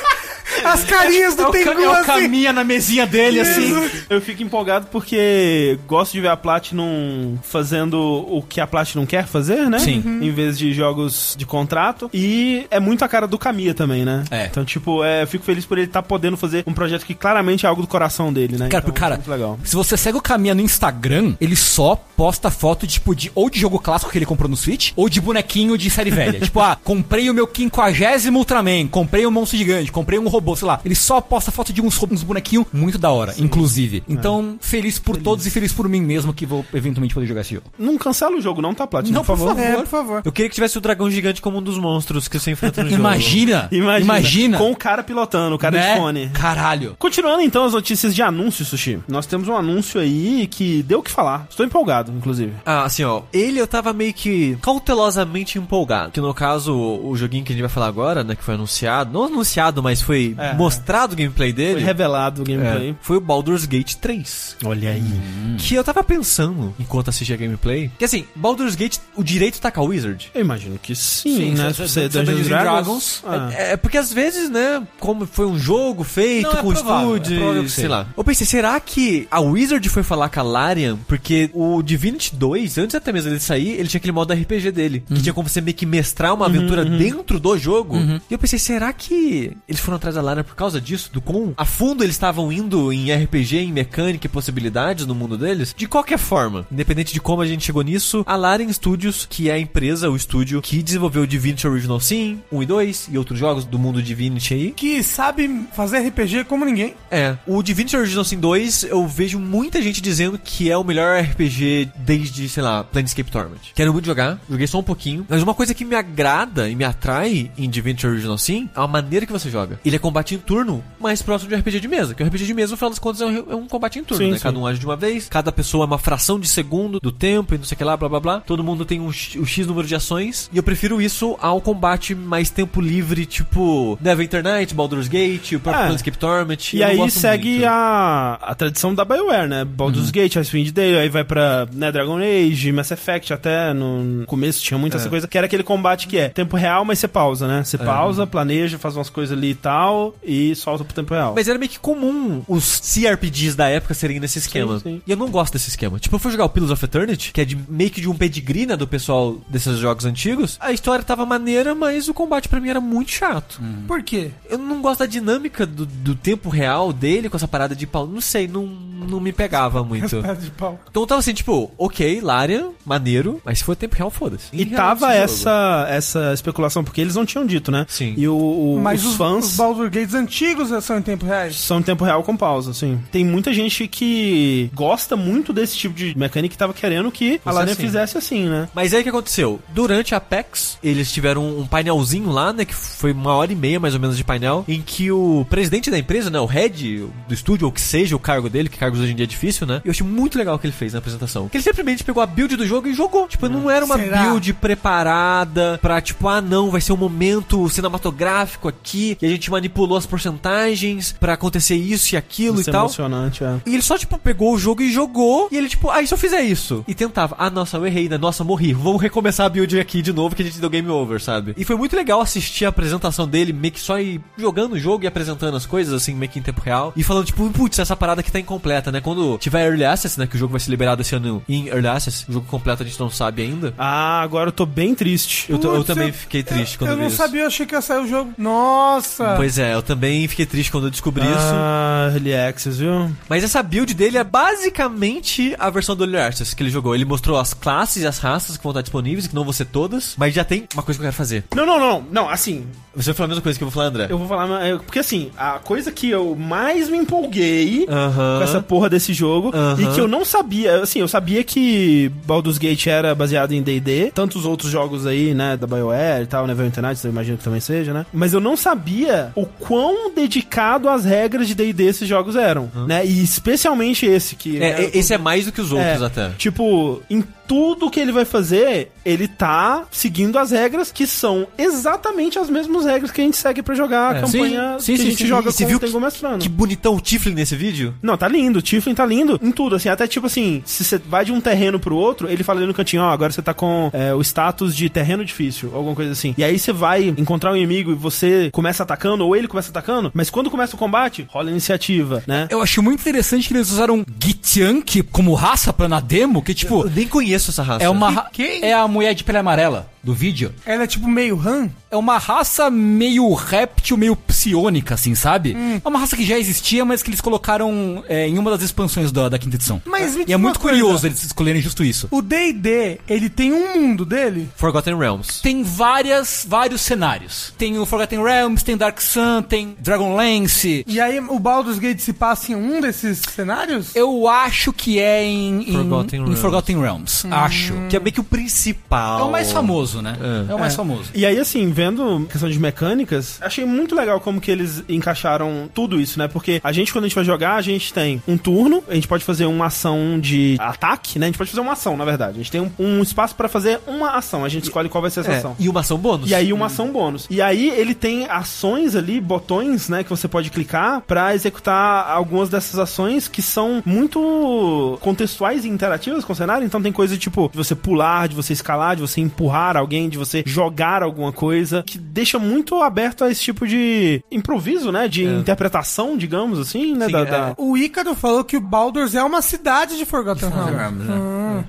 [0.65, 2.07] As carinhas do Tengu assim.
[2.07, 3.73] caminha na mesinha dele, assim.
[4.09, 9.27] Eu fico empolgado porque gosto de ver a Platinum fazendo o que a Platinum quer
[9.27, 9.79] fazer, né?
[9.79, 10.03] Sim.
[10.05, 10.23] Uhum.
[10.23, 12.11] Em vez de jogos de contrato.
[12.13, 14.25] E é muito a cara do Kamiya também, né?
[14.31, 14.47] É.
[14.47, 17.67] Então, tipo, é, eu fico feliz por ele estar podendo fazer um projeto que claramente
[17.67, 18.69] é algo do coração dele, né?
[18.69, 19.59] Cara, então, cara, muito legal.
[19.65, 23.59] se você segue o caminho no Instagram, ele só posta foto tipo, de ou de
[23.59, 26.39] jogo clássico que ele comprou no Switch, ou de bonequinho de série velha.
[26.41, 30.67] tipo, ah, comprei o meu 50 Ultraman, comprei um monstro gigante, comprei um robô, sei
[30.69, 30.81] lá.
[30.85, 34.03] Ele só posta foto de uns, uns bonequinhos muito da hora, inclusive.
[34.09, 37.55] Então, feliz por todos e feliz por mim mesmo que vou eventualmente poder jogar esse
[37.55, 37.67] jogo.
[37.79, 39.15] Não cancela o jogo, não, tá, Platinum?
[39.15, 39.59] Não, por favor.
[39.59, 40.23] É, por favor.
[40.25, 42.89] Eu queria que tivesse o dragão gigante como um dos monstros que você enfrenta no
[42.91, 43.01] jogo.
[43.01, 44.01] Imagina, Imagina.
[44.01, 44.59] imagina.
[44.59, 45.95] Com o cara pilotando, o cara né?
[45.95, 46.29] de fone.
[46.31, 46.97] Caralho.
[46.99, 49.01] Continuando então as notícias de anúncio, Sushi.
[49.09, 51.47] Nós temos um anúncio aí que deu o que falar.
[51.49, 52.53] Estou empolgado, inclusive.
[52.65, 53.23] Ah, assim, ó.
[53.33, 56.13] Ele eu tava meio que cautelosamente empolgado.
[56.13, 58.35] Que no caso, o joguinho que a gente vai falar agora, né?
[58.35, 59.13] Que foi anunciado.
[59.13, 60.55] Não anunciado, mas foi É.
[60.55, 61.75] mostrado o gameplay dele.
[61.75, 62.91] Foi revelado o gameplay.
[62.91, 64.57] É, foi o Baldur's Gate 3.
[64.65, 65.57] Olha aí.
[65.59, 69.71] Que eu tava pensando, enquanto assistia a gameplay, que assim, Baldur's Gate, o direito tá
[69.71, 70.31] com a Wizard.
[70.35, 71.73] Eu imagino que sim, Sim, né?
[71.73, 73.23] se- você Dungeons and Dragons.
[73.27, 73.51] ah.
[73.53, 77.17] É, é porque às vezes, né, como foi um jogo feito Não, é com provável,
[77.17, 78.07] é estúdios, sei lá.
[78.17, 80.97] Eu pensei, será que a Wizard foi falar com a Larian?
[81.07, 85.05] Porque o Divinity 2, antes até mesmo dele sair, ele tinha aquele modo RPG dele,
[85.09, 85.17] Uhum.
[85.17, 87.97] que tinha como você meio que mestrar uma aventura dentro do jogo.
[87.99, 91.11] E eu pensei, será que eles foram atrás da Larian por causa disso?
[91.13, 95.37] Do quão a fundo eles estavam indo em RPG, em mecânica e possibilidades no mundo
[95.37, 95.75] deles?
[95.77, 99.55] De qualquer forma, independente de como a gente chegou nisso, a Larian Studios, que é
[99.55, 103.39] a empresa, o estúdio que desenvolveu o Divinity Original Sin 1 e 2 e outros
[103.39, 106.95] jogos do mundo Divinity aí, Que sabe fazer RPG como ninguém.
[107.11, 111.21] é, o Divinity Original Sin 2, eu vejo muita gente dizendo que é o melhor
[111.21, 113.59] RPG desde, sei lá, Planescape Torment.
[113.75, 116.85] Quero muito jogar, joguei só um pouquinho, mas uma coisa que me agrada e me
[116.85, 119.81] atrai em Divinity Original Sin é a maneira que você joga.
[119.85, 122.55] Ele é combate em turno mais próximo de RPG de mesa, que o RPG de
[122.55, 124.37] mesa, no final das contas, é um, é um combate em turno, Sim, né?
[124.37, 124.43] sim.
[124.43, 127.55] Cada um age de uma vez, cada pessoa é uma fração de segundo do tempo
[127.55, 128.41] e não sei o que lá, blá blá blá.
[128.41, 131.61] Todo mundo tem um, X- o X número de ações, e eu prefiro isso ao
[131.61, 135.87] combate mais tempo livre, tipo Neverwinter Night, Baldur's Gate, o próprio É.
[135.87, 136.73] Planescape Torment.
[136.75, 137.67] E aí segue muito.
[137.67, 139.65] a, a tradição da BioWare, né?
[139.65, 144.63] Baldur's Gate, Icewind Dale, aí vai pra né, Dragon Age, Mass Effect, até no começo
[144.63, 147.47] tinha muita essa coisa, que era aquele combate que é tempo real, mas você pausa,
[147.49, 147.63] né?
[147.65, 151.33] Você pausa, planeja, faz umas coisas ali e tal, e solta pro tempo real.
[151.35, 154.79] Mas era meio que comum os CRPGs da época serem nesse esquema.
[154.81, 155.01] sim.
[155.07, 155.99] E eu não gosto desse esquema.
[155.99, 158.15] Tipo, eu fui jogar o Pillars of Eternity, que é de meio que de um
[158.15, 160.57] pedigree, né, do pessoal desses jogos antigos.
[160.61, 163.61] A história tava maneira, mas o combate pra mim era muito chato.
[163.87, 164.31] Por quê?
[164.49, 168.07] Eu não gosto da dinâmica do, do tempo real dele com essa parada de pau.
[168.07, 170.23] Não sei, não, não me pegava muito.
[170.41, 170.79] De pau.
[170.91, 174.47] Então eu tava assim, tipo, ok, Larian, maneiro, mas se for tempo real, foda-se.
[174.53, 177.87] E tava essa, essa especulação, porque eles não tinham dito, né?
[177.89, 178.15] Sim.
[178.17, 179.45] E o, o- Mas os, os, fãs.
[179.45, 179.57] os
[179.93, 181.57] Gates antigos são em tempo reais?
[181.57, 182.99] São em tempo real com pausa, sim.
[183.13, 187.39] Tem muita gente que gosta muito desse tipo de mecânica que tava querendo que a
[187.41, 187.83] Fosse Larian assim.
[187.83, 188.69] fizesse assim, né?
[188.75, 189.61] Mas aí o que aconteceu?
[189.69, 192.65] Durante a PEX, eles tiveram um painelzinho lá, né?
[192.65, 195.91] Que foi uma hora e meia mais ou menos de painel, em que o presidente
[195.91, 196.41] da empresa, né?
[196.41, 199.25] O head do estúdio, ou que seja o cargo dele, que cargos hoje em dia
[199.25, 199.83] é difícil, né?
[199.85, 201.51] Eu achei muito legal o que ele fez na apresentação.
[201.51, 203.29] Que ele simplesmente pegou a build do jogo e jogou.
[203.29, 204.23] Tipo, não era uma Será?
[204.23, 209.51] build preparada pra, tipo, ah, não, vai ser um momento cinematográfico aqui, e a gente
[209.83, 212.83] manipulou as porcentagens pra acontecer isso e aquilo Isso e é tal.
[212.85, 213.57] emocionante, é.
[213.67, 215.49] E ele só, tipo, pegou o jogo e jogou.
[215.51, 216.85] E ele, tipo, ah, e se eu fizer isso?
[216.87, 217.35] E tentava.
[217.39, 218.17] Ah, nossa, eu errei, né?
[218.19, 218.73] Nossa, morri.
[218.73, 221.55] Vamos recomeçar a build aqui de novo que a gente deu game over, sabe?
[221.57, 225.05] E foi muito legal assistir a apresentação dele, meio que só ir jogando o jogo
[225.05, 226.93] e apresentando as coisas, assim, meio que em tempo real.
[226.97, 229.01] E falando, tipo, putz, essa parada aqui tá incompleta, né?
[229.01, 230.27] Quando tiver Early Access, né?
[230.27, 232.25] Que o jogo vai ser liberado esse ano em Early Access.
[232.29, 233.75] O jogo completo a gente não sabe ainda.
[233.79, 235.51] Ah, agora eu tô bem triste.
[235.51, 237.17] Eu, tô- eu também eu- fiquei triste quando Eu vi não isso.
[237.17, 238.33] sabia, eu achei que ia sair o jogo.
[238.39, 239.35] Nossa!
[239.37, 241.55] Pois é, eu também fiquei triste quando eu descobri isso.
[241.55, 243.11] Ah, Early Access, viu?
[243.29, 246.95] Mas essa build dele é basicamente a versão do Early Access que ele jogou.
[246.95, 249.67] Ele mostrou as classes e as raças que vão estar disponíveis, que não vão ser
[249.67, 251.45] todas, mas já tem uma coisa que eu quero fazer.
[251.55, 252.05] Não, não, não.
[252.11, 254.07] Não, assim, Você vai falar a mesma coisa que eu vou falar, André.
[254.11, 254.67] eu vou falar.
[254.67, 258.39] é, Porque assim, a coisa que eu mais me empolguei Aham.
[258.39, 259.77] com essa porra desse jogo Aham.
[259.83, 264.11] e que eu não sabia, assim, eu sabia que Baldur's Gate era baseado em D&D,
[264.15, 267.61] tantos outros jogos aí, né, da BioWare e tal, Neverwinter Nights, eu imagino que também
[267.61, 268.05] seja, né?
[268.13, 273.07] Mas eu não sabia o quão dedicado às regras de D&D esses jogos eram, né?
[273.07, 276.31] E especialmente esse que É, é, esse é mais do que os outros É, até.
[276.37, 282.39] Tipo, em tudo que ele vai fazer, ele tá seguindo as regras que são exatamente
[282.39, 284.21] as mesmas regras que a gente segue pra jogar a É.
[284.23, 285.27] campanha Sim, sim, que a sim, gente sim.
[285.27, 286.39] joga você com viu o Tengu Mestrano.
[286.39, 287.95] Que bonitão o Tiflin nesse vídeo.
[288.03, 288.59] Não, tá lindo.
[288.59, 289.89] O Tiflin tá lindo em tudo, assim.
[289.89, 292.75] Até tipo assim, se você vai de um terreno pro outro, ele fala ali no
[292.75, 296.35] cantinho, ó, agora você tá com é, o status de terreno difícil, alguma coisa assim.
[296.39, 300.11] E aí você vai encontrar um inimigo e você começa atacando, ou ele começa atacando,
[300.15, 302.47] mas quando começa o combate, rola a iniciativa, né?
[302.51, 306.83] Eu achei muito interessante que eles usaram Gitiank como raça pra na demo, que tipo,
[306.87, 307.85] Eu nem conheço essa raça.
[307.85, 308.63] é uma ra- quem?
[308.63, 310.53] é a mulher de pele amarela do vídeo.
[310.67, 311.71] Ela é tipo meio Han?
[311.89, 315.57] É uma raça meio réptil, meio psionica, assim, sabe?
[315.85, 319.13] É uma raça que já existia, mas que eles colocaram é, em uma das expansões
[319.13, 319.81] da, da quinta edição.
[319.85, 320.77] Mas me E é uma muito coisa.
[320.81, 322.09] curioso eles escolherem justo isso.
[322.11, 324.49] O D&D, ele tem um mundo dele?
[324.57, 325.41] Forgotten Realms.
[325.41, 327.55] Tem várias, vários cenários.
[327.57, 330.85] Tem o Forgotten Realms, tem Dark Sun, tem Dragonlance.
[330.87, 333.95] E aí o Baldur's Gate se passa em um desses cenários?
[333.95, 336.41] Eu acho que é em, em, Forgotten em Realms.
[336.41, 337.22] Forgotten Realms.
[337.31, 337.75] Acho.
[337.89, 339.21] Que é meio que o principal.
[339.21, 340.17] É o mais famoso, né?
[340.49, 340.53] É.
[340.53, 341.11] É, o mais famoso.
[341.15, 346.01] E aí, assim, vendo questão de mecânicas, achei muito legal como que eles encaixaram tudo
[346.01, 346.29] isso, né?
[346.29, 349.09] Porque a gente, quando a gente vai jogar, a gente tem um turno, a gente
[349.09, 351.27] pode fazer uma ação de ataque, né?
[351.27, 352.35] A gente pode fazer uma ação, na verdade.
[352.35, 354.45] A gente tem um, um espaço pra fazer uma ação.
[354.45, 355.57] A gente escolhe qual vai ser essa É, ação.
[355.59, 356.31] e uma ação bônus.
[356.31, 357.27] E aí uma ação bônus.
[357.31, 362.49] E aí ele tem ações ali, botões, né, que você pode clicar pra executar algumas
[362.49, 366.65] dessas ações que são muito contextuais e interativas com o cenário.
[366.65, 370.19] Então tem coisa tipo de você pular, de você escalar, de você empurrar alguém, de
[370.19, 375.25] você jogar alguma coisa, que deixa muito aberto a esse tipo de improviso, né, de
[375.25, 377.25] interpretação, digamos assim, né, Sim, da, é.
[377.25, 381.07] da- O Ícaro falou que o Baldur's é uma cidade de Forgotten Realms.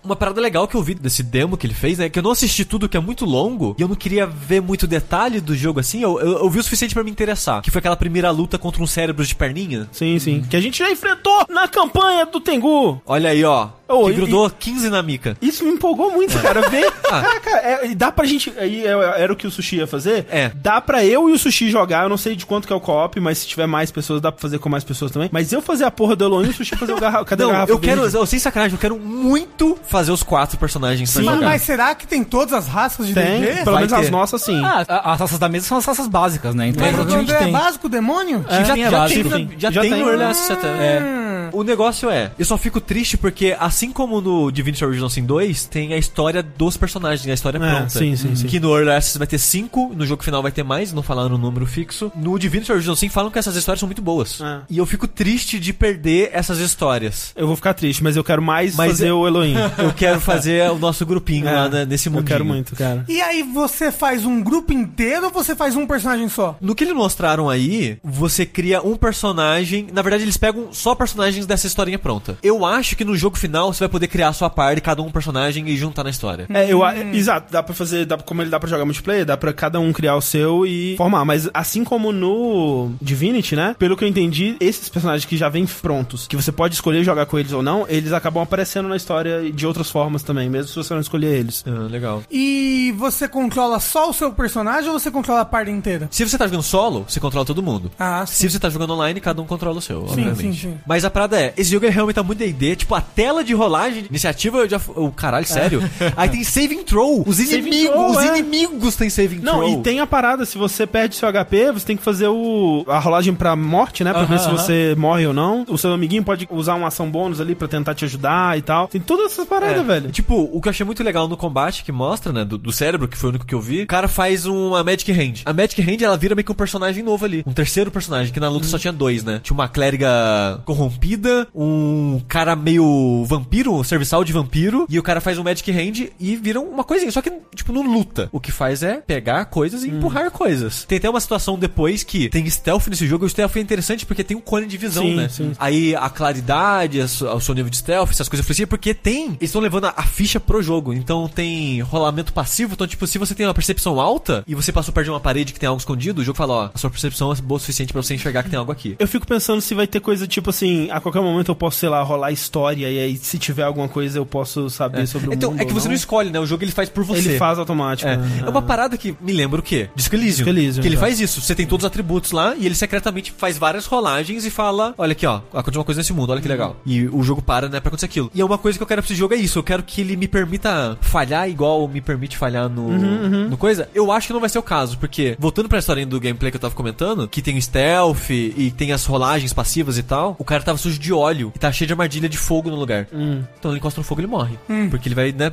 [0.04, 2.10] Uma parada legal que eu vi desse demo que ele fez, né?
[2.10, 4.88] Que eu não assisti tudo, que é muito longo, e eu não queria ver muito
[4.88, 6.02] detalhe do jogo assim.
[6.02, 7.62] Eu, eu, eu vi o suficiente pra me interessar.
[7.62, 9.88] Que foi aquela primeira luta contra um cérebro de perninha.
[9.92, 10.44] Sim, sim.
[10.50, 13.02] Que a gente já enfrentou na campanha do Tengu.
[13.06, 13.70] Olha aí, ó.
[13.94, 15.36] Ô, que e- grudou 15 na mica.
[15.42, 16.62] Isso me empolgou muito, cara.
[16.70, 16.92] Ver.
[17.14, 17.22] Ah.
[17.22, 18.52] Caraca, é, e dá pra gente.
[18.58, 20.26] Aí é- era o que o sushi ia fazer.
[20.32, 20.50] É.
[20.56, 22.04] Dá pra eu e o sushi jogar.
[22.04, 24.32] Eu não sei de quanto que é o co-op, mas se tiver mais pessoas, dá
[24.32, 25.30] pra fazer com mais pessoas também.
[25.32, 27.24] Mas eu fazer a porra do Elohim e o sushi fazer o garra...
[27.26, 31.14] Cadê Não, garrafa eu quero, eu, sem sacanagem, eu quero muito fazer os quatro personagens
[31.14, 31.48] pra Mas, jogar.
[31.48, 33.54] mas será que tem todas as raças de Tem, D&D?
[33.64, 34.12] pelo Vai menos as ter.
[34.12, 34.62] nossas sim.
[34.66, 36.68] Ah, as raças da mesa são as raças básicas, né?
[36.70, 37.54] Então Mas o provavelmente André é tem.
[37.54, 38.44] básico, demônio?
[38.50, 38.66] É.
[38.66, 39.30] já, Sim, é já básico.
[39.30, 39.56] tem, Sim.
[39.60, 41.00] já, Já tem tem no um- Early Access até.
[41.02, 41.24] Hum.
[41.52, 45.66] O negócio é, eu só fico triste porque, assim como no Divinity Original Sin 2,
[45.66, 47.90] tem a história dos personagens, a história É, pronta.
[47.90, 48.48] sim, sim, sim.
[48.48, 51.36] Que no Early Access vai ter cinco, no jogo final vai ter mais, não falaram
[51.36, 52.12] um número fixo.
[52.16, 54.40] No Divinity Original Sin falam que essas histórias são muito boas.
[54.42, 54.62] É.
[54.70, 57.32] E eu fico triste de perder essas histórias.
[57.36, 59.56] Eu vou ficar triste, mas eu quero mais Mas fazer é- o Elohim.
[59.78, 62.24] Eu quero fazer o nosso grupinho É, lá né, nesse eu mundo.
[62.26, 63.06] quero muito, cara.
[63.08, 66.58] E aí você faz um grupo inteiro ou você faz um personagem só?
[66.62, 69.88] No que eles mostraram aí, você cria um personagem.
[69.92, 72.38] Na verdade, eles pegam só personagens personagens dessa historinha pronta.
[72.42, 75.12] Eu acho que no jogo final você vai poder criar a sua parte, cada um
[75.12, 76.46] personagem e juntar na história.
[76.50, 79.38] É, eu, a- exato, dá pra fazer, dá, como ele dá pra jogar multiplayer, dá
[79.38, 81.24] pra cada um criar o seu e formar.
[81.26, 83.76] Mas assim como no Divinity, né?
[83.78, 87.26] Pelo que eu entendi, esses personagens que já vêm prontos, que você pode escolher jogar
[87.26, 90.76] com eles ou não, eles acabam aparecendo na história de outras formas também, mesmo se
[90.76, 91.64] você não escolher eles.
[91.68, 92.24] Ah, legal.
[92.32, 96.08] E você controla só o seu personagem ou você controla a parte inteira?
[96.12, 97.92] Se você tá jogando solo, você controla todo mundo.
[98.00, 100.42] Ah, Se você tá jogando online, cada um controla o seu, Sim, obviamente.
[100.42, 100.78] sim, sim.
[100.86, 103.53] Mas a parada é, esse jogo é realmente tá muito D&D, tipo, a tela de
[103.54, 104.80] rolagem, iniciativa, eu já...
[104.96, 105.82] O caralho, sério?
[106.16, 108.38] Aí tem saving throw, os inimigos, throw, os é.
[108.40, 109.80] inimigos têm saving Não, throw.
[109.80, 113.00] e tem a parada, se você perde seu HP, você tem que fazer o a
[113.00, 114.12] rolagem pra morte, né?
[114.12, 115.66] Pra ver se Aham, você morre ou não.
[115.68, 118.88] O seu amiguinho pode usar uma ação bônus ali pra tentar te ajudar e tal.
[118.88, 120.12] Tem todas essas paradas, É, velho.
[120.12, 123.08] Tipo, o que eu achei muito legal no combate que mostra, né, do, do cérebro,
[123.08, 125.42] que foi o único que eu vi, o cara faz uma Magic Hand.
[125.46, 127.44] A Magic Hand, ela vira meio que um personagem novo ali.
[127.46, 129.40] Um terceiro personagem, que na luta só tinha dois, né?
[129.44, 135.22] Tinha uma clériga corrompida, um cara meio vampiro, um serviçal de vampiro, e o cara
[135.22, 137.12] faz um Magic Hand e vira uma coisinha.
[137.12, 138.30] Só que, tipo, não luta.
[138.32, 140.86] O que faz é pegar coisas e empurrar coisas.
[140.86, 144.06] Tem até uma situação depois que tem stealth nesse jogo, e o stealth é interessante
[144.06, 145.30] porque tem um cone de visão, Sim, né?
[145.30, 145.52] sim.
[145.60, 149.26] Aí a claridade, a o seu nível de stealth, essas coisas influenciam, porque tem.
[149.26, 150.94] Eles estão levando a, a ficha pro jogo.
[150.94, 152.74] Então tem rolamento passivo.
[152.74, 155.54] Então, tipo, se você tem uma percepção alta e você passou perto de uma parede
[155.54, 157.92] que tem algo escondido, o jogo fala, ó, a sua percepção é boa o suficiente
[157.94, 158.96] pra você enxergar que tem algo aqui.
[159.00, 161.90] Eu fico pensando se vai ter coisa tipo assim, a qualquer momento eu posso, sei
[161.90, 165.50] lá, rolar história e aí se tiver alguma coisa eu posso saber sobre o Então,
[165.52, 165.62] mundo.
[165.62, 166.40] é que você não escolhe, né?
[166.40, 167.30] O jogo ele faz por você.
[167.30, 168.08] Ele faz automático.
[168.08, 168.16] É.
[168.18, 168.44] né?
[168.46, 169.90] é uma parada que me lembra o quê?
[169.96, 170.46] Disco Elysium.
[170.46, 171.42] Disco Elysium, que ele faz isso.
[171.42, 175.14] Você tem todos os atributos lá e ele secretamente faz várias rolagens e fala: Olha
[175.14, 176.76] aqui, ó, aconteceu uma coisa nesse mundo, olha que legal.
[176.86, 178.30] E o jogo para, né, pra acontecer aquilo.
[178.36, 179.58] E é uma coisa que eu quero pra esse jogo é isso.
[179.58, 183.90] Eu quero que ele me permita falhar igual me permite falhar no, Uhum, no coisa.
[183.96, 186.58] Eu acho que não vai ser o caso, porque, voltando pra história do gameplay que
[186.58, 190.44] eu tava comentando, que tem o stealth e tem as rolagens passivas e tal, o
[190.44, 193.08] cara tava sujo de óleo e tá cheio de armadilha de fogo no lugar.
[193.24, 193.44] Hum.
[193.60, 194.58] Então ele encosta no fogo e ele morre.
[194.90, 195.52] Porque ele vai, né,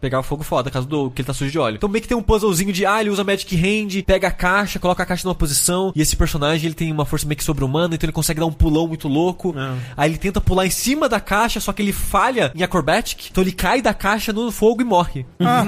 [0.00, 1.76] pegar o fogo foda, caso do que ele tá sujo de óleo.
[1.76, 4.78] Então meio que tem um puzzlezinho de, ah, ele usa Magic Hand, pega a caixa,
[4.78, 7.94] coloca a caixa numa posição, e esse personagem ele tem uma força meio que sobre-humana,
[7.94, 9.54] então ele consegue dar um pulão muito louco.
[9.56, 9.74] É.
[9.96, 13.42] Aí ele tenta pular em cima da caixa, só que ele falha em acrobatic, então
[13.42, 15.26] ele cai da caixa no fogo e morre.
[15.40, 15.64] Ah,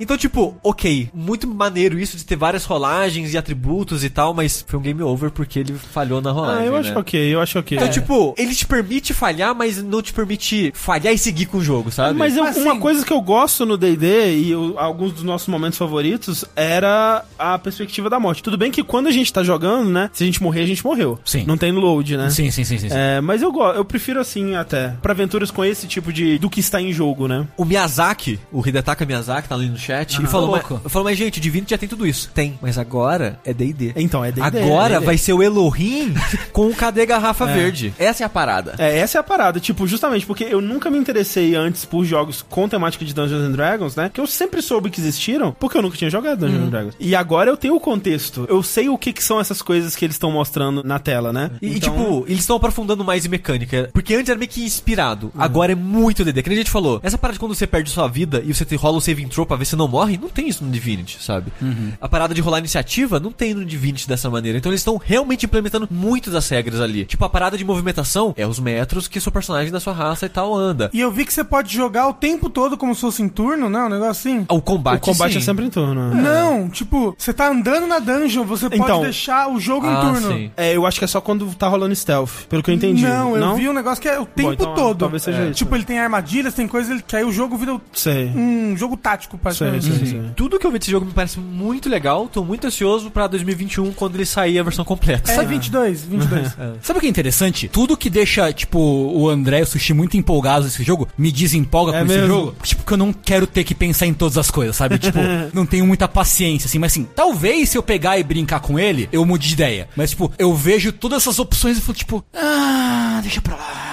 [0.00, 4.64] Então, tipo, ok, muito maneiro isso de ter várias rolagens e atributos e tal, mas
[4.66, 6.62] foi um game over porque ele falhou na rolagem.
[6.62, 6.78] Ah, eu né?
[6.80, 7.76] acho ok, eu acho ok.
[7.76, 7.90] Então, É.
[7.90, 11.90] tipo, ele te permite falhar, mas não te permite falhar e seguir com o jogo,
[11.90, 12.18] sabe?
[12.18, 15.46] Mas eu- Assim- uma coisa que eu gosto no D&D e eu- alguns dos nossos
[15.46, 18.42] momentos favoritos era a perspectiva da morte.
[18.42, 20.82] Tudo bem que quando a gente tá jogando, né, se a gente morrer, a gente
[20.82, 21.18] morreu.
[21.26, 21.44] Sim.
[21.46, 22.30] Não tem load, né?
[22.30, 22.88] Sim, sim, sim, sim.
[22.88, 22.94] sim.
[22.96, 26.48] É, mas eu gosto, eu prefiro assim até, pra aventuras com esse tipo de do
[26.48, 27.46] que está em jogo, né?
[27.54, 30.88] O Miyazaki, o Hidetaka Miyazaki, tá ali no chat, e falou, mas, louco.
[30.88, 32.30] falou, mas gente, o Divinity já tem tudo isso.
[32.34, 33.92] Tem, mas agora é D&D.
[33.96, 34.58] Então, é D&D.
[34.58, 36.14] Agora é vai ser o Elohim
[36.50, 37.92] com o Cadê Garrafa Verde.
[37.98, 38.74] Essa é a parada.
[38.78, 42.40] É, essa é a parada, tipo, justamente porque eu nunca me interessei antes por jogos
[42.48, 44.08] com temática de Dungeons and Dragons, né?
[44.12, 46.94] Que eu sempre soube que existiram, porque eu nunca tinha jogado Dungeons and Dragons.
[47.00, 48.46] E agora eu tenho o contexto.
[48.48, 51.50] Eu sei o que, que são essas coisas que eles estão mostrando na tela, né?
[51.60, 53.90] E, Então- tipo, eles estão aprofundando mais em mecânica.
[53.92, 55.32] Porque antes era meio que inspirado.
[55.36, 56.42] Agora é muito DD.
[56.42, 57.00] Que nem a gente falou.
[57.02, 59.44] Essa parada de quando você perde sua vida e você te rola o saving throw
[59.44, 61.52] pra ver se não morre, não tem isso no Divinity, sabe?
[62.00, 64.58] A parada de rolar iniciativa não tem no Divinity dessa maneira.
[64.58, 67.04] Então eles estão realmente implementando muito das regras ali.
[67.04, 70.28] Tipo, a parada de movimentação é os metros que seu personagem da sua raça e
[70.28, 70.67] tal anda.
[70.92, 73.68] E eu vi que você pode jogar o tempo todo como se fosse em turno,
[73.68, 73.78] né?
[73.84, 74.46] Um negócio assim.
[74.48, 75.38] O combate, O combate sim.
[75.38, 76.10] é sempre em turno.
[76.14, 76.22] né?
[76.22, 79.00] Não, tipo, você tá andando na dungeon, você pode Então.
[79.02, 80.28] deixar o jogo em Ah, turno.
[80.32, 80.50] sim.
[80.56, 83.02] É, eu acho que é só quando tá rolando stealth, pelo que eu entendi.
[83.02, 84.98] Não, eu vi um negócio que é o tempo então, todo.
[84.98, 85.54] talvez seja isso.
[85.54, 88.26] Tipo, ele tem armadilhas, tem coisas ele- que aí o jogo vira Sei.
[88.34, 89.84] um jogo tático, Sei, praticamente.
[89.86, 90.22] sei, sei.
[90.36, 92.28] Tudo que eu vi desse jogo me parece muito legal.
[92.32, 95.32] Tô muito ansioso pra 2021, quando ele sair a versão completa.
[95.32, 96.56] É 22, 22.
[96.82, 97.68] Sabe o que é interessante?
[97.68, 100.16] Tudo que deixa, tipo, o André e o Sushi muito
[100.58, 102.28] empolgados nesse jogo, me desempolga É com esse mesmo?
[102.28, 102.54] jogo.
[102.62, 104.98] Tipo, que eu não quero ter que pensar em todas as coisas, sabe?
[105.08, 105.18] Tipo,
[105.54, 106.78] não tenho muita paciência, assim.
[106.78, 109.88] Mas assim, talvez se eu pegar e brincar com ele, eu mude de ideia.
[109.96, 113.87] Mas, tipo, eu vejo todas essas opções e falo, tipo, ah, deixa pra lá.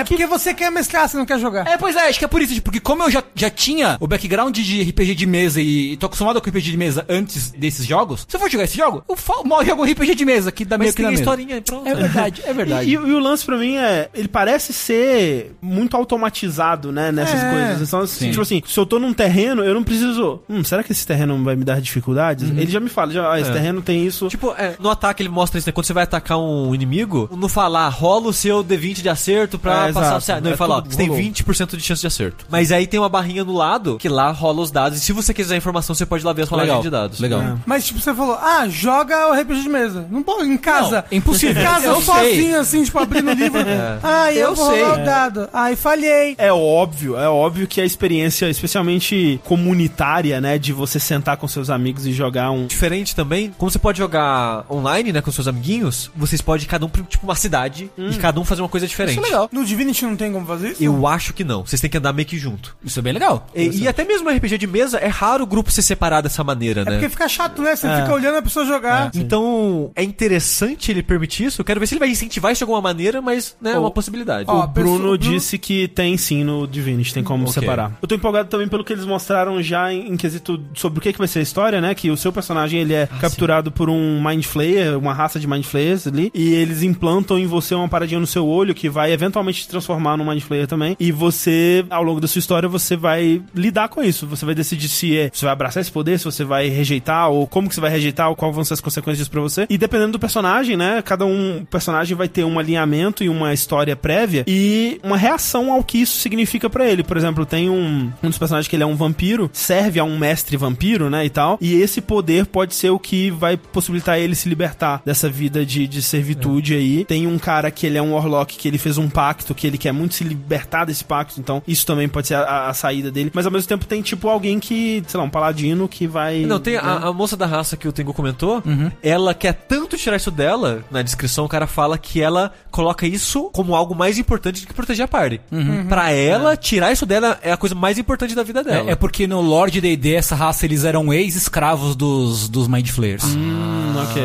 [0.00, 1.66] É porque você quer mesclar, você não quer jogar.
[1.66, 3.96] É, pois é, acho que é por isso, tipo, porque como eu já, já tinha
[4.00, 7.86] o background de RPG de mesa e tô acostumado com RPG de mesa antes desses
[7.86, 10.64] jogos, se eu for jogar esse jogo, eu fa- mal jogo RPG de mesa que
[10.64, 11.86] dá meio Mas que tem na historinha pronto.
[11.88, 12.88] É verdade, é verdade.
[12.88, 14.08] E, e o- e o lance pra mim é.
[14.14, 17.10] Ele parece ser muito automatizado, né?
[17.12, 17.50] Nessas É.
[17.50, 17.88] coisas.
[17.88, 18.30] Então, assim, Sim.
[18.30, 20.40] tipo assim, se eu tô num terreno, eu não preciso.
[20.48, 22.48] Hum, será que esse terreno vai me dar dificuldades?
[22.50, 23.52] Ele já me fala, já, ah, esse É.
[23.52, 24.28] terreno tem isso.
[24.28, 25.72] Tipo, é, no ataque ele mostra isso, né?
[25.72, 29.87] Quando você vai atacar um inimigo, no falar, rola o seu D20 de acerto pra
[29.90, 30.06] É, passar.
[30.08, 30.24] exato.
[30.24, 31.22] você- Não, ele É fala, ó, tudo você tem rolou.
[31.22, 32.46] 20% de chance de acerto.
[32.50, 34.98] Mas aí tem uma barrinha no lado que lá rola os dados.
[34.98, 36.82] E se você quiser a informação, você pode ir lá ver as rolagens Legal.
[36.82, 37.20] de dados.
[37.20, 37.40] Legal.
[37.40, 37.54] É.
[37.66, 40.06] Mas, tipo, você falou, ah, joga o RPG de mesa.
[40.10, 41.04] Não pode, em casa.
[41.10, 41.60] Não, impossível.
[41.62, 43.58] Em casa, eu sozinho, assim, tipo, abrindo o livro.
[44.02, 44.82] Ah, eu, Eu vou sei.
[44.82, 45.48] rolar o dado.
[45.52, 46.34] Ai, falhei.
[46.38, 51.70] É óbvio, é óbvio que a experiência, especialmente comunitária, né, de você sentar com seus
[51.70, 52.66] amigos e jogar um.
[52.66, 56.88] Diferente também, como você pode jogar online, né, com seus amiguinhos, vocês podem cada um
[56.88, 59.16] pra, tipo uma cidade e cada um fazer uma coisa diferente.
[59.18, 59.48] Isso é legal.
[59.52, 60.82] No Divinity não tem como fazer isso?
[60.84, 61.64] Eu acho que não.
[61.64, 62.76] Vocês têm que andar meio que junto.
[62.84, 63.46] Isso é bem legal.
[63.54, 66.42] E, e até mesmo no RPG de mesa, é raro o grupo se separar dessa
[66.42, 66.90] maneira, É né?
[66.92, 67.76] porque fica chato, né?
[67.76, 68.00] Você É.
[68.02, 69.10] fica olhando a pessoa jogar.
[69.14, 71.60] Então, é interessante ele permitir isso.
[71.60, 73.90] Eu quero ver se ele vai incentivar isso de alguma maneira, mas né, é uma
[73.90, 74.44] possibilidade.
[74.48, 77.54] ó, O Bruno pessoa- disse que tem sim no Divinity, tem como Ok.
[77.54, 77.96] separar.
[78.00, 81.12] Eu tô empolgado também pelo que eles mostraram já em, em quesito sobre o que,
[81.12, 81.94] que vai ser a história, né?
[81.94, 85.64] Que o seu personagem ele é capturado por um Mind Flayer, uma raça de Mind
[85.64, 89.57] Flayers ali, e eles implantam em você uma paradinha no seu olho que vai eventualmente
[89.62, 90.96] te transformar num Mind Flayer também.
[90.98, 94.26] E você, ao longo da sua história, você vai lidar com isso.
[94.26, 97.46] Você vai decidir se é, você vai abraçar esse poder, se você vai rejeitar, ou
[97.46, 99.66] como que você vai rejeitar, ou quais vão ser as consequências disso pra você.
[99.68, 101.02] E dependendo do personagem, né?
[101.02, 105.82] Cada um personagem vai ter um alinhamento e uma história prévia e uma reação ao
[105.82, 107.02] que isso significa pra ele.
[107.02, 110.18] Por exemplo, tem um, um dos personagens que ele é um vampiro, serve a um
[110.18, 111.24] mestre vampiro, né?
[111.24, 111.58] E tal.
[111.60, 115.86] E esse poder pode ser o que vai possibilitar ele se libertar dessa vida de,
[115.86, 117.04] de servitude aí.
[117.04, 119.78] Tem um cara que ele é um Warlock, que ele fez um pacto, que ele
[119.78, 121.38] quer muito se libertar desse pacto.
[121.40, 123.30] Então, isso também pode ser a- a, saída dele.
[123.34, 126.40] Mas ao mesmo tempo tem, tipo, alguém que, sei lá, um paladino que vai.
[126.46, 126.80] Não, tem né?
[126.82, 128.62] a, a moça da raça que o Tengu comentou,
[129.02, 133.50] ela quer tanto tirar isso dela, na descrição o cara fala que ela coloca isso
[133.52, 135.40] como algo mais importante do que proteger a party.
[135.88, 138.88] Pra ela, tirar isso dela é a coisa mais importante da vida dela.
[138.90, 143.24] É, é porque no Lord D&D, essa raça, eles eram ex-escravos dos, dos Mind Flayers.
[143.24, 144.22] Hum, ok.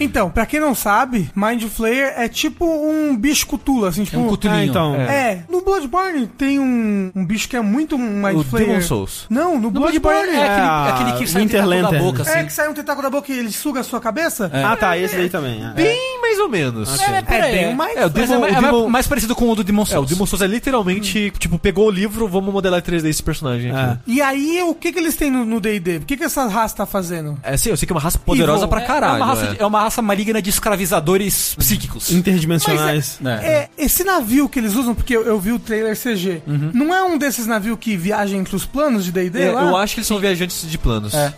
[0.00, 4.18] Então, pra quem não sabe, Mind Flayer é tipo um bicho cutula, assim, tipo...
[4.18, 4.53] um cutulinho.
[4.54, 4.94] Ah, então.
[4.94, 8.44] É, no Bloodborne tem um, um bicho que é muito um Mind o.
[8.56, 9.26] Demon Souls.
[9.30, 12.22] Não, no, No Bloodborne Bloodborne é aquele, a aquele que sai um tentáculo da boca,
[12.22, 12.30] assim.
[12.38, 14.50] É que sai um tentáculo da boca e ele suga a sua cabeça?
[14.52, 15.64] Ah, tá, esse daí também.
[15.64, 15.70] é.
[15.72, 17.00] Bem mais ou menos.
[17.00, 17.74] É, aí, bem é.
[17.74, 19.62] mais- É, o é, Demon- mais- o é mais- Demon- mais parecido com o do
[19.64, 20.08] Demon É, o Souls.
[20.08, 23.80] Demon Souls é literalmente, tipo, pegou o livro, vamos modelar em 3D esse personagem aqui.
[23.90, 23.98] É.
[24.06, 25.98] E aí, o que que eles têm no D&D?
[25.98, 27.38] O que que essa raça tá fazendo?
[27.42, 28.68] É, sim, eu sei que é uma raça poderosa Evil.
[28.68, 29.14] pra É- caralho.
[29.14, 29.50] É uma, raça, é.
[29.52, 32.10] de- é uma raça maligna de escravizadores psíquicos.
[32.10, 33.18] Interdimensionais.
[33.42, 36.70] É, esse navio que eles usam, porque eu, eu vi o trailer CG, Uhum.
[36.74, 39.62] não é um desses navios que viaja entre os planos de D&D É, lá?
[39.64, 41.14] eu acho que eles são viajantes de planos.
[41.14, 41.32] É.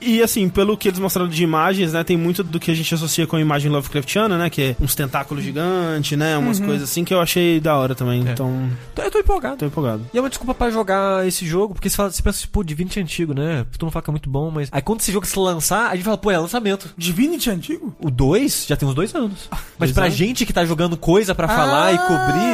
[0.00, 2.94] E assim, pelo que eles mostraram de imagens, né, tem muito do que a gente
[2.94, 7.04] associa com a imagem Lovecraftiana, né, que é uns tentáculos gigantes, né, umas coisas assim
[7.04, 8.20] que eu achei da hora também.
[8.20, 9.56] Então, Então, Eu tô empolgado.
[9.56, 10.02] tô empolgado.
[10.12, 12.98] E é uma desculpa pra jogar esse jogo, porque você, fala, você pensa, pô, Divinity
[12.98, 13.64] é antigo, né?
[13.78, 14.68] Tu não fala que é muito bom, mas.
[14.72, 16.90] Aí quando esse jogo se lançar, a gente fala, pô, é lançamento.
[16.96, 17.94] Divinity é antigo?
[18.00, 19.48] O 2 já tem uns dois anos.
[19.50, 20.16] Mas Dois pra anos?
[20.16, 21.98] gente que tá jogando coisa pra falar e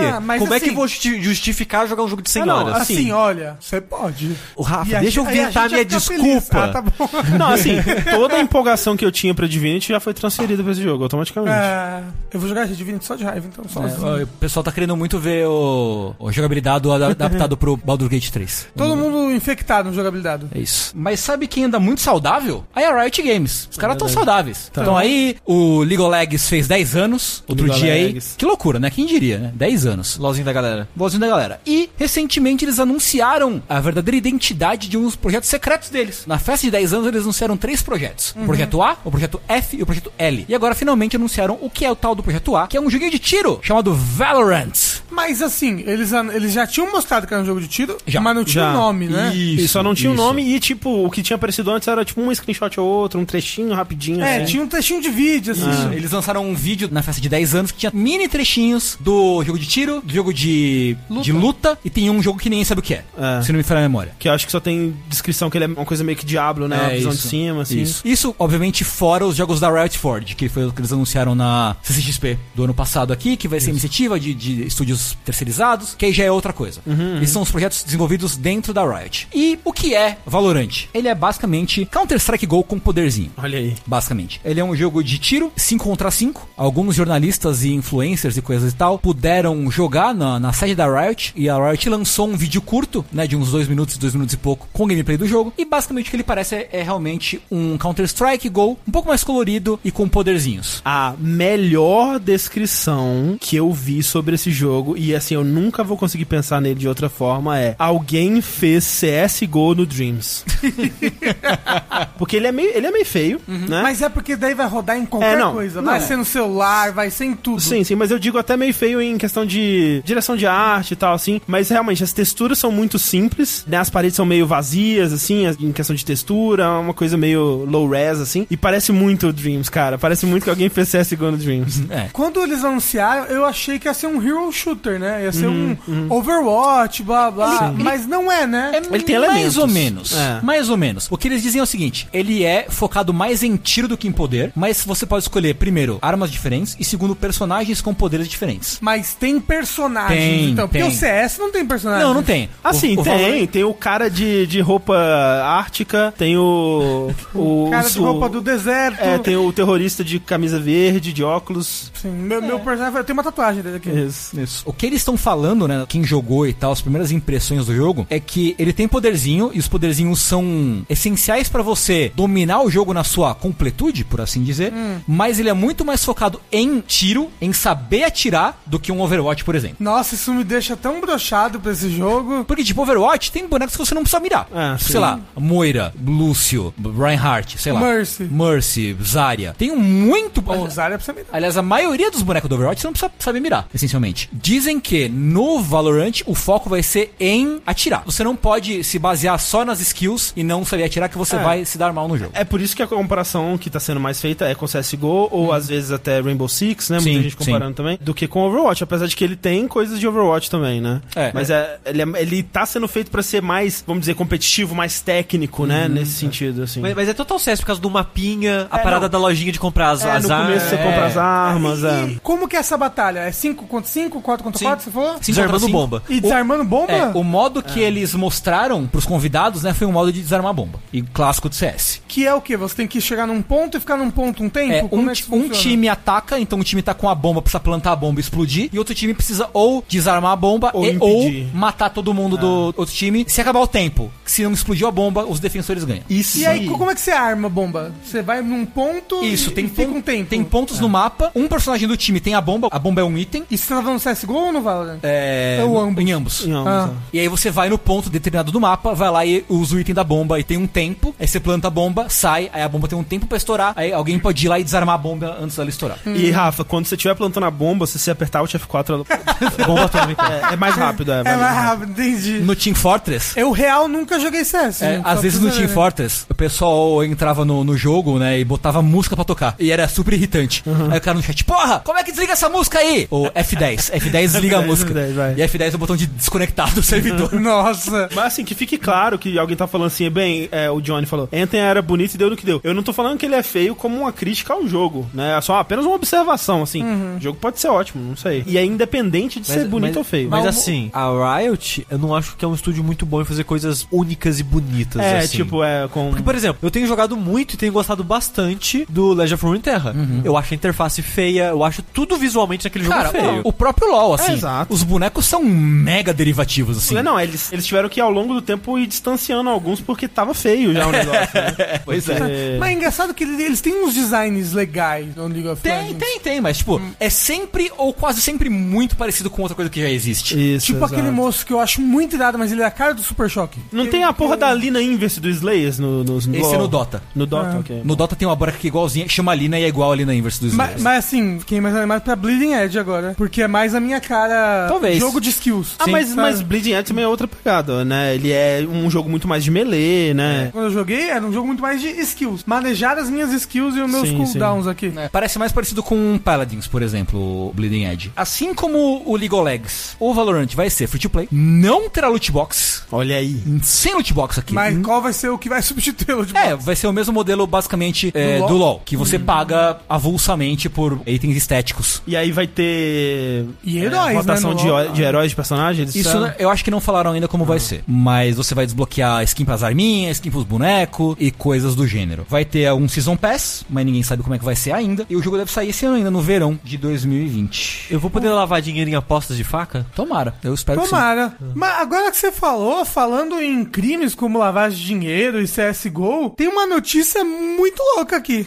[0.06, 2.42] Ah, mas como é que assim- eu vou justi- justificar jogar um jogo de 100
[2.42, 2.82] Ah, não, horas?
[2.82, 4.32] assim, Assim, olha, você pode.
[4.56, 6.34] O Rafa, E a deixa eu gente- aí a inventar gente minha ficar feliz.
[6.42, 6.64] desculpa.
[6.64, 7.08] Ah, tá bom.
[7.38, 7.76] Não, assim,
[8.10, 11.54] toda a empolgação que eu tinha pra Divinity já foi transferida pra esse jogo, automaticamente.
[11.56, 14.18] É, eu vou jogar esse Divinity só de raiva, então, sozinho.
[14.20, 18.30] É, o pessoal tá querendo muito ver o, o jogabilidade do- adaptado pro Baldur's Gate
[18.30, 18.68] 3.
[18.76, 20.46] Todo mundo infectado no jogabilidade.
[20.54, 20.92] É isso.
[20.94, 22.64] Mas sabe quem anda muito saudável?
[22.74, 23.68] Aí a Riot Games.
[23.70, 24.70] Os caras tão saudáveis.
[24.72, 24.82] Tá.
[24.82, 27.42] Então aí, o League of Legends fez 10 anos.
[27.46, 28.04] Outro League of dia aí.
[28.06, 28.34] Legends.
[28.36, 28.90] Que loucura, né?
[28.90, 29.52] Quem diria, né?
[29.54, 30.16] 10 anos.
[30.18, 30.88] LOLzinho da galera.
[30.94, 31.60] Vozinho da galera.
[31.66, 36.24] E, recentemente, eles anunciaram a verdadeira identidade de uns projetos secretos deles.
[36.26, 38.34] Na festa de 10 anos, eles anunciaram três projetos.
[38.36, 40.44] O projeto A, o projeto F e o projeto L.
[40.48, 42.90] E agora, finalmente, anunciaram o que é o tal do projeto A, que é um
[42.90, 44.72] joguinho de tiro chamado Valorant.
[45.10, 48.20] Mas assim, eles, eles já tinham mostrado que era um jogo de tiro, Já.
[48.20, 48.70] mas não tinha Já.
[48.70, 49.34] um nome, né?
[49.34, 50.22] E só não tinha o isso.
[50.22, 53.24] nome e, tipo, o que tinha aparecido antes era, tipo, um screenshot ou outro, um
[53.24, 54.44] trechinho rapidinho, É, assim.
[54.52, 55.68] tinha um trechinho de vídeo, assim.
[55.70, 55.88] Isso.
[55.92, 59.58] Eles lançaram um vídeo na festa de 10 anos que tinha mini trechinhos do jogo
[59.58, 62.80] de tiro, do jogo de luta, de luta e tem um jogo que ninguém sabe
[62.80, 63.42] o que é, É.
[63.42, 64.12] se não me falha a memória.
[64.18, 66.68] Que eu acho que só tem descrição que ele é uma coisa meio que Diablo,
[66.68, 66.78] né?
[66.80, 67.80] uma visão de cima, assim.
[67.82, 68.02] Isso.
[68.04, 71.76] Isso, obviamente, fora os jogos da Riot Forge, que foi o que eles anunciaram na
[71.82, 76.12] CCXP do ano passado aqui, que vai ser iniciativa de, de estúdios terceirizados, que aí
[76.12, 76.80] já é outra coisa.
[77.16, 79.28] Esses são os projetos desenvolvidos dentro da Riot.
[79.34, 80.84] E o que é Valorant?
[80.92, 83.30] Ele é basicamente Counter-Strike Go com poderzinho.
[83.36, 83.74] Olha aí.
[83.86, 84.40] Basicamente.
[84.44, 86.48] Ele é um jogo de tiro, 5 contra 5.
[86.56, 91.32] Alguns jornalistas e influencers e coisas e tal puderam jogar na, na sede da Riot.
[91.36, 94.38] E a Riot lançou um vídeo curto, né, de uns dois minutos, dois minutos e
[94.38, 95.52] pouco, com gameplay do jogo.
[95.58, 99.22] E basicamente o que ele parece é, é realmente um Counter-Strike Go, um pouco mais
[99.24, 100.80] colorido e com poderzinhos.
[100.84, 106.24] A melhor descrição que eu vi sobre esse jogo, e assim, eu nunca vou conseguir
[106.24, 110.44] pensar nele de outra forma, é alguém fez CSGO no Dreams.
[112.18, 113.82] Porque ele é meio, ele é meio feio, né?
[113.82, 115.52] Mas é porque daí vai rodar em qualquer É, não.
[115.52, 115.80] coisa.
[115.80, 116.02] Não, Vai é.
[116.02, 117.60] ser no celular, vai ser em tudo.
[117.60, 120.96] Sim, sim, mas eu digo até meio feio em questão de direção de arte e
[120.96, 121.40] tal, assim.
[121.46, 123.78] Mas realmente, as texturas são muito simples, né?
[123.78, 127.88] As paredes são meio vazias, assim, as- em questão de textura, uma coisa meio low
[127.88, 128.46] res, assim.
[128.50, 129.98] E parece muito o Dreams, cara.
[129.98, 131.84] Parece muito que alguém fez CSGO no Dreams.
[131.90, 132.08] É.
[132.12, 135.24] Quando eles anunciaram, eu achei que ia ser um hero shooter, né?
[135.24, 137.72] Ia ser Uhum, um Overwatch, blá blá.
[137.76, 138.72] Mas não é, né?
[138.74, 139.56] Ele tem mais elementos.
[139.56, 140.12] ou menos.
[140.16, 140.40] É.
[140.42, 141.06] Mais ou menos.
[141.10, 144.06] O que eles dizem é o seguinte: ele é focado mais em tiro do que
[144.08, 148.78] em poder, mas você pode escolher, primeiro, armas diferentes e, segundo, personagens com poderes diferentes.
[148.80, 150.68] Mas tem personagens, Tem, então.
[150.68, 150.88] Porque tem.
[150.90, 152.04] o CS não tem personagem.
[152.06, 152.48] Não, não tem.
[152.62, 153.12] Assim, O- o tem.
[153.12, 157.10] Valorant- Tem o cara de, de roupa ártica, tem o.
[157.34, 159.00] O Cara de o- roupa do deserto.
[159.00, 161.90] É, tem o terrorista de camisa verde, de óculos.
[161.94, 163.90] Sim, meu, meu personagem tem uma tatuagem dele aqui.
[163.90, 164.38] Isso.
[164.40, 164.62] Isso.
[164.66, 165.84] O que eles estão falando, né?
[165.88, 169.58] Quem jogou e tal, as primeiras impressões do jogo, é que ele tem poderzinho e
[169.58, 174.72] os poderzinhos são essenciais pra você dominar o jogo na sua completude, por assim dizer.
[175.06, 179.27] Mas ele é muito mais focado em tiro, em saber atirar, do que um Overwatch,
[179.44, 179.76] por exemplo.
[179.80, 182.44] Nossa, isso me deixa tão brochado pra esse jogo.
[182.44, 184.46] Porque, tipo, Overwatch tem bonecos que você não precisa mirar.
[184.54, 184.98] Ah, sei sim.
[184.98, 187.80] lá, Moira, Lúcio, Reinhardt, sei lá.
[187.80, 188.24] Mercy.
[188.24, 189.54] Mercy, Zarya.
[189.56, 190.40] Tem um muito.
[190.40, 191.36] Bom, Zarya precisa me dar.
[191.36, 194.28] Aliás, a maioria dos bonecos do Overwatch você não precisa saber mirar, essencialmente.
[194.32, 198.02] Dizem que no Valorant o foco vai ser em atirar.
[198.04, 201.42] Você não pode se basear só nas skills e não saber atirar que você É.
[201.42, 202.30] vai se dar mal no jogo.
[202.34, 205.52] É por isso que a comparação que tá sendo mais feita é com CSGO, ou
[205.52, 206.96] às vezes até Rainbow Six, né?
[206.98, 209.98] Muita Sim, gente comparando também, do que com Overwatch, apesar de que ele tem coisas
[209.98, 211.00] de Overwatch também, né?
[211.16, 211.32] É.
[211.34, 215.00] Mas é, ele, é- ele tá sendo feito pra ser mais, vamos dizer, competitivo, mais
[215.00, 215.88] técnico, né?
[215.88, 216.80] Nesse sentido, assim.
[216.80, 219.10] Mas, mas é total CS por causa do mapinha, a É, parada não.
[219.10, 220.86] da lojinha de comprar as, é, as no começo você armas.
[220.92, 222.16] compra as armas, E é.
[222.22, 223.18] como que é essa batalha?
[223.20, 224.64] É 5 contra 5, 4 contra Sim.
[224.66, 225.10] 4, você falou?
[225.14, 225.72] Cinco Desarmando cinco.
[225.72, 226.02] bomba.
[226.08, 226.92] E desarmando bomba?
[226.92, 230.78] É, o modo que eles mostraram pros convidados, né, foi um modo de desarmar bomba.
[230.92, 232.00] E clássico do CS.
[232.06, 232.56] Que é o quê?
[232.56, 234.72] Você tem que chegar num ponto e ficar num ponto um tempo?
[234.72, 237.42] É, Como um, é que um time ataca, então o time tá com a bomba,
[237.42, 240.84] precisa plantar a bomba e explodir, e outro time precisa ou desarmar a bomba Ou
[240.86, 243.24] e- ou, matar todo mundo do outro time.
[243.28, 246.02] Se acabar o tempo, se não explodiu a bomba, os defensores ganham.
[246.08, 247.92] Isso E aí, como é que você arma a bomba?
[248.04, 250.28] Você vai num ponto Isso, e, tem, e fica um tempo.
[250.30, 251.30] tem pontos no mapa.
[251.34, 253.44] Um personagem do time tem a bomba, a bomba é um item.
[253.50, 254.98] E você tá falando CSGO ou no Valorant?
[255.02, 256.04] É, Ou ambos.
[256.04, 256.46] Em ambos.
[256.46, 256.86] Não, Ah.
[256.86, 256.96] não.
[257.12, 259.94] E aí você vai no ponto determinado do mapa, vai lá e usa o item
[259.94, 262.88] da bomba e tem um tempo, aí você planta a bomba, sai, aí a bomba
[262.88, 265.56] tem um tempo pra estourar, aí alguém pode ir lá e desarmar a bomba antes
[265.56, 265.98] dela estourar.
[266.06, 269.66] E Rafa, quando você estiver plantando a bomba, se você apertar Alt F4, ela...
[269.66, 270.22] bomba atômica.
[270.22, 271.20] É, é mais rápido, é.
[271.20, 272.38] É mais rápido, entendi.
[272.40, 274.82] No Team Fortress, Eu, real, nunca joguei CS.
[274.82, 275.02] É, né?
[275.04, 275.68] às vezes no Team?
[275.68, 279.54] Fortress, o pessoal entrava no, no jogo, né, e botava música pra tocar.
[279.58, 280.62] E era super irritante.
[280.66, 280.90] Uhum.
[280.90, 283.06] Aí o cara no chat, porra, como é que desliga essa música aí?
[283.10, 283.92] Ou F10.
[283.98, 284.94] F10 desliga a F10, música.
[284.94, 285.32] F10, vai.
[285.34, 287.32] E F10 é o botão de desconectar do servidor.
[287.38, 288.08] Nossa.
[288.14, 291.28] Mas assim, que fique claro que alguém tá falando assim, bem, é, o Johnny falou,
[291.32, 292.60] Anthem era bonito e deu no que deu.
[292.64, 295.36] Eu não tô falando que ele é feio como uma crítica ao jogo, né?
[295.36, 296.82] É só apenas uma observação, assim.
[297.16, 298.44] O jogo pode ser ótimo, não sei.
[298.46, 300.28] E é independente de ser bonito ou feio.
[300.30, 303.24] Mas Mas assim, a Riot, eu não acho que é um estúdio muito bom em
[303.24, 305.02] fazer coisas únicas e bonitas.
[305.02, 305.36] é, assim.
[305.38, 306.08] tipo, é com...
[306.08, 309.94] Porque, por exemplo, eu tenho jogado muito e tenho gostado bastante do Legend of Runeterra.
[310.24, 313.40] Eu acho a interface feia, eu acho tudo visualmente naquele jogo Cara, feio.
[313.44, 314.72] o próprio LoL, assim, É, exato.
[314.72, 316.94] os bonecos são mega derivativos, assim.
[317.02, 320.72] Não, eles, eles tiveram que ao longo do tempo ir distanciando alguns porque tava feio
[320.72, 321.80] já o negócio, né?
[321.84, 322.56] Pois é.
[322.58, 325.98] Mas é engraçado que eles têm uns designs legais no League of Tem, Legends.
[325.98, 329.80] tem, tem, mas tipo, é sempre ou quase sempre muito parecido com outra coisa que
[329.80, 330.34] já existe.
[330.56, 330.94] Isso, Tipo exato.
[330.94, 333.58] aquele moço que eu acho muito irado, mas ele é a cara do Super Choque.
[333.72, 336.68] Não tem a porra da Lina Inverse do Slayers no, no, no Esse é no
[336.68, 337.02] Dota.
[337.14, 337.58] No Dota, Ah.
[337.60, 337.80] ok.
[337.84, 340.14] No Dota tem uma boneca que é igualzinha, chama Lina e é igual a Lina
[340.14, 340.82] Inverse dos Mas, Slayers.
[340.82, 343.14] mas assim, fiquei mais animado pra Bleeding Edge agora.
[343.16, 344.66] Porque é mais a minha cara.
[344.68, 344.98] Talvez.
[344.98, 345.74] Jogo de skills.
[345.78, 346.20] Ah, Sim, mas, sabe?
[346.20, 348.14] mas Bleeding Edge também é outra pegada, né?
[348.14, 350.50] Ele é um jogo muito mais de melee, né?
[350.52, 352.42] Quando eu joguei, era um jogo muito mais de skills.
[352.46, 354.92] Manejar as minhas skills e os meus Sim, cooldowns aqui.
[354.96, 357.18] É, Parece mais parecido com Paladins, por exemplo,
[357.48, 358.12] o Bleeding Edge.
[358.16, 362.08] Assim como o League of Legends, o Valorant vai ser free to play, não terá
[362.08, 363.40] loot box, Olha aí.
[363.62, 364.52] sem loot box aqui.
[364.52, 366.26] Mas qual vai ser o que vai substituí-lo?
[366.26, 368.58] Tipo, É, vai ser o mesmo modelo basicamente é, Do do, LoL?
[368.58, 368.82] LoL?
[368.84, 372.02] que você paga avulsamente por itens estéticos.
[372.06, 373.46] E aí vai ter.
[373.62, 374.88] E é, heróis, rotação né, de, LoL.
[374.92, 375.94] de heróis de personagens?
[375.94, 377.82] Isso eu acho que não falaram ainda como vai ser.
[377.86, 382.26] Mas você vai desbloquear skin pras arminhas, skin pros bonecos e coisas do gênero.
[382.28, 385.06] Vai ter um Season Pass, mas ninguém sabe como é que vai ser ainda.
[385.08, 387.86] E o jogo deve sair esse ano ainda, no verão de 2020.
[387.90, 389.86] Eu vou poder lavar dinheiro em apostas de faca?
[389.94, 390.80] Tomara, eu espero.
[390.80, 390.90] espero que sim.
[390.90, 391.36] Tomara.
[391.54, 396.48] Mas agora que você falou, falando em crimes como lavagem de dinheiro e CSGO, tem
[396.48, 398.46] uma notícia muito louca aqui.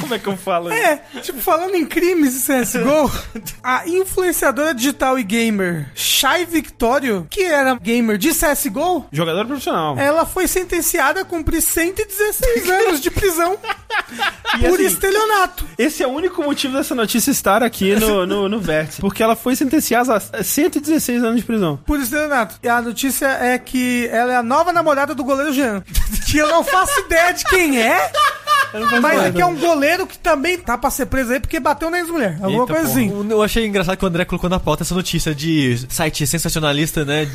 [0.00, 0.72] Como é que eu falo?
[0.72, 3.10] É, tipo, falando em crimes e CSGO,
[3.62, 9.98] a influenciadora digital e gamer Shai Victorio, que era gamer de CSGO, Jogador profissional.
[9.98, 13.58] ela foi sentenciada a cumprir 116 anos de prisão
[14.58, 15.64] E por assim, estelionato.
[15.78, 19.00] Esse é o único motivo dessa notícia estar aqui no, no, no Vértice.
[19.00, 21.76] Porque ela foi sentenciada a 116 anos de prisão.
[21.86, 22.56] Por estelionato.
[22.62, 25.84] E a notícia é que ela é a nova namorada do goleiro Jean.
[26.28, 28.10] Que eu não faço ideia de quem é.
[29.00, 31.90] Mas é que é um goleiro que também tá pra ser preso aí porque bateu
[31.90, 32.38] na ex-mulher.
[32.42, 33.00] Alguma Eita, coisa porra.
[33.00, 33.26] assim.
[33.30, 37.28] Eu achei engraçado que o André colocou na pauta essa notícia de site sensacionalista, né?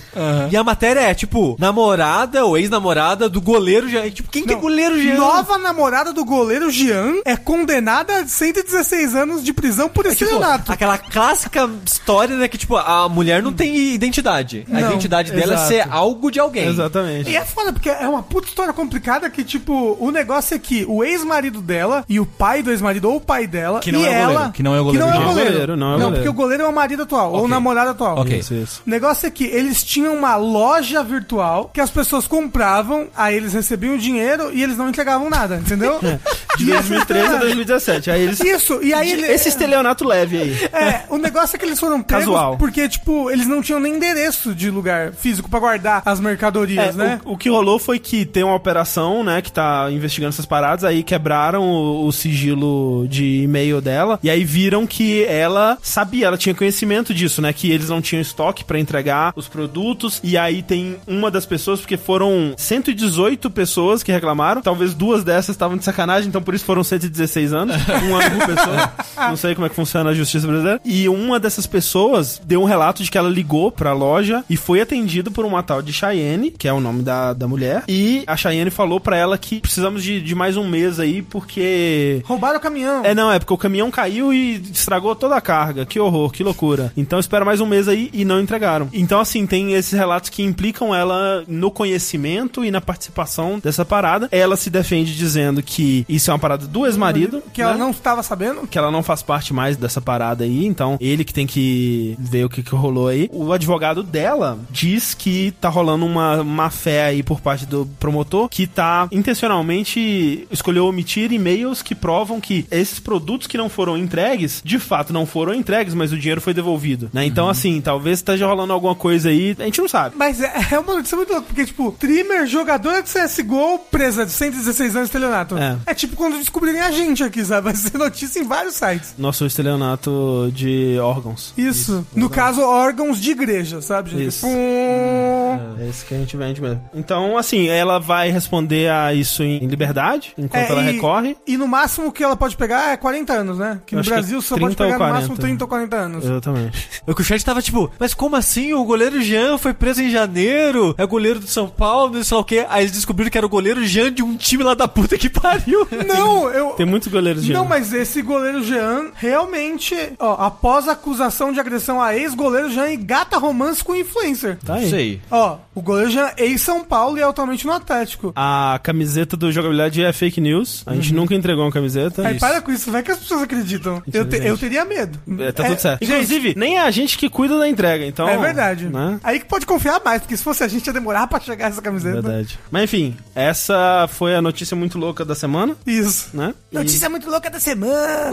[0.51, 4.09] E a matéria é, tipo, namorada ou ex-namorada do goleiro Jean.
[4.09, 5.15] Tipo, quem que é goleiro Jean?
[5.15, 10.23] Nova namorada do goleiro Jean é condenada a 116 anos de prisão por É, tipo,
[10.25, 10.71] estelionato.
[10.71, 12.47] aquela clássica história, né?
[12.47, 14.65] Que, tipo, a mulher não tem identidade.
[14.71, 15.73] A Não, identidade dela exato.
[15.73, 16.67] é ser algo de alguém.
[16.67, 17.29] Exatamente.
[17.29, 20.85] E é foda, porque é uma puta história complicada que, tipo, o negócio é que
[20.87, 24.05] o ex-marido dela e o pai do ex-marido ou o pai dela Que não e
[24.05, 24.33] é o ela...
[24.33, 25.05] goleiro, que não é o goleiro.
[25.05, 25.51] Que não é o Não é o goleiro.
[25.51, 26.15] goleiro, não é o Não, goleiro.
[26.17, 28.19] porque o goleiro é o marido atual, ou o namorado atual.
[28.19, 28.37] Ok.
[28.39, 28.81] Isso, isso.
[28.85, 33.53] O negócio é que eles tinham uma loja virtual que as pessoas compravam, aí eles
[33.53, 35.99] recebiam dinheiro e eles não entregavam nada, entendeu?
[36.57, 38.11] De 2013 a 2017.
[38.11, 38.39] Aí eles...
[38.39, 40.55] Isso, e aí ele- Esse estelionato leve aí.
[40.71, 42.57] É, o negócio é que eles foram pegos Casual.
[42.57, 46.97] porque, tipo, eles não tinham nem endereço de lugar físico pra guardar as mercadorias, É,
[46.97, 47.21] né?
[47.25, 50.83] o, o que rolou foi que tem uma operação, né, que tá investigando essas paradas,
[50.85, 56.37] aí quebraram o, o sigilo de e-mail dela, e aí viram que ela sabia, ela
[56.37, 60.61] tinha conhecimento disso, né, que eles não tinham estoque pra entregar os produtos, e aí
[60.61, 65.85] tem uma das pessoas, porque foram 118 pessoas que reclamaram, talvez duas dessas estavam de
[65.85, 67.77] sacanagem, então por isso foram 116 anos,
[68.09, 68.93] um ano por pessoa,
[69.29, 72.65] não sei como é que funciona a justiça brasileira, e uma dessas pessoas deu um
[72.65, 76.51] relato de que ela ligou pra loja e foi atendida por uma tal de Cheyenne,
[76.51, 80.03] que é o nome da, da mulher, e a Cheyenne falou pra ela que precisamos
[80.03, 83.05] de, de mais um mês aí, porque Roubaram o caminhão.
[83.05, 85.85] é, não, é porque o caminhão caiu e estragou toda a carga.
[85.85, 86.91] Que horror, que loucura.
[86.95, 88.89] Então espera mais um mês aí e não entregaram.
[88.93, 94.27] Então, assim, tem esses relatos que implicam ela no conhecimento e na participação dessa parada.
[94.31, 97.41] Ela se defende dizendo que isso é uma parada do ex-marido.
[97.53, 97.79] Que ela né?
[97.79, 98.67] não estava sabendo.
[98.67, 102.45] que ela não faz parte mais dessa parada aí, então ele que tem que ver
[102.45, 103.29] o que, que rolou aí.
[103.31, 108.49] O advogado dela diz que tá rolando uma má fé aí por parte do promotor,
[108.49, 114.61] que tá intencionalmente escolheu omitir e-mails que provam que esses produtos que não foram entregues,
[114.63, 117.25] de fato não foram entregues, mas o dinheiro foi devolvido, né?
[117.25, 120.15] Então, assim, talvez esteja rolando alguma coisa aí, a gente não sabe.
[120.17, 124.31] Mas é, é uma notícia muito louca, porque, tipo, Trimmer, jogadora de CSGO, presa de
[124.31, 125.57] 116 anos de estelionato.
[125.57, 125.77] É.
[125.85, 125.93] É.
[125.93, 127.65] tipo quando descobrirem a gente aqui, sabe?
[127.65, 129.15] Vai ser notícia em vários sites.
[129.17, 131.53] Nosso estelionato de órgãos.
[131.57, 132.05] Isso.
[132.15, 134.27] no caso, órgãos de igreja, sabe, gente?
[134.27, 134.45] Isso.
[134.45, 135.75] Pum.
[135.79, 136.81] É esse que a gente vende mesmo.
[136.93, 141.37] Então, assim, ela vai responder a isso em liberdade, enquanto É, ela recorre.
[141.45, 143.79] E no máximo que ela pode pegar é 40 anos, né?
[143.85, 145.41] Que Eu no que Brasil você só pode 30 ou pegar no máximo 40.
[145.41, 146.25] 30 ou 40 anos.
[146.25, 146.89] Exatamente.
[147.07, 148.73] O que o chat tava tipo, mas como assim?
[148.73, 150.95] O goleiro Jean foi preso em janeiro?
[150.97, 152.65] É goleiro do São Paulo, não sei lá o quê.
[152.67, 155.29] Aí eles descobriram que era o goleiro Jean de um time lá da puta que
[155.29, 155.87] pariu.
[156.07, 156.71] Não, eu.
[156.71, 161.59] Tem muitos goleiros de Não, mas esse goleiro Jean, realmente, ó, após a acusação de
[161.59, 164.57] agressão a ex-goleiro Jean engata romance com influencer.
[164.65, 164.89] Tá aí.
[164.89, 165.21] Sei.
[165.29, 168.33] Ó, o goleiro Jean é ex-São Paulo e é atualmente no Atlético.
[168.35, 170.74] A camiseta do jogabilidade é fake news.
[170.85, 172.27] A gente nunca entregou uma camiseta.
[172.27, 174.01] Aí para com isso, vai que as pessoas acreditam.
[174.11, 175.19] Eu, te- eu teria medo.
[175.39, 176.03] É, tá tudo certo.
[176.05, 178.27] gente, Inclusive, nem é a gente que cuida da entrega, então.
[178.27, 178.85] é verdade.
[178.89, 179.19] Né?
[179.23, 181.81] Aí que pode confiar mais, porque se fosse a gente ia demorar pra chegar essa
[181.81, 182.21] camiseta.
[182.21, 182.59] Verdade.
[182.71, 186.29] Mas enfim, essa foi a notícia muito louca da semana, Isso.
[186.33, 186.53] né?
[186.71, 188.29] E- Notícia muito louca da semana.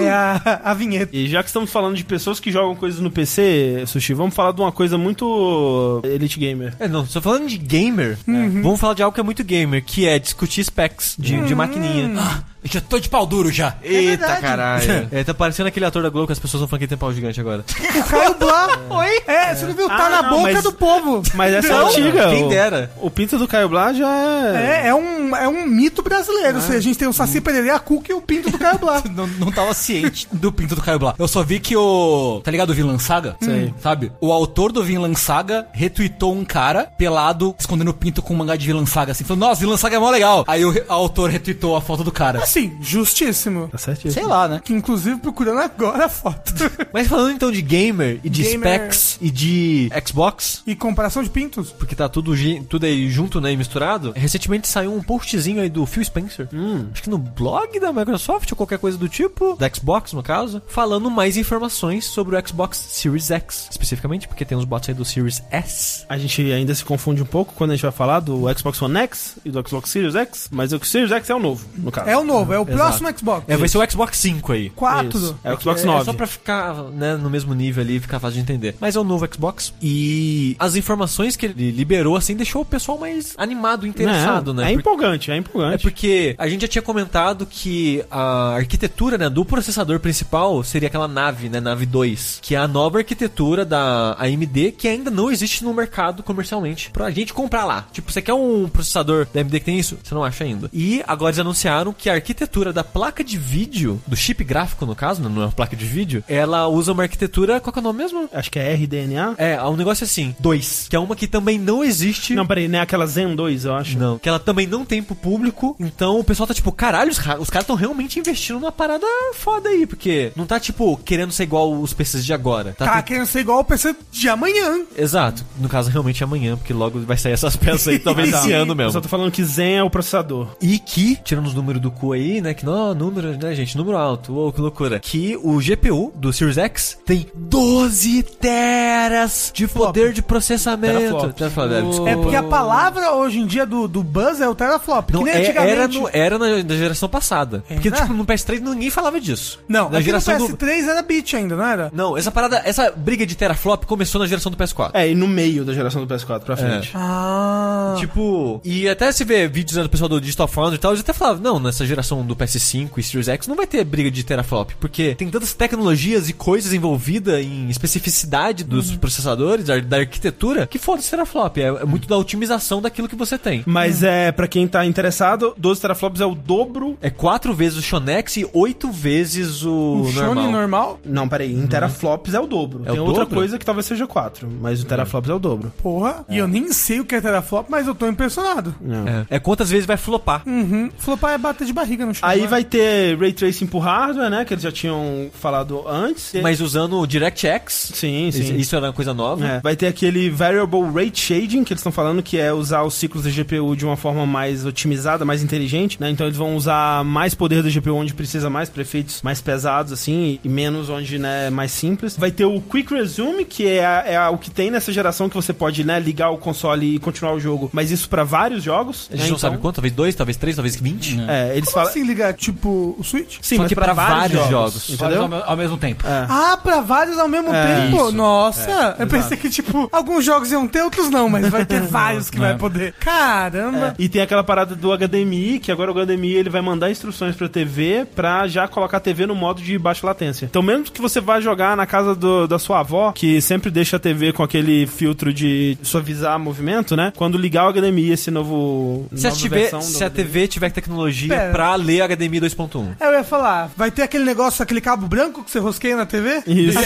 [0.00, 1.14] É a, a vinheta.
[1.16, 4.52] E já que estamos falando de pessoas que jogam coisas no PC, Sushi, vamos falar
[4.52, 6.74] de uma coisa muito Elite Gamer.
[6.78, 8.62] É, não, só falando de gamer, Uhum.
[8.62, 11.44] vamos falar de algo que é muito gamer, que é discutir specs de, Uhum.
[11.44, 12.44] de maquininha.
[12.64, 13.74] Eu já tô de pau duro já.
[13.82, 14.40] Eita, verdade.
[14.40, 15.08] caralho.
[15.12, 17.12] É, tá parecendo aquele ator da Globo que as pessoas vão falando que tem pau
[17.12, 17.64] gigante agora.
[17.94, 18.78] O Caio Blá.
[18.90, 19.22] Oi?
[19.26, 19.86] É, você não viu?
[19.88, 21.22] Tá Ah, na não, boca mas- do povo.
[21.34, 22.28] Mas essa é Não, antiga.
[22.30, 22.90] quem o- dera.
[23.00, 24.82] O pinto do Caio Blá já é.
[24.84, 26.56] É, é um, é um mito brasileiro.
[26.56, 28.78] Ou seja, a gente tem o Saci Pererê, a Cuca e o pinto do Caio
[28.78, 29.02] Blá.
[29.14, 31.14] Não, não tava ciente do pinto do Caio Blá.
[31.18, 32.40] Eu só vi que o.
[32.42, 33.36] Tá ligado o Vinland Saga?
[33.40, 33.72] Sei.
[33.82, 34.10] Sabe?
[34.20, 38.56] O autor do Vinland Saga retweetou um cara pelado, escondendo o pinto com um mangá
[38.56, 40.44] de Vinland Saga, assim, falando, nossa, Vinland Saga é mó legal.
[40.48, 42.40] Aí o re- autor retweetou a foto do cara.
[42.54, 43.66] Sim, justíssimo.
[43.66, 44.08] Tá certo?
[44.12, 44.60] Sei lá, né?
[44.62, 46.54] Que inclusive procurando agora a foto.
[46.94, 48.78] Mas falando então de gamer e de Gamer.
[48.78, 51.72] specs e de Xbox, e comparação de pintos.
[51.72, 52.32] porque tá tudo,
[52.68, 54.12] tudo aí junto, né, e misturado.
[54.14, 56.48] Recentemente saiu um postzinho aí do Phil Spencer.
[56.92, 60.62] Acho que no blog da Microsoft ou qualquer coisa do tipo, da Xbox no caso,
[60.68, 65.04] falando mais informações sobre o Xbox Series X, especificamente, porque tem uns bots aí do
[65.04, 66.04] Series S.
[66.08, 68.96] A gente ainda se confunde um pouco quando a gente vai falar do Xbox One
[68.98, 72.08] X e do Xbox Series X, mas o Series X é o novo, no caso.
[72.08, 72.76] É o novo, é o Exato.
[72.76, 73.44] próximo Xbox.
[73.48, 74.70] É, vai ser o Xbox 5 aí.
[74.70, 75.18] 4.
[75.18, 75.36] Isso.
[75.44, 76.04] É o Xbox É 9.
[76.04, 78.76] só pra ficar né, no mesmo nível ali, ficar fácil de entender.
[78.80, 79.72] Mas é o novo Xbox.
[79.80, 84.72] E as informações que ele liberou, assim, deixou o pessoal mais animado, interessado, Não, né?
[84.72, 85.82] É Porque- empolgante, é É empolgante.
[85.82, 91.08] porque a gente já tinha comentado que a arquitetura né, do processador principal seria aquela
[91.08, 95.62] nave, né, nave 2, que é a nova arquitetura da AMD que ainda não existe
[95.64, 97.86] no mercado comercialmente pra gente comprar lá.
[97.92, 99.98] Tipo, você quer um processador da AMD que tem isso?
[100.02, 100.68] Você não acha ainda.
[100.72, 102.33] E agora eles anunciaram que a arquitetura
[102.72, 105.84] da placa de vídeo, do chip gráfico no caso, né, não é uma placa de
[105.84, 108.28] vídeo, ela usa uma arquitetura, qual que é o nome mesmo?
[108.32, 109.34] Acho que é RDNA.
[109.38, 112.78] É, um negócio assim, 2, que é uma que também não existe Não, peraí, não
[112.78, 113.98] é aquela Zen 2, eu acho.
[113.98, 114.18] não.
[114.18, 115.76] Que ela também não tem pro público.
[115.78, 119.68] Então o pessoal tá tipo, caralho, os, os caras estão realmente investindo numa parada foda
[119.68, 119.86] aí.
[119.86, 122.74] Porque não tá, tipo, querendo ser igual os PCs de agora.
[122.76, 124.82] Tá Tá ten- querendo ser igual o PC de amanhã.
[124.96, 125.44] Exato.
[125.58, 128.72] No caso, realmente é amanhã, porque logo vai sair essas peças aí, talvez esse ano
[128.72, 128.92] Eu mesmo.
[128.92, 130.48] só tô falando que Zen é o processador.
[130.60, 132.54] E que, tirando os números do cu aí, né?
[132.54, 133.76] Que não, número, né, gente?
[133.76, 134.98] Número alto, uou, que loucura.
[135.00, 141.32] Que o GPU do Series X tem 12 teras de poder de processamento.
[141.32, 142.10] Teraflop, é, desculpa.
[142.10, 145.10] É porque a palavra hoje em dia do, do Buzz é o teraflop.
[145.12, 145.72] Não, que nem é- antigamente.
[145.72, 147.64] era, no- era na, na geração passada.
[147.68, 148.02] Porque, Era?
[148.02, 149.58] tipo, no PS3 ninguém falava disso.
[149.68, 150.56] Não, na geração no do.
[150.56, 151.90] PS3 era bit ainda, não era?
[151.92, 154.90] Não, essa parada, essa briga de teraflop começou na geração do PS4.
[154.94, 156.90] É, e no meio da geração do PS4 pra frente.
[156.94, 157.94] Ah.
[157.98, 161.00] Tipo, e até se vê vídeos né, do pessoal do Digital Foundry e tal, eles
[161.00, 164.22] até falavam, não, nessa geração do PS5 e Series X não vai ter briga de
[164.24, 168.98] teraflop, porque tem tantas tecnologias e coisas envolvidas em especificidade dos Uhum.
[168.98, 173.38] processadores, da, da arquitetura, que foda-se teraflop, é, é muito da otimização daquilo que você
[173.38, 173.62] tem.
[173.66, 176.98] Mas é, pra quem tá interessado, 12 teraflops é o dobro.
[177.00, 180.50] É quatro vezes o Shonex e oito vezes o, O Shone normal.
[180.52, 181.00] normal?
[181.04, 182.82] Não, peraí, em teraflops é o dobro.
[182.84, 183.36] É Tem o outra dobro?
[183.38, 185.72] coisa que talvez seja 4, mas o teraflops é o dobro.
[185.82, 186.24] Porra.
[186.28, 188.74] E eu nem sei o que é teraflop, mas eu tô impressionado.
[188.80, 189.06] Não.
[189.06, 189.26] É.
[189.30, 190.42] é quantas vezes vai flopar.
[190.46, 190.90] Uhum.
[190.98, 192.28] Flopar é bater de barriga no chão.
[192.28, 194.44] Aí vai ter Ray Tracing por hardware, né?
[194.44, 196.32] Que eles já tinham falado antes.
[196.42, 197.90] Mas usando o DirectX.
[197.94, 198.56] Sim, sim.
[198.56, 199.46] Isso- era uma coisa nova.
[199.46, 202.94] É, vai ter aquele Variable Rate Shading, que eles estão falando que é usar os
[202.94, 206.10] ciclos da GPU de uma forma mais otimizada, mais inteligente, né?
[206.10, 209.92] Então eles vão usar mais poder da GPU onde precisa mais, pra efeitos mais pesados,
[209.92, 212.16] assim, e menos onde, né, é mais simples.
[212.16, 215.28] Vai ter o Quick Resume, que é, a- é a- o que tem nessa geração
[215.28, 218.62] que você pode, né, ligar o console e continuar o jogo, mas isso pra vários
[218.62, 219.08] jogos.
[219.10, 219.18] A gente né?
[219.18, 221.16] não Então, sabe quanto, talvez dois, talvez três, talvez vinte.
[221.28, 221.90] É, eles Como falam...
[221.90, 223.38] assim ligar, tipo, o Switch?
[223.40, 224.90] Sim, Só mas que pra vários jogos.
[224.90, 225.22] Entendeu?
[225.22, 226.06] Ao, me- ao mesmo tempo.
[226.06, 226.26] É.
[226.28, 227.96] Ah, pra vários ao mesmo É, tempo?
[228.08, 228.12] isso.
[228.12, 232.30] Nossa, eu pensei que, tipo, alguns jogos iam ter, outros não, mas vai ter vários
[232.30, 232.40] que É.
[232.40, 232.94] vai poder.
[233.00, 233.94] Caramba.
[233.98, 237.48] E tem aquela parada do HDMI, que agora o HDMI ele vai mandar instruções pra
[237.48, 240.46] TV pra já colocar a TV no modo de baixa latência.
[240.46, 243.96] Então, mesmo que você vá jogar na casa do- da sua avó, que sempre deixa
[243.96, 247.12] a TV com aquele filtro de suavizar movimento, né?
[247.16, 249.06] Quando ligar o HDMI, esse novo.
[249.14, 251.52] Se a, versão se a TV tiver tecnologia Pera.
[251.52, 252.96] pra ler HDMI 2.1.
[253.00, 256.42] Eu ia falar, vai ter aquele negócio, aquele cabo branco que você rosqueia na TV?
[256.46, 256.78] Isso.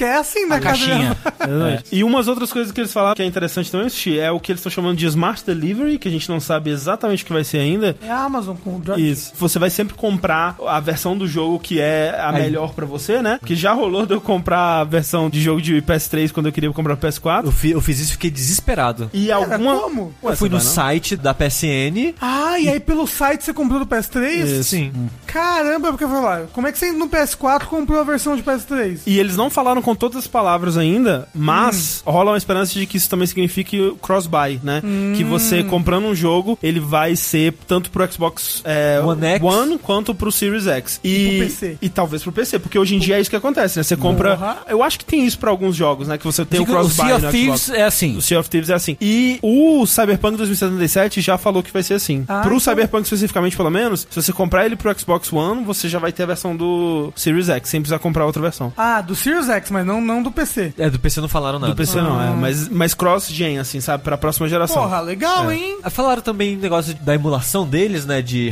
[0.00, 1.16] É assim na A casa caixinha.
[1.40, 1.84] Exatamente.
[1.92, 4.52] E umas outras coisas que eles falaram que é interessante também assistir é o que
[4.52, 7.44] eles estão chamando de Smart Delivery, que a gente não sabe exatamente o que vai
[7.44, 7.96] ser ainda.
[8.02, 9.10] É a Amazon com o Drive.
[9.10, 9.32] Isso.
[9.36, 12.42] Você vai sempre comprar a versão do jogo que é a Aí.
[12.42, 13.38] melhor pra você, né?
[13.40, 16.70] Porque já rolou de eu comprar a versão de jogo de PS3 quando eu queria
[16.72, 17.44] comprar o PS4.
[17.46, 19.10] Eu, fi- eu fiz isso e fiquei desesperado.
[19.12, 19.76] E Cara, alguma.
[19.80, 20.14] como?
[20.22, 20.60] Ué, eu fui no não?
[20.64, 22.14] site da PSN.
[22.20, 24.29] Ah, e aí pelo site você comprou do PS3?
[24.62, 24.92] Sim.
[25.26, 28.42] Caramba, porque eu vou falar, como é que você no PS4 comprou a versão de
[28.42, 29.00] PS3?
[29.06, 32.10] E eles não falaram com todas as palavras ainda, mas Hum.
[32.10, 34.82] rola uma esperança de que isso também signifique cross-buy, né?
[35.16, 39.82] Que você comprando um jogo, ele vai ser tanto pro Xbox é, One X.
[39.82, 41.00] quanto pro Series X.
[41.04, 41.78] E, pro PC.
[41.80, 43.82] E talvez pro PC, porque hoje em dia é isso que acontece, né?
[43.82, 44.38] Você compra.
[44.68, 46.18] Eu acho que tem isso pra alguns jogos, né?
[46.18, 47.78] Que você tem Digo, o o cross-buy Sea of no Thieves Xbox.
[47.80, 48.16] é assim.
[48.16, 48.96] O Sea of Thieves é assim.
[49.00, 52.24] E o Cyberpunk 2077 já falou que vai ser assim.
[52.28, 55.88] Ah, pro então- Cyberpunk especificamente, pelo menos, se você comprar ele pro Xbox One, você
[55.88, 58.72] já vai ter a versão do Series X, sem precisar comprar outra versão.
[58.76, 60.72] Ah, do Series X, mas não, não do PC.
[60.78, 61.72] É, do PC não falaram nada.
[61.72, 62.30] Do PC não, é.
[62.30, 64.02] Mas, mas cross-gen, assim, sabe?
[64.04, 64.82] Pra próxima geração.
[64.82, 65.54] Porra, legal, É.
[65.56, 65.78] hein?
[65.82, 68.22] Ah, Falaram também negócio da emulação deles, né?
[68.22, 68.48] De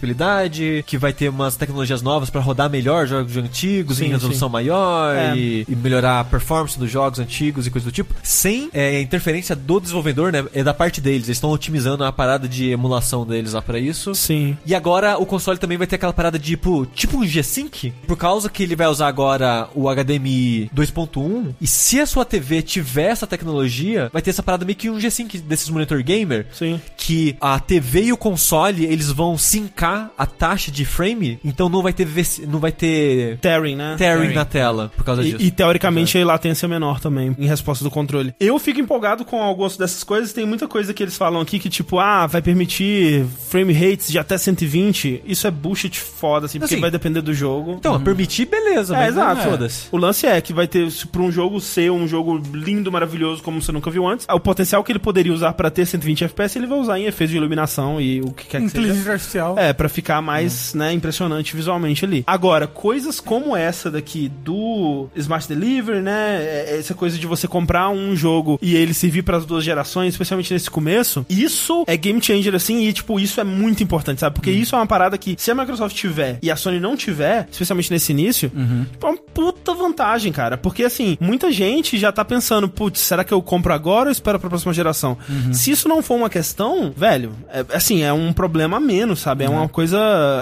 [0.00, 4.48] retrocompatibilidade, que vai ter umas tecnologias novas pra rodar melhor jogos antigos Sim, em resolução
[4.48, 5.36] maior É.
[5.36, 9.54] e, e melhorar a performance dos jogos antigos e coisa do tipo, sem é, interferência
[9.56, 10.44] do desenvolvedor, né?
[10.54, 11.24] É da parte deles.
[11.26, 14.14] Eles estão otimizando a parada de emulação deles lá pra isso.
[14.14, 14.56] Sim.
[14.66, 17.92] E agora agora o console também vai ter aquela parada de, tipo, tipo um G-Sync,
[18.06, 22.62] por causa que ele vai usar agora o HDMI 2.1, e se a sua TV
[22.62, 26.80] tiver essa tecnologia, vai ter essa parada meio que um G-Sync desses monitor gamer, Sim.
[26.96, 31.82] que a TV e o console, eles vão sincar a taxa de frame, então não
[31.82, 32.08] vai ter
[32.46, 33.94] não vai ter Tearing, né?
[33.96, 35.36] tearing na tela por causa disso.
[35.40, 38.34] E, e, teoricamente a latência é menor também, em resposta do controle.
[38.38, 40.32] Eu fico empolgado com algumas dessas coisas.
[40.32, 44.18] Tem muita coisa que eles falam aqui que, tipo, ah, vai permitir frame rates de
[44.18, 44.99] até 120.
[45.24, 47.72] Isso é bullshit foda, assim, porque Assim, vai depender do jogo.
[47.78, 49.42] Então, permitir, beleza, É, mas exato.
[49.42, 49.86] foda-se.
[49.90, 53.60] O lance é que vai ter, pra um jogo ser um jogo lindo, maravilhoso, como
[53.60, 56.66] você nunca viu antes, o potencial que ele poderia usar pra ter 120 FPS, ele
[56.66, 58.80] vai usar em efeitos de iluminação e o que quer que seja.
[58.82, 59.58] Inteligência artificial.
[59.58, 62.24] É, pra ficar mais, né, impressionante visualmente ali.
[62.26, 67.88] Agora, coisas como essa daqui do Smart Delivery, né, é- essa coisa de você comprar
[67.90, 72.54] um jogo e ele servir pras duas gerações, especialmente nesse começo, isso é game changer
[72.54, 74.34] assim e tipo, isso é muito importante, sabe?
[74.34, 77.48] Porque isso é uma parada que se a Microsoft tiver e a Sony não tiver,
[77.50, 78.50] especialmente nesse início,
[78.90, 83.24] tipo, é uma puta vantagem, cara, porque assim, muita gente já tá pensando, putz, será
[83.24, 85.16] que eu compro agora ou espero pra próxima geração?
[85.52, 89.44] Se isso não for uma questão, velho, é, assim, é um problema a menos, sabe?
[89.44, 89.98] É uma coisa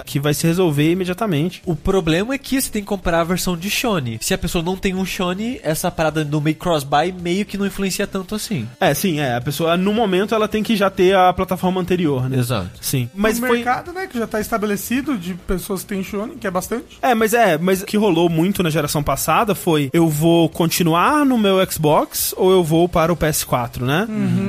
[0.07, 1.63] que vai se resolver imediatamente.
[1.65, 4.19] O problema é que você tem que comprar a versão de Shone.
[4.21, 7.67] Se a pessoa não tem um Shone, essa parada do meio cross-buy meio que não
[7.67, 8.69] influencia tanto assim.
[8.81, 9.37] É, sim, é.
[9.37, 12.39] A pessoa, no momento, ela tem que já ter a plataforma anterior, né?
[12.39, 12.71] Exato.
[12.81, 13.09] Sim.
[13.15, 13.57] Mas Mas o foi.
[13.59, 16.99] mercado, né, que já tá estabelecido de pessoas que têm Shone, que é bastante.
[17.03, 21.25] É, mas é, mas o que rolou muito na geração passada foi eu vou continuar
[21.25, 24.07] no meu Xbox ou eu vou para o PS4, né?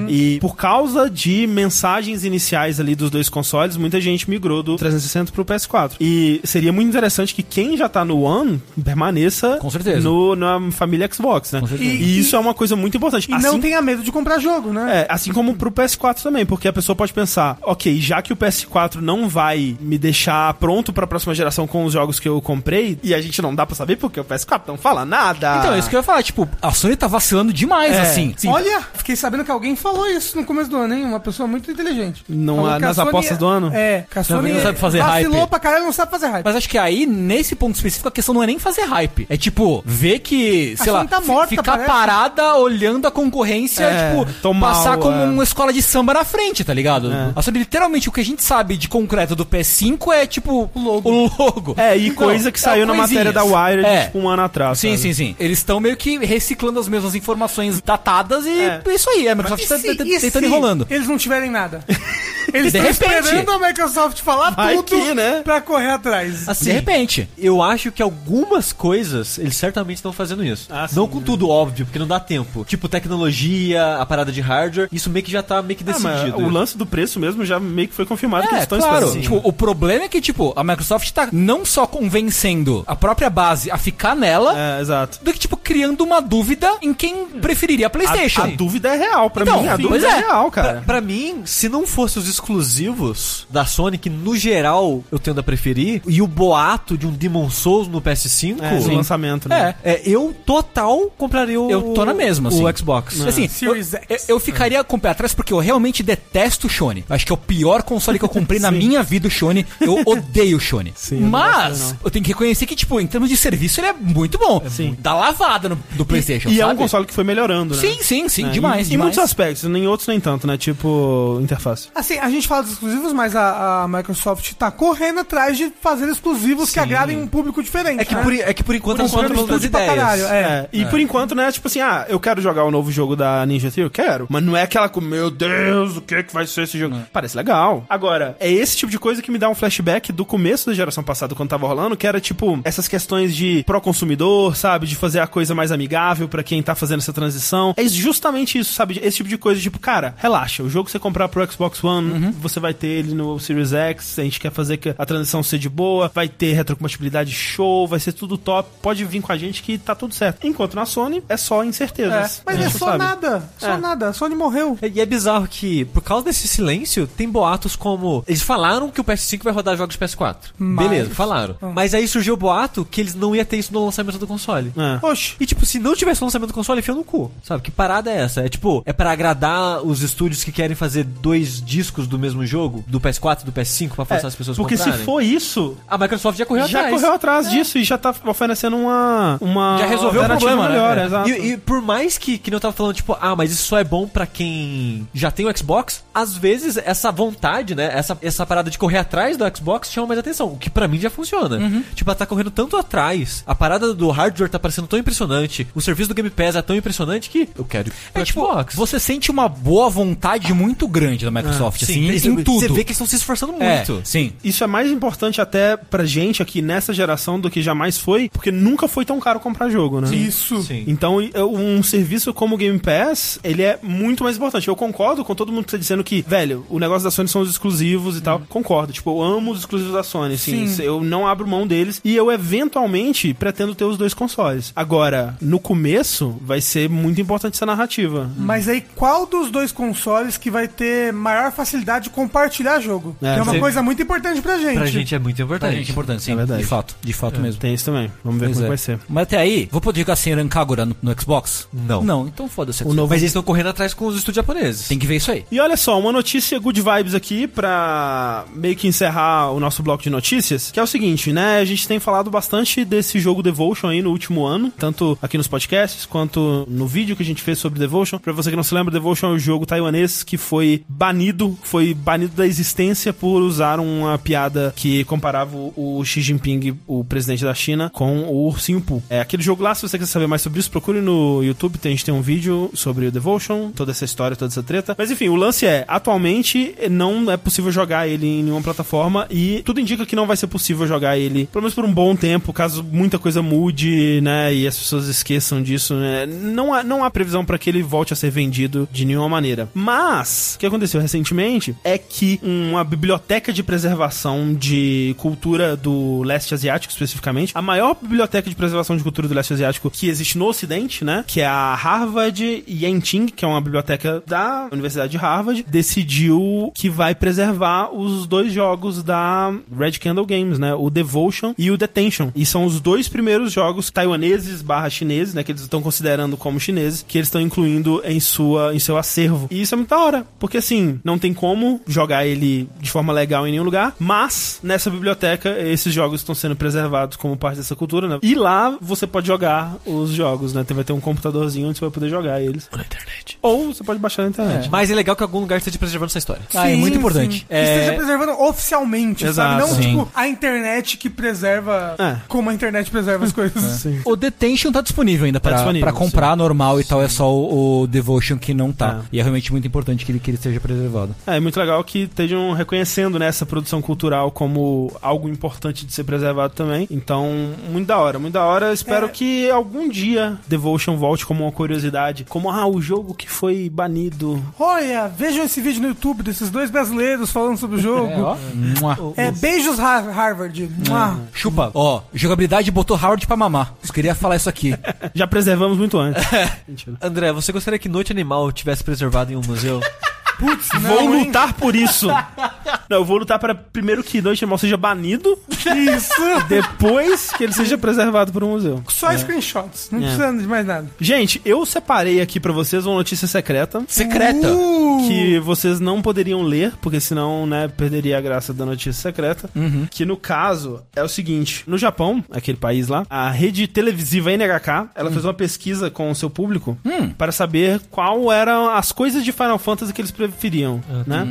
[0.08, 5.32] E por causa de mensagens iniciais ali dos dois consoles, muita gente migrou do 360
[5.32, 5.94] pro PS4.
[6.00, 10.02] E seria muito interessante que quem já tá no One permaneça Com certeza.
[10.02, 11.62] no, na família Xbox, né?
[11.62, 11.90] Com certeza.
[11.90, 13.30] E, isso é uma coisa muito importante.
[13.32, 15.00] E não tenha medo de comprar jogo, né?
[15.02, 18.36] é, assim como pro PS4 também, porque a pessoa pode pensar, ok, já que o
[18.36, 22.98] PS4 não vai me deixar pronto pra próxima geração com os jogos que eu comprei,
[23.04, 25.58] e a gente não dá pra saber porque o PS4 não fala nada.
[25.60, 26.24] Então, é isso que eu ia falar.
[26.24, 28.02] Tipo, a Sony tá vacilando demais, É.
[28.02, 28.34] assim.
[28.48, 31.04] Olha, fiquei sabendo que alguém falou isso no começo do ano, hein?
[31.06, 32.24] Uma pessoa muito inteligente.
[32.28, 33.72] Não há- a nas Sony apostas do ano?
[33.74, 35.50] É, que a Sony não sabe fazer vacilou hype.
[35.50, 36.46] pra caralho, não sabe fazer hype.
[36.46, 39.26] Mas acho que aí, nesse ponto específico, a questão não é nem fazer hype.
[39.30, 41.88] É tipo, ver que, sei A lá, tá morta, ficar parece.
[41.88, 45.26] parada olhando a concorrência, É, tipo, tomar passar o- como é.
[45.26, 47.12] uma escola de samba na frente, tá ligado?
[47.12, 47.32] É.
[47.36, 50.80] A Sony, literalmente, o que a gente sabe de concreto do PS5 é, tipo, o
[50.80, 51.10] logo.
[51.40, 51.76] logo.
[51.78, 53.26] É, e Então, coisa que é saiu na coisinhas.
[53.26, 54.06] matéria da Wired, É.
[54.06, 54.80] tipo, um ano atrás.
[54.80, 55.02] Sim, sabe?
[55.02, 55.36] sim, sim.
[55.40, 58.82] Eles estão meio que reciclando as mesmas informações datadas e É.
[58.86, 59.28] é isso aí.
[59.28, 60.88] A Microsoft E tá se- t- e tentando se enrolando.
[60.90, 61.84] Eles não tiverem nada.
[62.54, 63.26] Eles De estão repente.
[63.26, 65.42] esperando a Microsoft falar Vai tudo que, né?
[65.44, 66.48] pra correr atrás.
[66.48, 67.30] Assim, De repente.
[67.38, 70.68] eu acho que algumas coisas eles certamente estão fazendo isso.
[70.70, 72.66] Ah, sim, não com tudo óbvio, porque não dá tempo.
[72.66, 76.38] Tipo, tecnologia, a parada de hardware, isso meio que já tá meio que Ah, decidido.
[76.38, 79.06] o lance do preço mesmo já meio que foi confirmado que eles É, estão claro.
[79.06, 79.22] esperando.
[79.24, 83.70] Tipo, o problema é que, tipo, a Microsoft tá não só convencendo a própria base
[83.72, 85.20] a ficar nela, É, exato.
[85.24, 88.42] do que, tipo, criando uma dúvida em quem preferiria a PlayStation.
[88.42, 90.12] A, a dúvida é real, pra Então, mim a dúvida é.
[90.12, 90.16] é.
[90.20, 90.84] real, Pra, cara.
[90.86, 95.44] pra mim, se não fosse os exclusivos da Sony, que no geral eu tendo a
[95.44, 99.76] preferir, e o boato de um Demon Souls no PS5, É, do lançamento, né?
[99.84, 99.92] É.
[99.94, 102.64] é, eu total compraria o, Eu tô na mesma, assim.
[102.66, 103.22] o Xbox.
[103.22, 103.96] Assim, eu, X.
[104.28, 107.04] eu- ficaria com o pé atrás porque eu realmente detesto o Shone.
[107.10, 109.66] Acho que é o pior console que eu comprei na minha vida, o Shone.
[109.80, 110.94] Eu odeio o Shone.
[110.96, 113.80] Sim, eu não Mas, gosto, eu tenho que reconhecer que, tipo, em termos de serviço,
[113.80, 114.62] ele é muito bom.
[114.70, 114.96] Sim.
[115.00, 116.50] Dá lavada no, do PlayStation.
[116.50, 117.82] E é um console que foi melhorando, né?
[117.82, 119.16] Sim, sim, sim, É, demais, em, em demais.
[119.16, 120.58] muitos aspectos, em outros nem tanto, né?
[120.58, 121.90] Tipo, interface.
[121.94, 126.10] Assim, a gente fala dos exclusivos, mas a, a Microsoft tá correndo atrás de fazer
[126.10, 126.80] exclusivos que Sim.
[126.80, 128.02] agradem um público diferente.
[128.02, 128.24] É que, né?
[128.24, 129.90] por, é que por enquanto Por enquanto, das ideias.
[129.90, 130.40] caralho, é.
[130.40, 133.46] É, e por enquanto, né, tipo assim, ah, eu quero jogar o novo jogo da
[133.46, 134.28] Ninja Theory, eu quero.
[134.30, 136.98] Mas não é aquela com, meu Deus, o que que vai ser esse jogo?
[137.12, 137.86] Parece legal.
[137.90, 141.04] Agora, é esse tipo de coisa que me dá um flashback do começo da geração
[141.04, 144.86] passada, quando tava rolando, que era tipo, essas questões de pró-consumidor, sabe?
[144.88, 147.74] De fazer a coisa mais amigável pra quem tá fazendo essa transição.
[147.78, 149.00] É justamente isso, sabe?
[149.04, 152.12] Esse tipo de coisa, tipo, cara, relaxa, o jogo que você comprar pro Xbox One,
[152.40, 155.60] você vai ter ele no Series X, a gente quer fazer que a transição seja
[155.62, 159.62] de boa, vai ter retrocompatibilidade show, vai ser tudo top, pode vir com a gente
[159.62, 160.46] que tá tudo certo.
[160.46, 162.42] Enquanto na Sony é só É, incertezas.
[162.46, 162.98] mas A é só sabe.
[162.98, 163.50] nada.
[163.58, 163.78] Só É.
[163.78, 164.10] nada.
[164.10, 164.78] A Sony morreu.
[164.82, 168.24] E é bizarro que, por causa desse silêncio, tem boatos como.
[168.28, 170.54] Eles falaram que o PS5 vai rodar jogos de PS4.
[170.58, 171.56] Mas- Beleza, falaram.
[171.62, 171.72] Ah.
[171.74, 174.72] Mas aí surgiu o boato que eles não iam ter isso no lançamento do console.
[174.78, 175.06] É.
[175.06, 175.36] Oxe.
[175.40, 177.32] E tipo, se não tivesse o lançamento do console, enfia no cu.
[177.44, 177.62] Sabe?
[177.64, 178.42] Que parada é essa?
[178.42, 182.84] É tipo, é pra agradar os estúdios que querem fazer dois discos do mesmo jogo,
[182.88, 185.06] do PS4, do PS5, pra forçar as pessoas a É, Porque se comprarem?
[185.06, 186.96] for isso, A Microsoft já correu já atrás.
[186.96, 189.38] correu atrás disso e já tá oferecendo uma.
[189.40, 190.70] uma Já resolveu o problema, né?
[190.70, 191.06] melhor, É.
[191.06, 191.30] exato.
[191.30, 193.84] E, e por mais que, que eu tava falando, tipo, ah, mas isso só é
[193.84, 198.70] bom pra quem já tem o Xbox, às vezes essa vontade, né, essa, essa parada
[198.70, 201.58] de correr atrás do Xbox chama mais atenção, o que pra mim já funciona.
[201.58, 201.84] Uhum.
[201.94, 205.82] Tipo, ela tá correndo tanto atrás, a parada do hardware tá parecendo tão impressionante, o
[205.82, 208.76] serviço do Game Pass é tão impressionante que eu quero É tipo, Xbox.
[208.76, 212.60] você sente uma boa vontade muito grande da Microsoft, assim, Sim, em tudo.
[212.60, 214.02] Você vê que eles estão se esforçando É, muito.
[214.04, 214.32] sim.
[214.44, 218.52] Isso é mais importante até pra gente aqui nessa geração do que jamais foi, porque
[218.52, 220.14] nunca foi tão caro comprar jogo, né?
[220.16, 220.62] Isso.
[220.64, 220.84] Sim.
[220.88, 224.68] Então, um serviço como o Game Pass, ele é muito mais importante.
[224.68, 227.42] Eu concordo com todo mundo que tá dizendo que, velho, o negócio da Sony são
[227.42, 228.42] os exclusivos e tal.
[228.50, 228.94] Concordo.
[228.94, 230.68] Tipo, eu amo os exclusivos da Sony, assim.
[230.68, 230.84] Sim.
[230.84, 234.72] Eu não abro mão deles e eu eventualmente pretendo ter os dois consoles.
[234.76, 238.30] Agora, no começo, vai ser muito importante essa narrativa.
[238.38, 243.16] Mas aí, qual dos dois consoles que vai ter maior facilidade de compartilhar jogo?
[243.22, 243.60] É, que é uma sim.
[243.60, 244.76] coisa muito importante pra gente.
[244.76, 245.76] Pra gente é muito Pra importante.
[245.78, 246.32] gente é importante, sim.
[246.34, 246.62] É verdade.
[246.62, 247.60] De fato, de fato mesmo.
[247.60, 248.12] Tem isso também.
[248.24, 248.70] Vamos ver Pois como é.
[248.70, 249.00] vai ser.
[249.10, 251.68] Mas até aí, vou poder jogar sem Rancagora no, no Xbox?
[251.74, 252.04] Não.
[252.04, 252.84] Não, então foda-se.
[252.84, 254.88] O novo- Mas eles estão correndo atrás com os estúdios japoneses.
[254.88, 255.46] Tem que ver isso aí.
[255.52, 260.04] E olha só, uma notícia good vibes aqui pra meio que encerrar o nosso bloco
[260.04, 261.60] de notícias, que é o seguinte, né?
[261.60, 265.48] A gente tem falado bastante desse jogo Devotion aí no último ano, tanto aqui nos
[265.48, 268.20] podcasts quanto no vídeo que a gente fez sobre Devotion.
[268.20, 271.79] Pra você que não se lembra, Devotion é o jogo taiwanês que foi banido, foi
[271.94, 277.54] banido da existência por usar uma piada que comparava o Xi Jinping, o presidente da
[277.54, 279.02] China, com o Ursinho Pooh.
[279.10, 281.92] É aquele jogo lá, se você quiser saber mais sobre isso, procure no YouTube, tem,
[281.92, 284.96] a gente tem um vídeo sobre o Devotion, toda essa história, toda essa treta.
[284.98, 289.62] Mas enfim, o lance é, atualmente não é possível jogar ele em nenhuma plataforma e
[289.66, 292.54] tudo indica que não vai ser possível jogar ele, pelo menos por um bom tempo,
[292.54, 296.26] caso muita coisa mude, né, e as pessoas esqueçam disso, né.
[296.26, 299.70] Não há, não há previsão para que ele volte a ser vendido de nenhuma maneira.
[299.74, 306.54] Mas, o que aconteceu recentemente é que uma biblioteca de preservação de cultura do leste
[306.54, 310.46] asiático, especificamente, a maior biblioteca de preservação de cultura do leste asiático que existe no
[310.46, 315.66] ocidente, né, que é a Harvard Yenching, que é uma biblioteca da Universidade de Harvard,
[315.68, 321.72] decidiu que vai preservar os dois jogos da Red Candle Games, né, o Devotion e
[321.72, 322.32] o Detention.
[322.36, 326.60] E são os dois primeiros jogos taiwaneses barra chineses, né, que eles estão considerando como
[326.60, 329.48] chineses, que eles estão incluindo em sua em seu acervo.
[329.52, 331.49] E isso é muito da hora, porque assim, não tem como
[331.88, 336.56] jogar ele de forma legal em nenhum lugar, mas nessa biblioteca esses jogos estão sendo
[336.56, 338.20] preservados como parte dessa cultura, né?
[338.22, 340.66] E lá você pode jogar os jogos, né?
[340.70, 342.70] Vai ter um computadorzinho onde você vai poder jogar eles.
[342.76, 343.38] Na internet.
[343.42, 344.70] Ou você pode baixar na internet.
[344.70, 346.42] Mas é legal que algum lugar esteja preservando essa história.
[346.54, 347.40] Ah, é muito importante.
[347.40, 347.46] sim.
[347.50, 349.62] É- Que esteja preservando oficialmente, Exato, sabe?
[349.72, 349.90] Não, sim.
[349.90, 352.18] tipo, a internet que preserva É.
[352.28, 353.62] como a internet preserva as coisas.
[353.82, 354.00] Sim.
[354.06, 357.82] O Detention tá disponível ainda pra, disponível, pra comprar normal e tal, é só o,
[357.84, 359.02] o Devotion que não tá.
[359.04, 359.08] É.
[359.14, 361.16] E é realmente muito importante que ele, que ele esteja preservado.
[361.26, 365.94] É, é muito legal que estejam reconhecendo né, essa produção cultural como algo importante de
[365.94, 366.88] ser preservado também.
[366.92, 367.28] Então,
[367.70, 368.74] muito da hora, muito da hora.
[368.74, 369.10] Espero É.
[369.10, 372.26] que algum dia Devotion volte como uma curiosidade.
[372.28, 374.42] Como, ah, o jogo que foi banido.
[374.60, 378.12] Olha, vejam esse vídeo no YouTube desses dois brasileiros falando sobre o jogo.
[378.12, 379.14] É, ó.
[379.16, 380.70] É, beijos Har- Harvard.
[380.88, 381.20] Mua.
[381.34, 381.72] Chupa.
[381.74, 383.74] Ó, jogabilidade botou Howard pra mamar.
[383.88, 384.76] Eu queria falar isso aqui.
[385.16, 386.24] Já preservamos muito antes.
[386.68, 386.98] Mentira.
[387.02, 389.80] André, você gostaria que Noite Animal tivesse preservado em um museu?
[390.40, 391.26] Putz, não, Vou hein?
[391.26, 392.08] lutar por isso.
[392.90, 396.14] Não, eu vou lutar para primeiro que Noite seja banido, Isso.
[396.50, 398.84] depois que ele seja preservado por um museu.
[398.88, 399.90] Só screenshots.
[399.92, 400.02] Não É.
[400.02, 400.88] precisa de mais nada.
[401.00, 403.84] Gente, eu separei aqui pra vocês uma notícia secreta.
[403.88, 404.52] Secreta.
[404.52, 404.90] Uh!
[405.08, 409.50] que vocês não poderiam ler, porque senão, né, perderia a graça da notícia secreta.
[409.90, 414.90] Que no caso é o seguinte: no Japão, aquele país lá, a rede televisiva NHK,
[414.96, 416.78] ela fez uma pesquisa com o seu público
[417.18, 421.28] para saber qual eram as coisas de Final Fantasy que eles preferiam, né?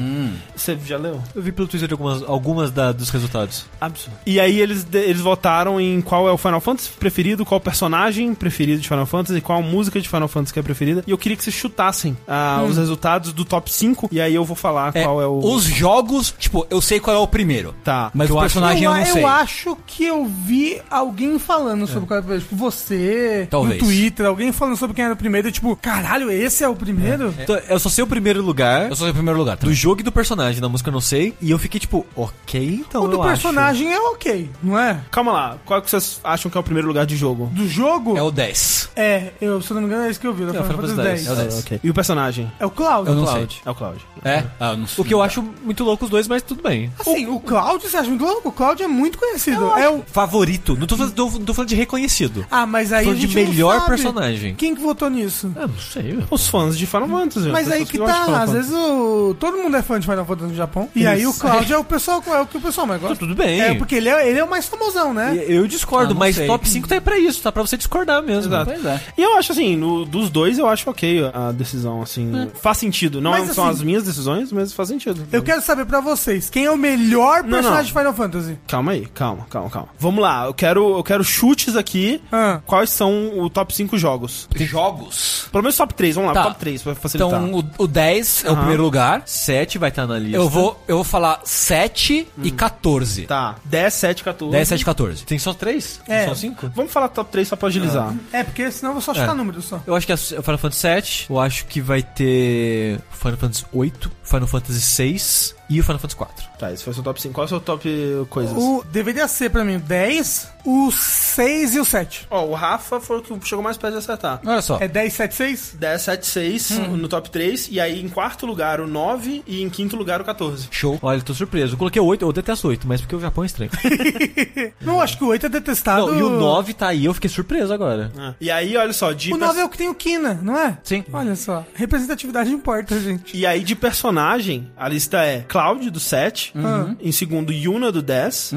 [0.56, 1.20] Você já leu?
[1.35, 3.66] Eu vi pelo Twitter algumas, algumas da- dos resultados.
[3.81, 4.16] Absurdo.
[4.27, 8.81] E aí eles, eles votaram em qual é o Final Fantasy preferido, qual personagem preferido
[8.81, 11.03] de Final Fantasy, qual música de Final Fantasy que é preferida.
[11.07, 14.09] E eu queria que vocês chutassem ah, os resultados do top 5.
[14.12, 15.39] E aí eu vou falar É, qual é o.
[15.39, 17.75] Os jogos, tipo, eu sei qual é o primeiro.
[17.85, 18.11] Tá.
[18.15, 19.25] Mas Eu o acho- personagem eu, eu, não eu sei.
[19.25, 22.43] acho que eu vi alguém falando sobre qual era o primeiro.
[22.45, 23.81] Tipo, você, Talvez.
[23.81, 25.49] no Twitter, alguém falando sobre quem era o primeiro.
[25.49, 27.35] e, Tipo, caralho, esse é o primeiro?
[27.39, 29.57] Então, eu só sei o primeiro lugar Eu sou em primeiro lugar.
[29.57, 29.75] do também.
[29.75, 30.61] jogo e do personagem.
[30.61, 31.35] Da música eu não sei.
[31.40, 35.01] E eu fiquei tipo, ok, então o do eu personagem é ok, não é?
[35.10, 37.47] Calma lá, qual que vocês acham que é o primeiro lugar de jogo?
[37.52, 38.90] Do jogo, É o 10.
[38.97, 40.44] é, eu, se eu não me engano, é isso que eu vi.
[40.44, 41.20] Da É, Final Fantasy Fantasy X.
[41.20, 41.28] X.
[41.28, 41.59] É o É, 10.
[41.60, 41.81] ok.
[41.85, 42.52] E o personagem?
[42.59, 43.09] É o Cloud.
[43.09, 43.35] Eu não sei.
[43.35, 43.62] Cloud.
[43.66, 44.06] É o Cloud.
[44.24, 44.44] É?
[44.60, 45.02] Ah, eu não sei.
[45.02, 46.93] O que eu acho muito louco os dois, mas tudo bem.
[46.98, 48.48] Assim, o Cloud, você acha muito louco?
[48.48, 49.65] O Cloud é muito conhecido.
[49.73, 50.02] É o...
[50.06, 50.77] Favorito.
[50.77, 52.44] Não tô falando, tô, tô falando de reconhecido.
[52.51, 53.86] Ah, mas aí Tô a falando de melhor sabe.
[53.89, 54.55] personagem.
[54.55, 55.52] Quem que votou nisso?
[55.56, 56.19] Ah, não sei.
[56.31, 57.48] Os fãs de Final Fantasy.
[57.48, 59.35] Mas as aí que tá, às vezes o...
[59.39, 60.89] todo mundo é fã de Final Fantasy no Japão.
[60.94, 61.35] E aí o.
[61.35, 63.17] Cloud é o pessoal é o que o pessoal mais gosta.
[63.17, 63.61] Tudo bem.
[63.61, 65.45] É, porque ele é, ele é o mais famosão, né?
[65.47, 66.47] Eu discordo, Ah, não mas sei.
[66.47, 68.53] top 5 tá aí pra isso, tá pra você discordar mesmo.
[68.53, 68.71] Exato.
[68.71, 69.01] Pois é.
[69.17, 72.51] E eu acho assim, no- dos dois eu acho ok a decisão, assim.
[72.61, 73.21] Faz sentido.
[73.21, 75.27] Não Mas, são assim, as minhas decisões, mas faz sentido.
[75.33, 77.85] Eu quero saber pra vocês, quem é o melhor Não, personagem não.
[77.85, 78.59] de Final Fantasy?
[78.67, 79.89] Calma aí, calma, calma, calma.
[79.99, 82.21] Vamos lá, eu quero, eu quero chutes aqui.
[82.33, 82.61] Ah.
[82.67, 84.49] Quais são o top 5 jogos?
[84.57, 85.49] Jogos.
[85.51, 86.49] Pelo menos top 3, vamos lá, Tá.
[86.49, 87.43] top 3 pra facilitar.
[87.43, 89.23] Então, o, o 10 é o primeiro lugar.
[89.27, 90.37] 7 vai estar na lista.
[90.37, 93.27] Eu vou, eu vou falar 7 e 14.
[93.27, 94.53] Tá, 10, 7, 14.
[94.53, 95.24] 10, 7 e 14.
[95.24, 96.01] Tem só 3?
[96.09, 96.27] É.
[96.27, 96.73] Só 5?
[96.74, 98.15] Vamos falar top 3 só pra agilizar.
[98.32, 99.82] É, porque senão eu vou só chutar números só.
[99.86, 101.27] Eu acho que é o Final Fantasy 7.
[101.28, 106.17] Eu acho que vai ter Final Fantasy 8, Final Fantasy 6 e o Final Fantasy
[106.17, 106.45] 4.
[106.59, 107.35] Tá, esse foi o seu top 5.
[107.35, 107.89] Qual é o seu top
[108.31, 108.57] coisas?
[108.57, 112.27] O, deveria ser pra mim o 10, o 6 e o 7.
[112.31, 114.41] Ó, o Rafa foi o que chegou mais perto de acertar.
[114.45, 114.79] Olha só.
[114.81, 115.77] É 10, 7, 6?
[115.79, 117.69] 10, 7, 6 no top 3.
[117.71, 120.69] E aí em quarto lugar o 9 e em quinto lugar o 14.
[120.71, 120.99] Show.
[121.03, 121.75] Olha, eu tô surpreso.
[121.75, 123.71] Eu coloquei o 8, eu detesto 8, mas porque o Japão é estranho.
[124.81, 126.07] Não, acho que o 8 é detestado.
[126.09, 128.11] Não, e o 9 tá aí, eu fiquei surpreso agora.
[128.19, 128.35] Ah.
[128.41, 130.57] E aí, olha só, de O pers- 9 é o que tem o Kina, não
[130.59, 130.79] é?
[130.83, 131.05] Sim.
[131.13, 133.37] Olha só, representatividade importa, gente.
[133.37, 136.97] E aí de personagem, a lista é Cloud do 7, Uhum.
[137.01, 138.53] em segundo Yuna do 10,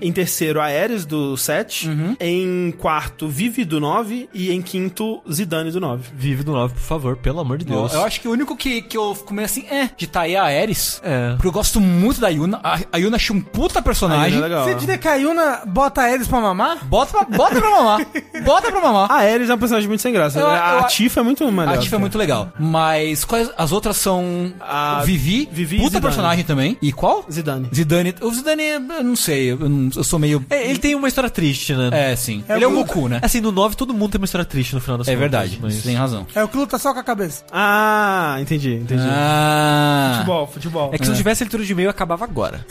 [0.00, 2.16] em terceiro Aeres do 7, Uhum.
[2.20, 6.08] em quarto Vivi do 9 e em quinto Zidane do 9.
[6.14, 7.92] Vive do 9, por favor, pelo amor de Deus.
[7.92, 10.36] Eu acho que o único que, que eu fico meio assim é de tá aí
[10.36, 11.00] a Ares.
[11.04, 11.32] É.
[11.34, 12.60] Porque eu gosto muito da Yuna.
[12.62, 14.38] A, a Yuna achei um puta personagem.
[14.38, 14.64] É legal.
[14.64, 16.84] Você diria que a Yuna bota eles pra mamar?
[16.84, 18.06] Bota pra, bota pra mamar.
[18.44, 19.10] Bota pra mamar.
[19.10, 20.38] A Aeres é um personagem muito sem graça.
[20.40, 21.74] Eu- a eu- Tifa é muito melhor.
[21.74, 22.52] A Tifa é muito legal.
[22.58, 26.02] Mas quais as outras são A Vivi, Vivi puta Zidane.
[26.04, 26.76] personagem também.
[26.82, 27.24] E qual?
[27.30, 27.68] Zidane.
[27.74, 28.14] Zidane.
[28.20, 31.30] O Zidane, eu não sei, eu, não- eu sou meio É, ele tem uma história
[31.30, 31.90] triste, né?
[31.92, 32.42] É, sim.
[32.48, 33.20] É Ele é o Goku, né?
[33.22, 35.58] Assim, no 9 todo mundo tem uma história triste no final das É contas, verdade,
[35.62, 35.82] mas...
[35.82, 36.26] tem razão.
[36.34, 37.44] É o que luta só com a cabeça.
[37.52, 39.02] Ah, entendi, entendi.
[39.06, 40.14] Ah.
[40.18, 40.90] Futebol, futebol.
[40.92, 42.64] É que se não tivesse leitura de e-mail, acabava agora.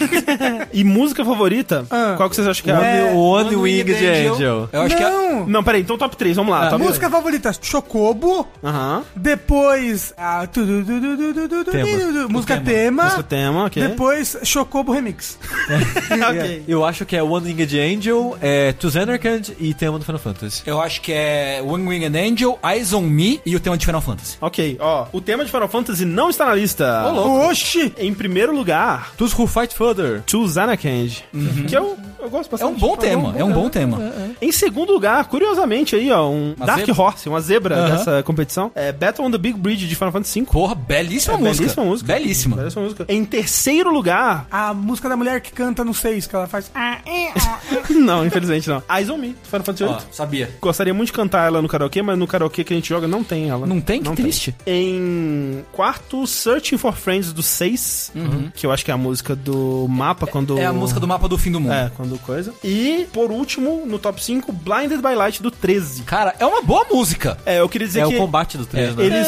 [0.72, 1.84] E música favorita?
[1.90, 2.14] Ah.
[2.16, 3.08] Qual que vocês acham que é?
[3.08, 4.34] É, o One One Winged Angel.
[4.34, 4.68] Angel.
[4.72, 5.10] Eu acho que é.
[5.10, 5.46] não!
[5.46, 6.66] Não, peraí, então top 3, vamos lá.
[6.68, 8.48] Ah, top Música favorita, Chocobo.
[8.64, 9.02] Aham.
[9.14, 12.28] Depois, a tu- du- du- du- du- du- du- Tema.
[12.28, 12.70] música tema.
[12.70, 13.04] tema.
[13.04, 13.88] Música tema, ok.
[13.88, 15.38] Depois, Chocobo Remix.
[16.28, 16.64] ok.
[16.66, 20.62] Eu acho que é One Winged Angel, é To Xanarkand e tema do Final Fantasy.
[20.66, 24.00] Eu acho que é One Winged Angel, Eyes on Me e o tema de Final
[24.00, 24.36] Fantasy.
[24.40, 25.06] Ok, ó.
[25.12, 27.12] O tema de Final Fantasy não está na lista.
[27.48, 27.92] Oxi!
[27.98, 30.22] Em primeiro lugar, Those Who Fight Further.
[30.22, 31.24] To Zanarkand.
[31.68, 32.72] Que eu, eu gosto É bastante.
[32.74, 33.98] um bom tema, é um bom tema.
[34.40, 37.02] Em segundo lugar, curiosamente aí, ó, um Uma Dark zebra?
[37.02, 37.90] Horse, uma zebra Aham.
[37.96, 38.70] dessa competição.
[38.74, 40.46] É Battle on the Big Bridge de Final Fantasy V.
[40.46, 41.56] Porra, belíssima É música.
[41.62, 42.12] belíssima música.
[42.14, 42.56] Belíssima.
[42.56, 43.04] Belíssima música.
[43.08, 46.70] Em terceiro lugar, A música da mulher que canta no 6, que ela faz.
[47.90, 48.82] Não, infelizmente não.
[48.90, 49.94] Eyes on Me, do Final Fantasy VIII.
[49.94, 50.50] Ó, sabia.
[50.60, 53.22] Gostaria muito de cantar ela no karaokê, mas no karaokê que a gente joga não
[53.24, 53.66] tem ela.
[53.66, 54.02] Não tem?
[54.02, 54.54] Que triste.
[54.66, 58.12] Em quarto, Searching for Friends do 6,
[58.54, 60.58] que eu acho que é a música do mapa quando.
[60.58, 61.72] É a música do mapa do fim do mundo.
[61.72, 62.52] É, quando coisa.
[62.64, 66.02] E, por último, no top 5, Blinded by Light do 13.
[66.02, 67.36] Cara, é uma boa música.
[67.46, 69.04] É, eu queria dizer É que o combate do 3, né?
[69.04, 69.26] eles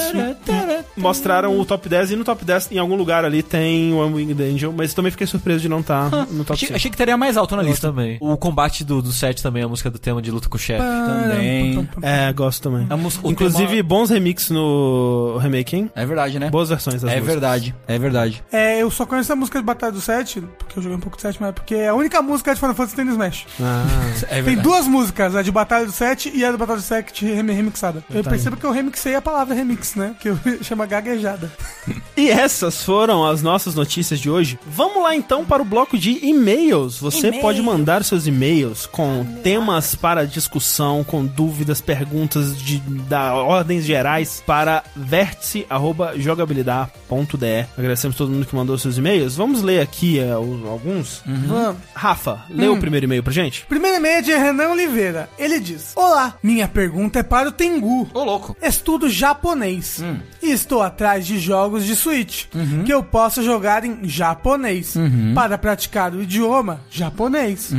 [0.96, 4.42] mostraram o top 10 e no top 10, em algum lugar ali, tem One Winged
[4.42, 6.76] Angel, mas eu também fiquei surpreso de não estar no top Achei, 5.
[6.76, 7.88] achei que teria mais alto na Eu lista.
[7.88, 8.18] também.
[8.20, 10.82] O combate do, do 7 também, a música do tema de luta com o chefe.
[10.82, 11.88] Também.
[12.02, 12.86] É, gosto também.
[12.90, 15.90] A música- Inclusive, tema- bons remix no remake, hein?
[15.94, 16.50] É verdade, né?
[16.50, 17.26] Boas versões das É músicas.
[17.32, 18.42] verdade, é verdade.
[18.52, 21.16] É, eu só conheço a música de Batalha do 7, porque eu joguei um pouco
[21.16, 23.12] de 7, mas é porque é a única música de Final Fantasy que tem no
[23.12, 23.46] Smash.
[23.60, 23.84] Ah,
[24.30, 27.24] É Tem duas músicas, a de Batalha do 7 e a do Batalha do 7
[27.24, 28.04] rem- remixada.
[28.12, 30.14] Eu Tá percebo que eu remixei a palavra remix, né?
[30.20, 31.50] Que eu chama gaguejada.
[32.14, 34.58] E essas foram as nossas notícias de hoje.
[34.66, 36.98] Vamos lá então para o bloco de e-mails.
[37.00, 37.40] Você E-mail.
[37.42, 42.78] pode mandar seus e-mails com temas para discussão, com dúvidas, perguntas de
[43.08, 47.66] da ordens gerais para vértice@jogabilidade.de.
[47.76, 49.36] Agradecemos todo mundo que mandou seus e-mails.
[49.36, 51.22] Vamos ler aqui os- alguns.
[51.26, 51.76] Vamos.
[51.94, 53.66] Rafa, lê o primeiro e-mail pra gente.
[53.66, 55.28] Primeiro e-mail é de Renan Oliveira.
[55.38, 58.08] Ele diz: Olá, minha pergunta é para o Tengu.
[58.14, 58.56] Ô, louco.
[58.62, 60.18] Estudo japonês Hum.
[60.42, 62.46] E estou atrás de jogos de Switch,
[62.84, 64.94] que eu possa jogar em japonês,
[65.34, 67.70] para praticar o idioma japonês.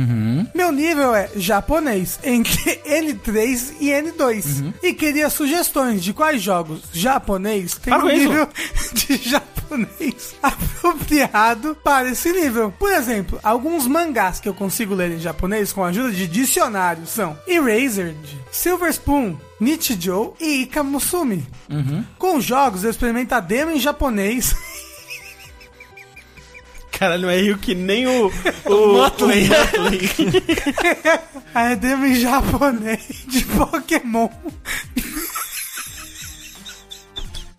[0.54, 4.72] Meu nível é japonês, entre N3 e N2.
[4.82, 8.48] E queria sugestões de quais jogos japonês tem um nível
[8.94, 9.54] de japonês
[10.42, 12.72] apropriado para esse nível.
[12.78, 17.06] Por exemplo, alguns mangás que eu consigo ler em japonês com a ajuda de dicionário
[17.06, 18.16] são Erased,
[18.52, 21.44] Silver Spoon, Nichijou e Ikamusumi.
[22.18, 24.54] Com jogos eu experimento a demo em japonês.
[26.92, 28.30] Caralho, é rio que nem o.
[28.66, 29.48] O Motley.
[31.54, 34.28] a demo em japonês de Pokémon.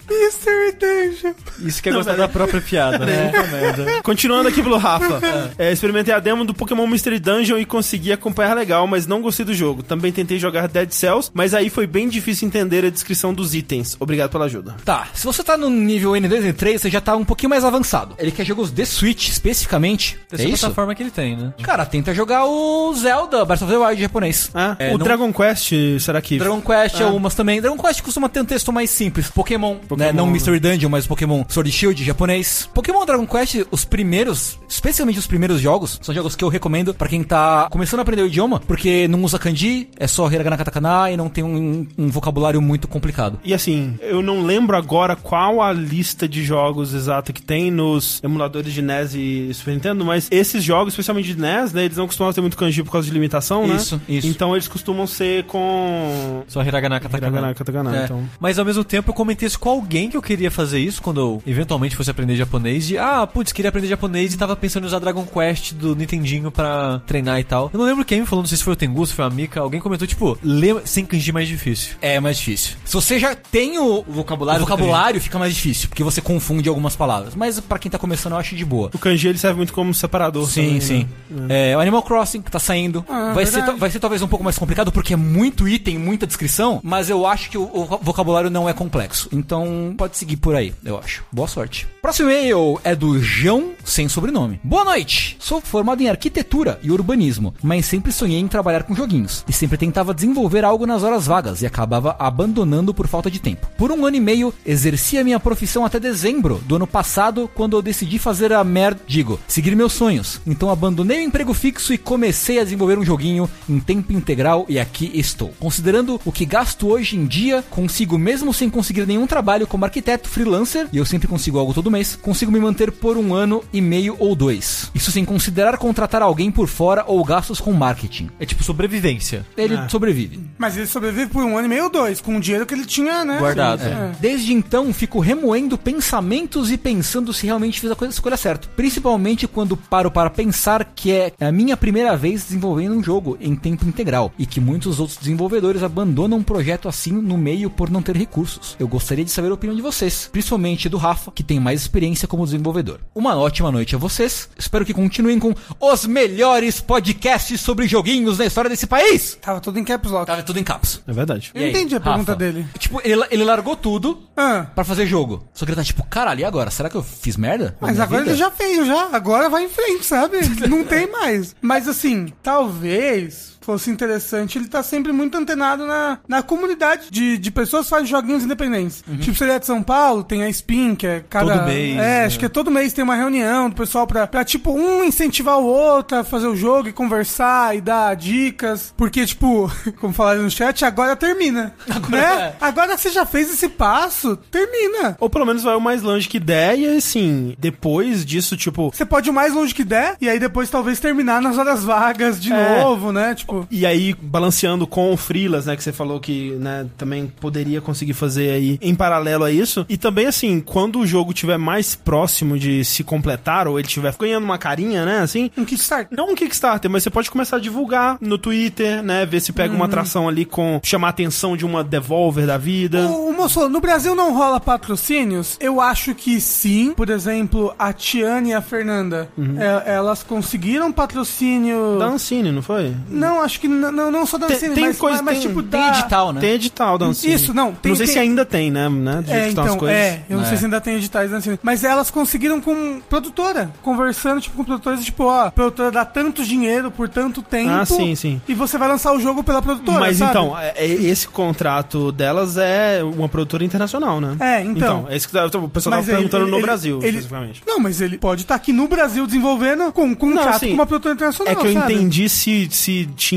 [0.10, 1.34] Mystery Dungeon.
[1.60, 3.32] Isso que é gostar da própria piada, né?
[3.52, 4.02] Merda.
[4.03, 5.19] Continuando aqui pelo Rafa.
[5.57, 9.45] É, experimentei a demo do Pokémon Mystery Dungeon e consegui acompanhar legal, mas não gostei
[9.45, 9.82] do jogo.
[9.84, 13.95] Também tentei jogar Dead Cells, mas aí foi bem difícil entender a descrição dos itens.
[13.99, 14.76] Obrigado pela ajuda.
[14.84, 17.64] Tá, se você tá no nível N2 e N3, você já tá um pouquinho mais
[17.64, 18.15] avançado.
[18.18, 20.18] Ele quer jogos de Switch, especificamente.
[20.32, 20.60] Essa é é a isso?
[20.61, 21.53] plataforma que ele tem, né?
[21.64, 24.52] Cara, tenta jogar o Zelda Breath of the Wild japonês.
[24.53, 26.38] Ah, É, o não- Dragon Quest, será que.
[26.38, 27.06] Dragon Quest, Ah.
[27.06, 27.61] algumas também.
[27.61, 29.30] Dragon Quest costuma ter um texto mais simples.
[29.30, 30.12] Pokémon, Pokémon, né?
[30.12, 30.28] Não?
[30.28, 32.70] Mystery Dungeon, mas Pokémon Sword Shield japonês.
[32.74, 37.08] Pokémon Dragon Quest, os primeiros, especialmente os primeiros jogos, são jogos que eu recomendo pra
[37.08, 41.12] quem tá começando a aprender o idioma, porque não usa kanji, é só hiragana katakana
[41.12, 43.40] e não tem um, um vocabulário muito complicado.
[43.44, 48.22] E assim, eu não lembro agora qual a lista de jogos exata que tem nos
[48.24, 52.08] emuladores de NES e Super Nintendo, mas esses jogos, especialmente de NES, né, eles não
[52.08, 53.76] costumam ter muito kanji por causa de limitação, né?
[53.76, 54.28] Isso, isso.
[54.28, 57.28] Então eles costumam ser com Só Hiragana Katakana.
[57.38, 58.04] Hiragana, katakana, É.
[58.06, 58.24] então.
[58.40, 61.20] Mas ao mesmo tempo eu comentei isso com alguém que eu queria fazer isso quando
[61.20, 62.88] eu eventualmente fosse aprender japonês.
[62.88, 66.52] De ah, putz, queria aprender japonês e tava pensando em usar Dragon Quest do Nintendinho
[66.52, 67.70] pra treinar e tal.
[67.74, 69.30] Eu não lembro quem me falou, não sei se foi o Tengu, se foi a
[69.30, 69.60] Mika.
[69.60, 71.95] Alguém comentou, tipo, ler sem kanji é mais difícil.
[72.02, 72.76] É mais difícil.
[72.84, 76.95] Se você já tem o vocabulário o vocabulário fica mais difícil, porque você confunde algumas
[76.95, 77.36] palavras.
[77.36, 78.90] Mas pra quem tá começando, eu acho de boa.
[78.94, 81.07] O kanji ele serve muito como separador Sim, também, sim.
[81.30, 81.72] né?
[81.72, 83.06] É, o Animal Crossing que tá saindo.
[83.10, 83.80] Ah, vai, ser, verdade.
[83.80, 87.26] vai ser talvez um pouco mais complicado porque é muito item, muita descrição, mas eu
[87.26, 89.30] acho que o, o vocabulário não é complexo.
[89.32, 89.66] Então
[89.97, 91.23] pode seguir por aí, eu acho.
[91.31, 91.88] Boa sorte.
[92.02, 94.60] Próximo e-mail é do João sem sobrenome.
[94.64, 95.38] Boa noite!
[95.39, 99.43] Sou formado em arquitetura e urbanismo, mas sempre sonhei em trabalhar com joguinhos.
[99.47, 103.68] E sempre tentava desenvolver algo nas horas vagas e acabava abandonando por falta de tempo.
[103.77, 107.76] Por um ano e meio, exerci a minha profissão até dezembro do ano passado, quando
[107.76, 109.02] eu decidi fazer a merda.
[109.07, 110.41] Digo, seguir meus sonhos.
[110.45, 114.80] Então abandonei o emprego fixo e comecei a desenvolver um joguinho em tempo integral e
[114.80, 115.53] aqui estou.
[115.60, 120.28] Considerando o que gasto hoje em dia, consigo mesmo sem conseguir nenhum trabalho como arquiteto
[120.30, 123.82] freelancer, e eu sempre consigo algo todo mês, consigo me manter por um ano e
[123.82, 124.92] meio ou dois.
[124.94, 128.30] Isso sem considerar contratar alguém por fora ou gastos com marketing.
[128.40, 129.46] É tipo sobrevivência.
[129.58, 129.90] Ele Ah.
[129.90, 130.40] sobrevive.
[130.58, 132.86] Mas ele sobrevive por um ano e meio ou dois, com o dinheiro que ele
[132.86, 133.38] tinha, né?
[133.40, 133.82] Guardado.
[133.84, 134.12] É.
[134.20, 138.68] Desde então, fico remoendo pensamentos e pensando se realmente fiz a coisa- a escolha certa.
[138.76, 143.56] Principalmente quando paro para pensar que é a minha primeira vez desenvolvendo um jogo em
[143.56, 148.02] tempo integral e que muitos outros desenvolvedores abandonam um projeto assim no meio por não
[148.02, 148.76] ter recursos.
[148.80, 152.27] Eu gostaria de saber a opinião de vocês, principalmente do Rafa, que tem mais experiência
[152.27, 152.99] como desenvolvedor.
[153.15, 154.49] Uma ótima noite a vocês.
[154.57, 159.38] Espero que continuem com os melhores podcasts sobre joguinhos na história desse país.
[159.41, 160.26] Tava tudo em caps lock.
[160.26, 161.02] Tava tudo em caps.
[161.07, 161.52] É verdade.
[161.56, 162.65] Eu entendi a pergunta dele.
[162.77, 165.48] Tipo, ele, ele largou tudo Ah, pra fazer jogo.
[165.53, 166.69] Só que ele tá tipo, caralho, e agora?
[166.69, 167.77] Será que eu fiz merda?
[167.80, 168.32] mas agora vida?
[168.32, 169.10] ele já fez, já.
[169.14, 170.38] Agora vai em frente, sabe?
[170.68, 171.56] Não tem mais.
[171.61, 177.52] Mas assim, talvez fosse interessante ele tá sempre muito antenado na, na comunidade de, de
[177.52, 179.04] pessoas que fazem joguinhos independentes.
[179.20, 181.58] Tipo, se ele é de São Paulo, tem a Spin, que é cada...
[181.58, 182.26] Todo mês, É, né?
[182.26, 185.58] acho que é todo mês tem uma reunião do pessoal pra, pra, tipo, um incentivar
[185.60, 188.94] o outro a fazer o jogo e conversar e dar dicas.
[188.98, 191.74] Porque, tipo, como falaram no chat, agora termina.
[192.10, 192.54] né?
[192.62, 195.16] Agora você já fez esse passo, termina.
[195.20, 198.92] Ou pelo menos vai o mais longe que der, e assim, depois disso, tipo.
[198.94, 201.84] Você pode ir o mais longe que der, e aí depois talvez terminar nas horas
[201.84, 202.82] vagas de É.
[202.84, 203.34] novo, né?
[203.36, 207.82] Tipo, E aí, balanceando com o Freelas, né, que você falou que, né, também poderia
[207.82, 209.86] conseguir fazer aí em paralelo a isso.
[209.90, 214.14] E também, assim, quando o jogo tiver mais próximo de se completar, ou ele tiver
[214.19, 216.18] ganhando uma carinha, né, assim, um Kickstarter.
[216.18, 219.26] não um Kickstarter, mas você pode começar a divulgar no Twitter, né?
[219.26, 223.07] Ver se pega uma atração ali com chamar a atenção de uma Devolver da vida.
[223.07, 225.57] O, moço, no Brasil não rola patrocínios?
[225.60, 226.94] Eu acho que sim.
[226.95, 231.98] Por exemplo, a Tiane e a Fernanda, é- elas conseguiram patrocínio.
[231.99, 232.94] Da Ancine, não foi?
[233.10, 235.80] Não, acho que não, não só da Tem- mas, coisa- mas, mas, tem- tipo Tem
[235.82, 235.88] da...
[235.90, 236.42] edital, né?
[236.42, 237.34] Tem edital da Ancine.
[237.34, 238.90] Isso, não, tem- não sei tem- se ainda tem, né?
[238.90, 239.98] né de É, então, coisas.
[239.98, 240.48] é, eu não É.
[240.48, 241.32] sei se ainda tem editais
[241.62, 246.90] mas elas conseguiram com produtora, conversando, tipo, com produtores, tipo, ó, produtora dá tanto dinheiro
[246.92, 247.70] por tanto tempo.
[247.72, 248.42] Ah, sim, sim.
[248.48, 250.32] E você vai lançar o jogo pela produtora, Mas sabe?
[250.32, 254.36] então, é- é- esse contrato delas é uma produtora internacional, né?
[254.40, 255.06] É, então.
[255.10, 257.62] é isso que tá- o pessoal Mas tava ele- perguntando no ele- Brasil, ele- especificamente.
[257.66, 260.68] Não, mas ele pode estar aqui no Brasil desenvolvendo com, com um Não, contrato assim,
[260.70, 261.94] com uma produtora internacional, É que eu sabe?
[261.94, 263.35] entendi se, se tinha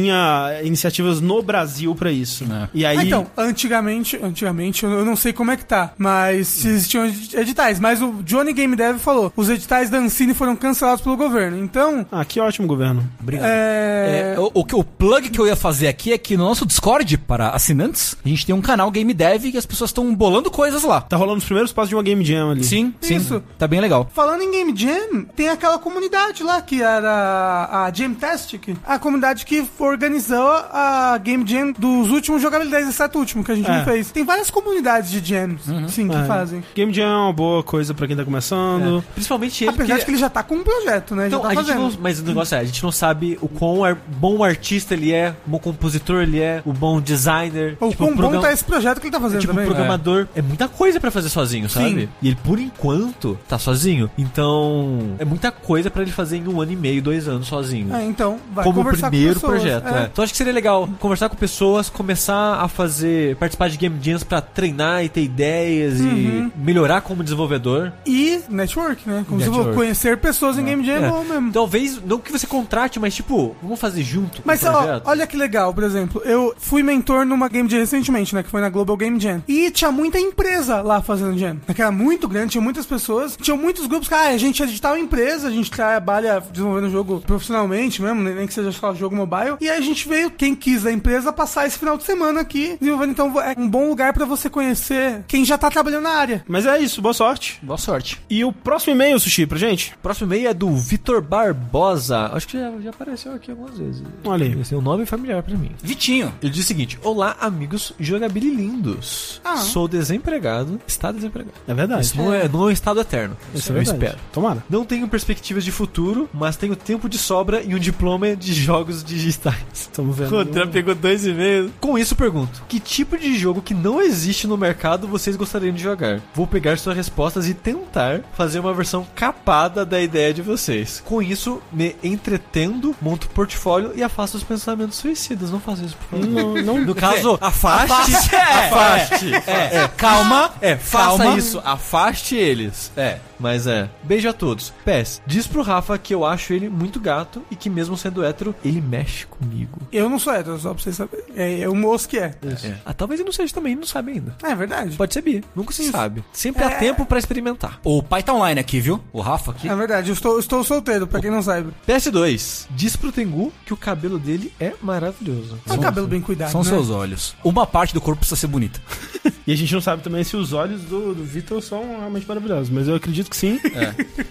[0.64, 2.44] iniciativas no Brasil pra isso.
[2.44, 2.68] É.
[2.74, 2.98] E aí.
[2.98, 7.36] Ah, então, antigamente, antigamente, eu não sei como é que tá, mas se existiam edi-
[7.36, 7.80] editais.
[7.80, 11.58] Mas o Johnny Game Dev falou, os editais da Ancine foram cancelados pelo governo.
[11.58, 13.08] Então, Ah, que ótimo governo.
[13.20, 13.46] Obrigado.
[13.48, 14.34] é...
[14.36, 16.64] É, o, o, que- o plug que eu ia fazer aqui é que no nosso
[16.64, 20.50] Discord, para assinantes, a gente tem um canal Game Dev e as pessoas estão bolando
[20.50, 21.00] coisas lá.
[21.00, 22.64] Tá rolando os primeiros passos de uma Game Jam ali.
[22.64, 23.16] Sim, sim.
[23.16, 23.42] Isso.
[23.58, 24.08] Tá bem legal.
[24.14, 29.62] Falando em Game Jam, tem aquela comunidade lá que era a Jamtastic, a comunidade que
[29.88, 33.78] organizou a Game Jam dos últimos jogabilidades, exceto o último que a gente É.
[33.78, 34.10] não fez.
[34.10, 36.24] Tem várias comunidades de jams, sim, que É.
[36.24, 36.62] fazem.
[36.74, 39.02] Game Jam é uma boa coisa pra quem tá começando.
[39.14, 39.70] Principalmente ele.
[39.70, 41.26] Apesar que- de que ele já tá com um projeto, né?
[41.28, 41.92] Então, já tá a gente fazendo.
[41.92, 45.12] não, mas o negócio é, a gente não sabe o quão ar- bom artista ele
[45.12, 47.76] é, o bom compositor ele é, o bom designer.
[47.80, 49.66] Ou tipo, quão bom program- tá esse projeto que ele tá fazendo Tipo, também.
[49.66, 50.42] programador é.
[50.42, 51.88] muita coisa pra fazer sozinho, sabe?
[52.02, 52.08] Sim.
[52.22, 54.10] E ele, por enquanto, tá sozinho.
[54.16, 57.94] Então, é muita coisa pra ele fazer em um ano e meio, dois anos sozinho.
[57.94, 59.60] É, então, vai como conversar primeiro com pessoas.
[59.62, 59.98] projeto, é.
[60.04, 60.08] é.
[60.12, 64.24] Então acho que seria legal conversar com pessoas, começar a fazer, participar de game jams
[64.24, 66.50] pra treinar e ter ideias Uhum.
[66.56, 67.92] e melhorar como desenvolvedor.
[68.06, 69.24] E network, né?
[69.26, 69.62] Como você Network.
[69.70, 71.10] falou, conhecer pessoas em Game Jam é É.
[71.10, 71.52] bom mesmo.
[71.52, 75.02] Talvez, não que você contrate, mas tipo, vamos fazer junto Mas o ó, projeto.
[75.06, 78.42] olha que legal, por exemplo, eu fui mentor numa Game Jam recentemente, né?
[78.42, 79.42] Que foi na Global Game Jam.
[79.48, 81.56] E tinha muita empresa lá fazendo Jam.
[81.74, 83.36] Que era muito grande, tinha muitas pessoas.
[83.40, 86.90] Tinha muitos grupos que, ah, a gente é de tal empresa, a gente trabalha desenvolvendo
[86.90, 89.56] jogo profissionalmente mesmo, nem que seja só jogo mobile.
[89.60, 92.76] E aí a gente veio, quem quis da empresa, passar esse final de semana aqui
[92.80, 93.10] desenvolvendo.
[93.10, 96.44] Então é um bom lugar pra você conhecer quem já tá trabalhando na área.
[96.46, 97.58] Mas é isso, boa sorte.
[97.62, 98.20] Boa sorte.
[98.28, 99.94] E o próximo e-mail, Sushi, pra gente?
[99.94, 102.30] O próximo e-mail é do Vitor Barbosa.
[102.32, 104.02] Acho que já, já apareceu aqui algumas vezes.
[104.24, 104.60] Olha aí.
[104.60, 105.72] Esse é um nome familiar pra mim.
[105.82, 106.32] Vitinho.
[106.42, 109.40] Ele diz o seguinte: Olá, amigos jogabililindos.
[109.44, 109.56] Ah.
[109.58, 110.80] Sou desempregado.
[110.86, 111.54] Está desempregado.
[111.66, 112.02] É verdade.
[112.02, 113.36] Isso não é, não é um estado eterno.
[113.54, 114.04] Isso é eu verdade.
[114.04, 114.18] espero.
[114.32, 114.64] Tomara.
[114.68, 119.02] Não tenho perspectivas de futuro, mas tenho tempo de sobra e um diploma de jogos
[119.02, 119.47] digitais.
[119.72, 120.32] Estamos vendo.
[120.34, 121.72] O André pegou dois e meio.
[121.80, 125.82] Com isso, pergunto: Que tipo de jogo que não existe no mercado vocês gostariam de
[125.82, 126.20] jogar?
[126.34, 131.02] Vou pegar suas respostas e tentar fazer uma versão capada da ideia de vocês.
[131.04, 135.50] Com isso, me entretendo, monto portfólio e afasto os pensamentos suicidas.
[135.50, 136.26] Não faça isso, por favor.
[136.26, 138.36] Não, não, No caso, afaste.
[138.36, 139.32] afaste.
[139.46, 140.50] É, é, Calma.
[140.60, 141.38] é, faça Calma.
[141.38, 142.90] isso, afaste eles.
[142.96, 143.18] É.
[143.38, 143.88] Mas é.
[144.02, 144.72] Beijo a todos.
[144.84, 148.54] Pés, diz pro Rafa que eu acho ele muito gato e que mesmo sendo hétero,
[148.64, 149.80] ele mexe comigo.
[149.92, 151.24] Eu não sou hétero, só pra vocês saberem.
[151.36, 152.34] É, é o moço que é.
[152.64, 152.74] É.
[152.84, 154.36] Ah, talvez ele não seja também, não sabe ainda.
[154.42, 154.96] É verdade.
[154.96, 155.92] Pode ser bi, nunca se Isso.
[155.92, 156.24] sabe.
[156.32, 156.78] Sempre há É.
[156.78, 157.80] tempo pra experimentar.
[157.84, 159.00] O pai tá online aqui, viu?
[159.12, 159.68] O Rafa aqui.
[159.68, 161.72] É verdade, eu estou, estou solteiro, pra quem não sabe.
[161.86, 165.58] PS2, diz pro Tengu que o cabelo dele é maravilhoso.
[165.68, 166.50] É um cabelo bem cuidado.
[166.50, 166.68] São né?
[166.68, 167.34] seus olhos.
[167.44, 168.80] Uma parte do corpo precisa ser bonita.
[169.46, 172.68] E a gente não sabe também se os olhos do, do Vitor são realmente maravilhosos,
[172.68, 173.60] mas eu acredito que sim.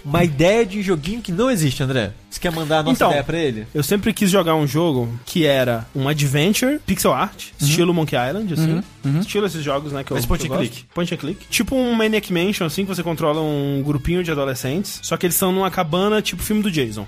[0.04, 2.12] Uma ideia de joguinho que não existe, André.
[2.30, 3.66] Você quer mandar a nossa Então, ideia pra ele?
[3.74, 8.52] Eu sempre quis jogar um jogo que era um adventure, pixel art, estilo Monkey Island,
[8.52, 8.82] assim.
[9.20, 10.04] Estilo esses jogos, né?
[10.04, 10.70] Que Mas eu, point que eu and gosto.
[10.72, 10.86] click.
[10.94, 11.46] Point and click.
[11.48, 15.00] Tipo um Maniac Mansion, assim, que você controla um grupinho de adolescentes.
[15.02, 17.06] Só que eles estão numa cabana, tipo filme do Jason.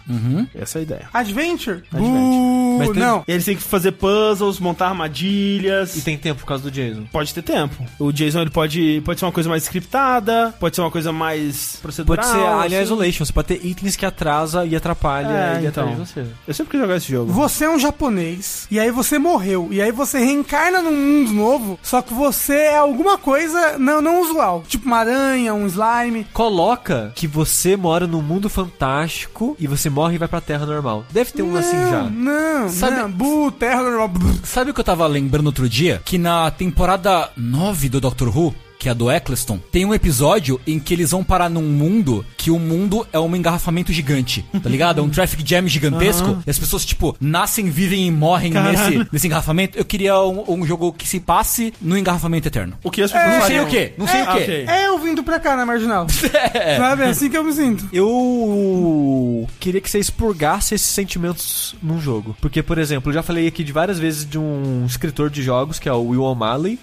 [0.54, 1.08] Essa é a ideia.
[1.12, 1.82] Adventure?
[1.92, 2.02] Adventure.
[2.02, 3.24] Uh, Mas tem- Não.
[3.28, 5.94] E eles têm que fazer puzzles, montar armadilhas.
[5.96, 7.04] E tem tempo por causa do Jason.
[7.12, 7.84] Pode ter tempo.
[7.98, 11.79] O Jason ele pode, pode ser uma coisa mais scriptada, pode ser uma coisa mais
[11.80, 12.24] procedural.
[12.24, 12.84] Pode ser Alien assim.
[12.92, 13.24] Isolation.
[13.24, 15.94] Você pode ter itens que atrasa e atrapalha É, ele então.
[15.96, 16.24] você.
[16.46, 17.32] Eu sempre quis jogar esse jogo.
[17.32, 21.78] Você é um japonês, e aí você morreu, e aí você reencarna num mundo novo,
[21.82, 24.64] só que você é alguma coisa não, não usual.
[24.66, 26.26] Tipo uma aranha, um slime.
[26.32, 31.04] Coloca que você mora num mundo fantástico e você morre e vai pra terra normal.
[31.10, 32.02] Deve ter um assim já.
[32.04, 33.10] Não, Sabe- não.
[33.10, 34.10] Bu, terra normal.
[34.44, 36.00] Sabe o que eu tava lembrando outro dia?
[36.04, 40.58] Que na temporada 9 do Doctor Who, que é a do Eccleston, tem um episódio
[40.66, 44.70] em que eles vão parar num mundo que o mundo é um engarrafamento gigante, tá
[44.70, 45.00] ligado?
[45.00, 46.42] É um traffic jam gigantesco.
[46.46, 49.76] E as pessoas, tipo, nascem, vivem e morrem nesse, nesse engarrafamento.
[49.76, 52.72] Eu queria um, um jogo que se passe no engarrafamento eterno.
[52.82, 54.42] O que as pessoas Não sei o quê, não sei É, o quê.
[54.42, 54.64] ok.
[54.66, 56.06] É eu vindo pra cá na marginal.
[56.08, 57.02] Sabe?
[57.02, 57.86] É assim que eu me sinto.
[57.92, 62.34] Eu queria que você expurgasse esses sentimentos num jogo.
[62.40, 65.78] Porque, por exemplo, eu já falei aqui de várias vezes de um escritor de jogos,
[65.78, 66.78] que é o Will O'Malley.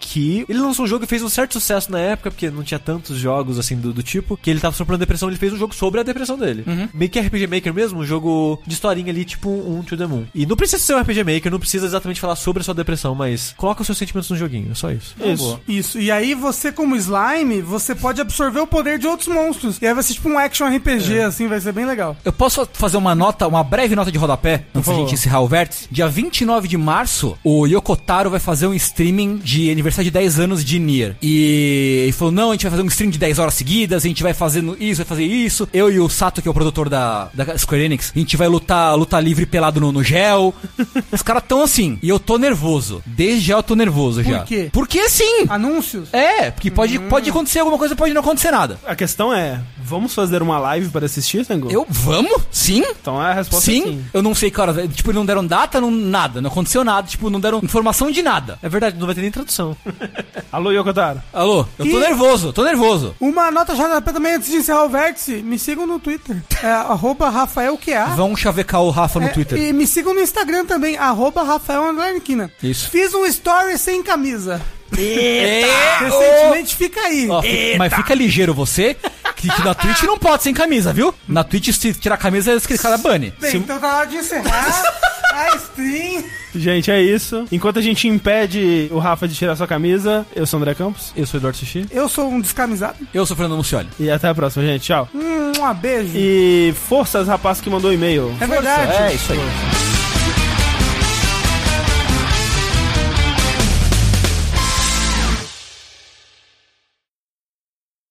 [0.00, 2.78] Que ele lançou um jogo e fez um certo sucesso na época, porque não tinha
[2.80, 5.74] tantos jogos assim do, do tipo, que ele tava sofrendo depressão, ele fez um jogo
[5.74, 6.64] sobre a depressão dele.
[6.92, 10.24] Meio que RPG Maker mesmo, um jogo de historinha ali, tipo um To The Moon.
[10.34, 13.14] E não precisa ser um RPG Maker, não precisa exatamente falar sobre a sua depressão,
[13.14, 15.14] mas coloca os seus sentimentos no joguinho, é só isso.
[15.22, 15.60] Isso.
[15.68, 16.00] Isso.
[16.00, 19.78] E aí você, como slime, você pode absorver o poder de outros monstros.
[19.80, 22.16] E aí vai ser tipo um action RPG, assim, vai ser bem legal.
[22.24, 25.48] Eu posso fazer uma nota, uma breve nota de rodapé, antes da gente encerrar o
[25.48, 25.86] vértice?
[25.90, 30.64] Dia 29 de março, o Yokotaro vai fazer um streaming de aniversário de 10 anos
[30.64, 31.16] de Nier.
[31.22, 34.08] E ele falou: não, a gente vai fazer um stream de 10 horas seguidas, a
[34.08, 35.68] gente vai fazendo isso, vai fazer isso.
[35.72, 38.48] Eu e o Sato, que é o produtor da, da Square Enix, a gente vai
[38.48, 40.54] lutar, lutar livre pelado no, no gel.
[41.12, 41.98] Os caras tão assim.
[42.02, 43.02] E eu tô nervoso.
[43.06, 44.40] Desde já eu tô nervoso já.
[44.44, 44.70] quê?
[44.72, 45.46] Porque sim!
[45.48, 46.12] Anúncios?
[46.12, 48.78] É, porque pode, pode acontecer alguma coisa, pode não acontecer nada.
[48.86, 51.70] A questão é, vamos fazer uma live para assistir, Tango?
[51.70, 52.42] Eu, vamos?
[52.50, 52.84] Sim?
[53.00, 54.04] Então a resposta Sim, é sim.
[54.12, 54.86] eu não sei, cara.
[54.88, 56.40] Tipo, não deram data, não, nada.
[56.40, 57.06] Não aconteceu nada.
[57.06, 58.58] Tipo, não deram informação de nada.
[58.62, 59.76] É verdade, não vai ter nem tradução.
[60.52, 61.22] Alô, Yokotaro.
[61.32, 63.14] Alô, eu tô E- nervoso, tô nervoso.
[63.20, 65.36] Uma nota JP também antes de encerrar o vértice.
[65.42, 66.36] Me sigam no Twitter.
[66.62, 68.06] É arroba RafaelQA.
[68.16, 69.58] Vão chavecar o Rafa no É, Twitter.
[69.58, 72.20] E me sigam no Instagram também, arroba Rafael Underline.
[72.62, 72.90] Isso.
[72.90, 74.60] Fiz um story sem camisa.
[74.98, 75.64] É,
[76.00, 77.28] Recentemente fica aí.
[77.30, 78.96] Ó, fi- mas fica ligeiro você,
[79.36, 81.14] que, que na Twitch não pode sem camisa, viu?
[81.28, 83.32] Na Twitch, se tirar a camisa, esse cara bane.
[83.40, 84.82] Bem, então tá na hora de encerrar
[85.32, 86.24] a stream.
[86.52, 87.46] Gente, é isso.
[87.52, 91.12] Enquanto a gente impede o Rafa de tirar sua camisa, eu sou o André Campos.
[91.16, 91.86] Eu sou o Eduardo Sushi.
[91.92, 92.96] Eu sou um descamisado.
[93.14, 93.88] Eu sou o Fernando Mucioli.
[94.00, 94.82] E até a próxima, gente.
[94.82, 95.08] Tchau.
[95.14, 96.10] Um beijo.
[96.16, 98.36] E forças, rapaz que mandou e-mail.
[98.40, 98.92] É verdade.
[99.02, 99.89] É isso aí.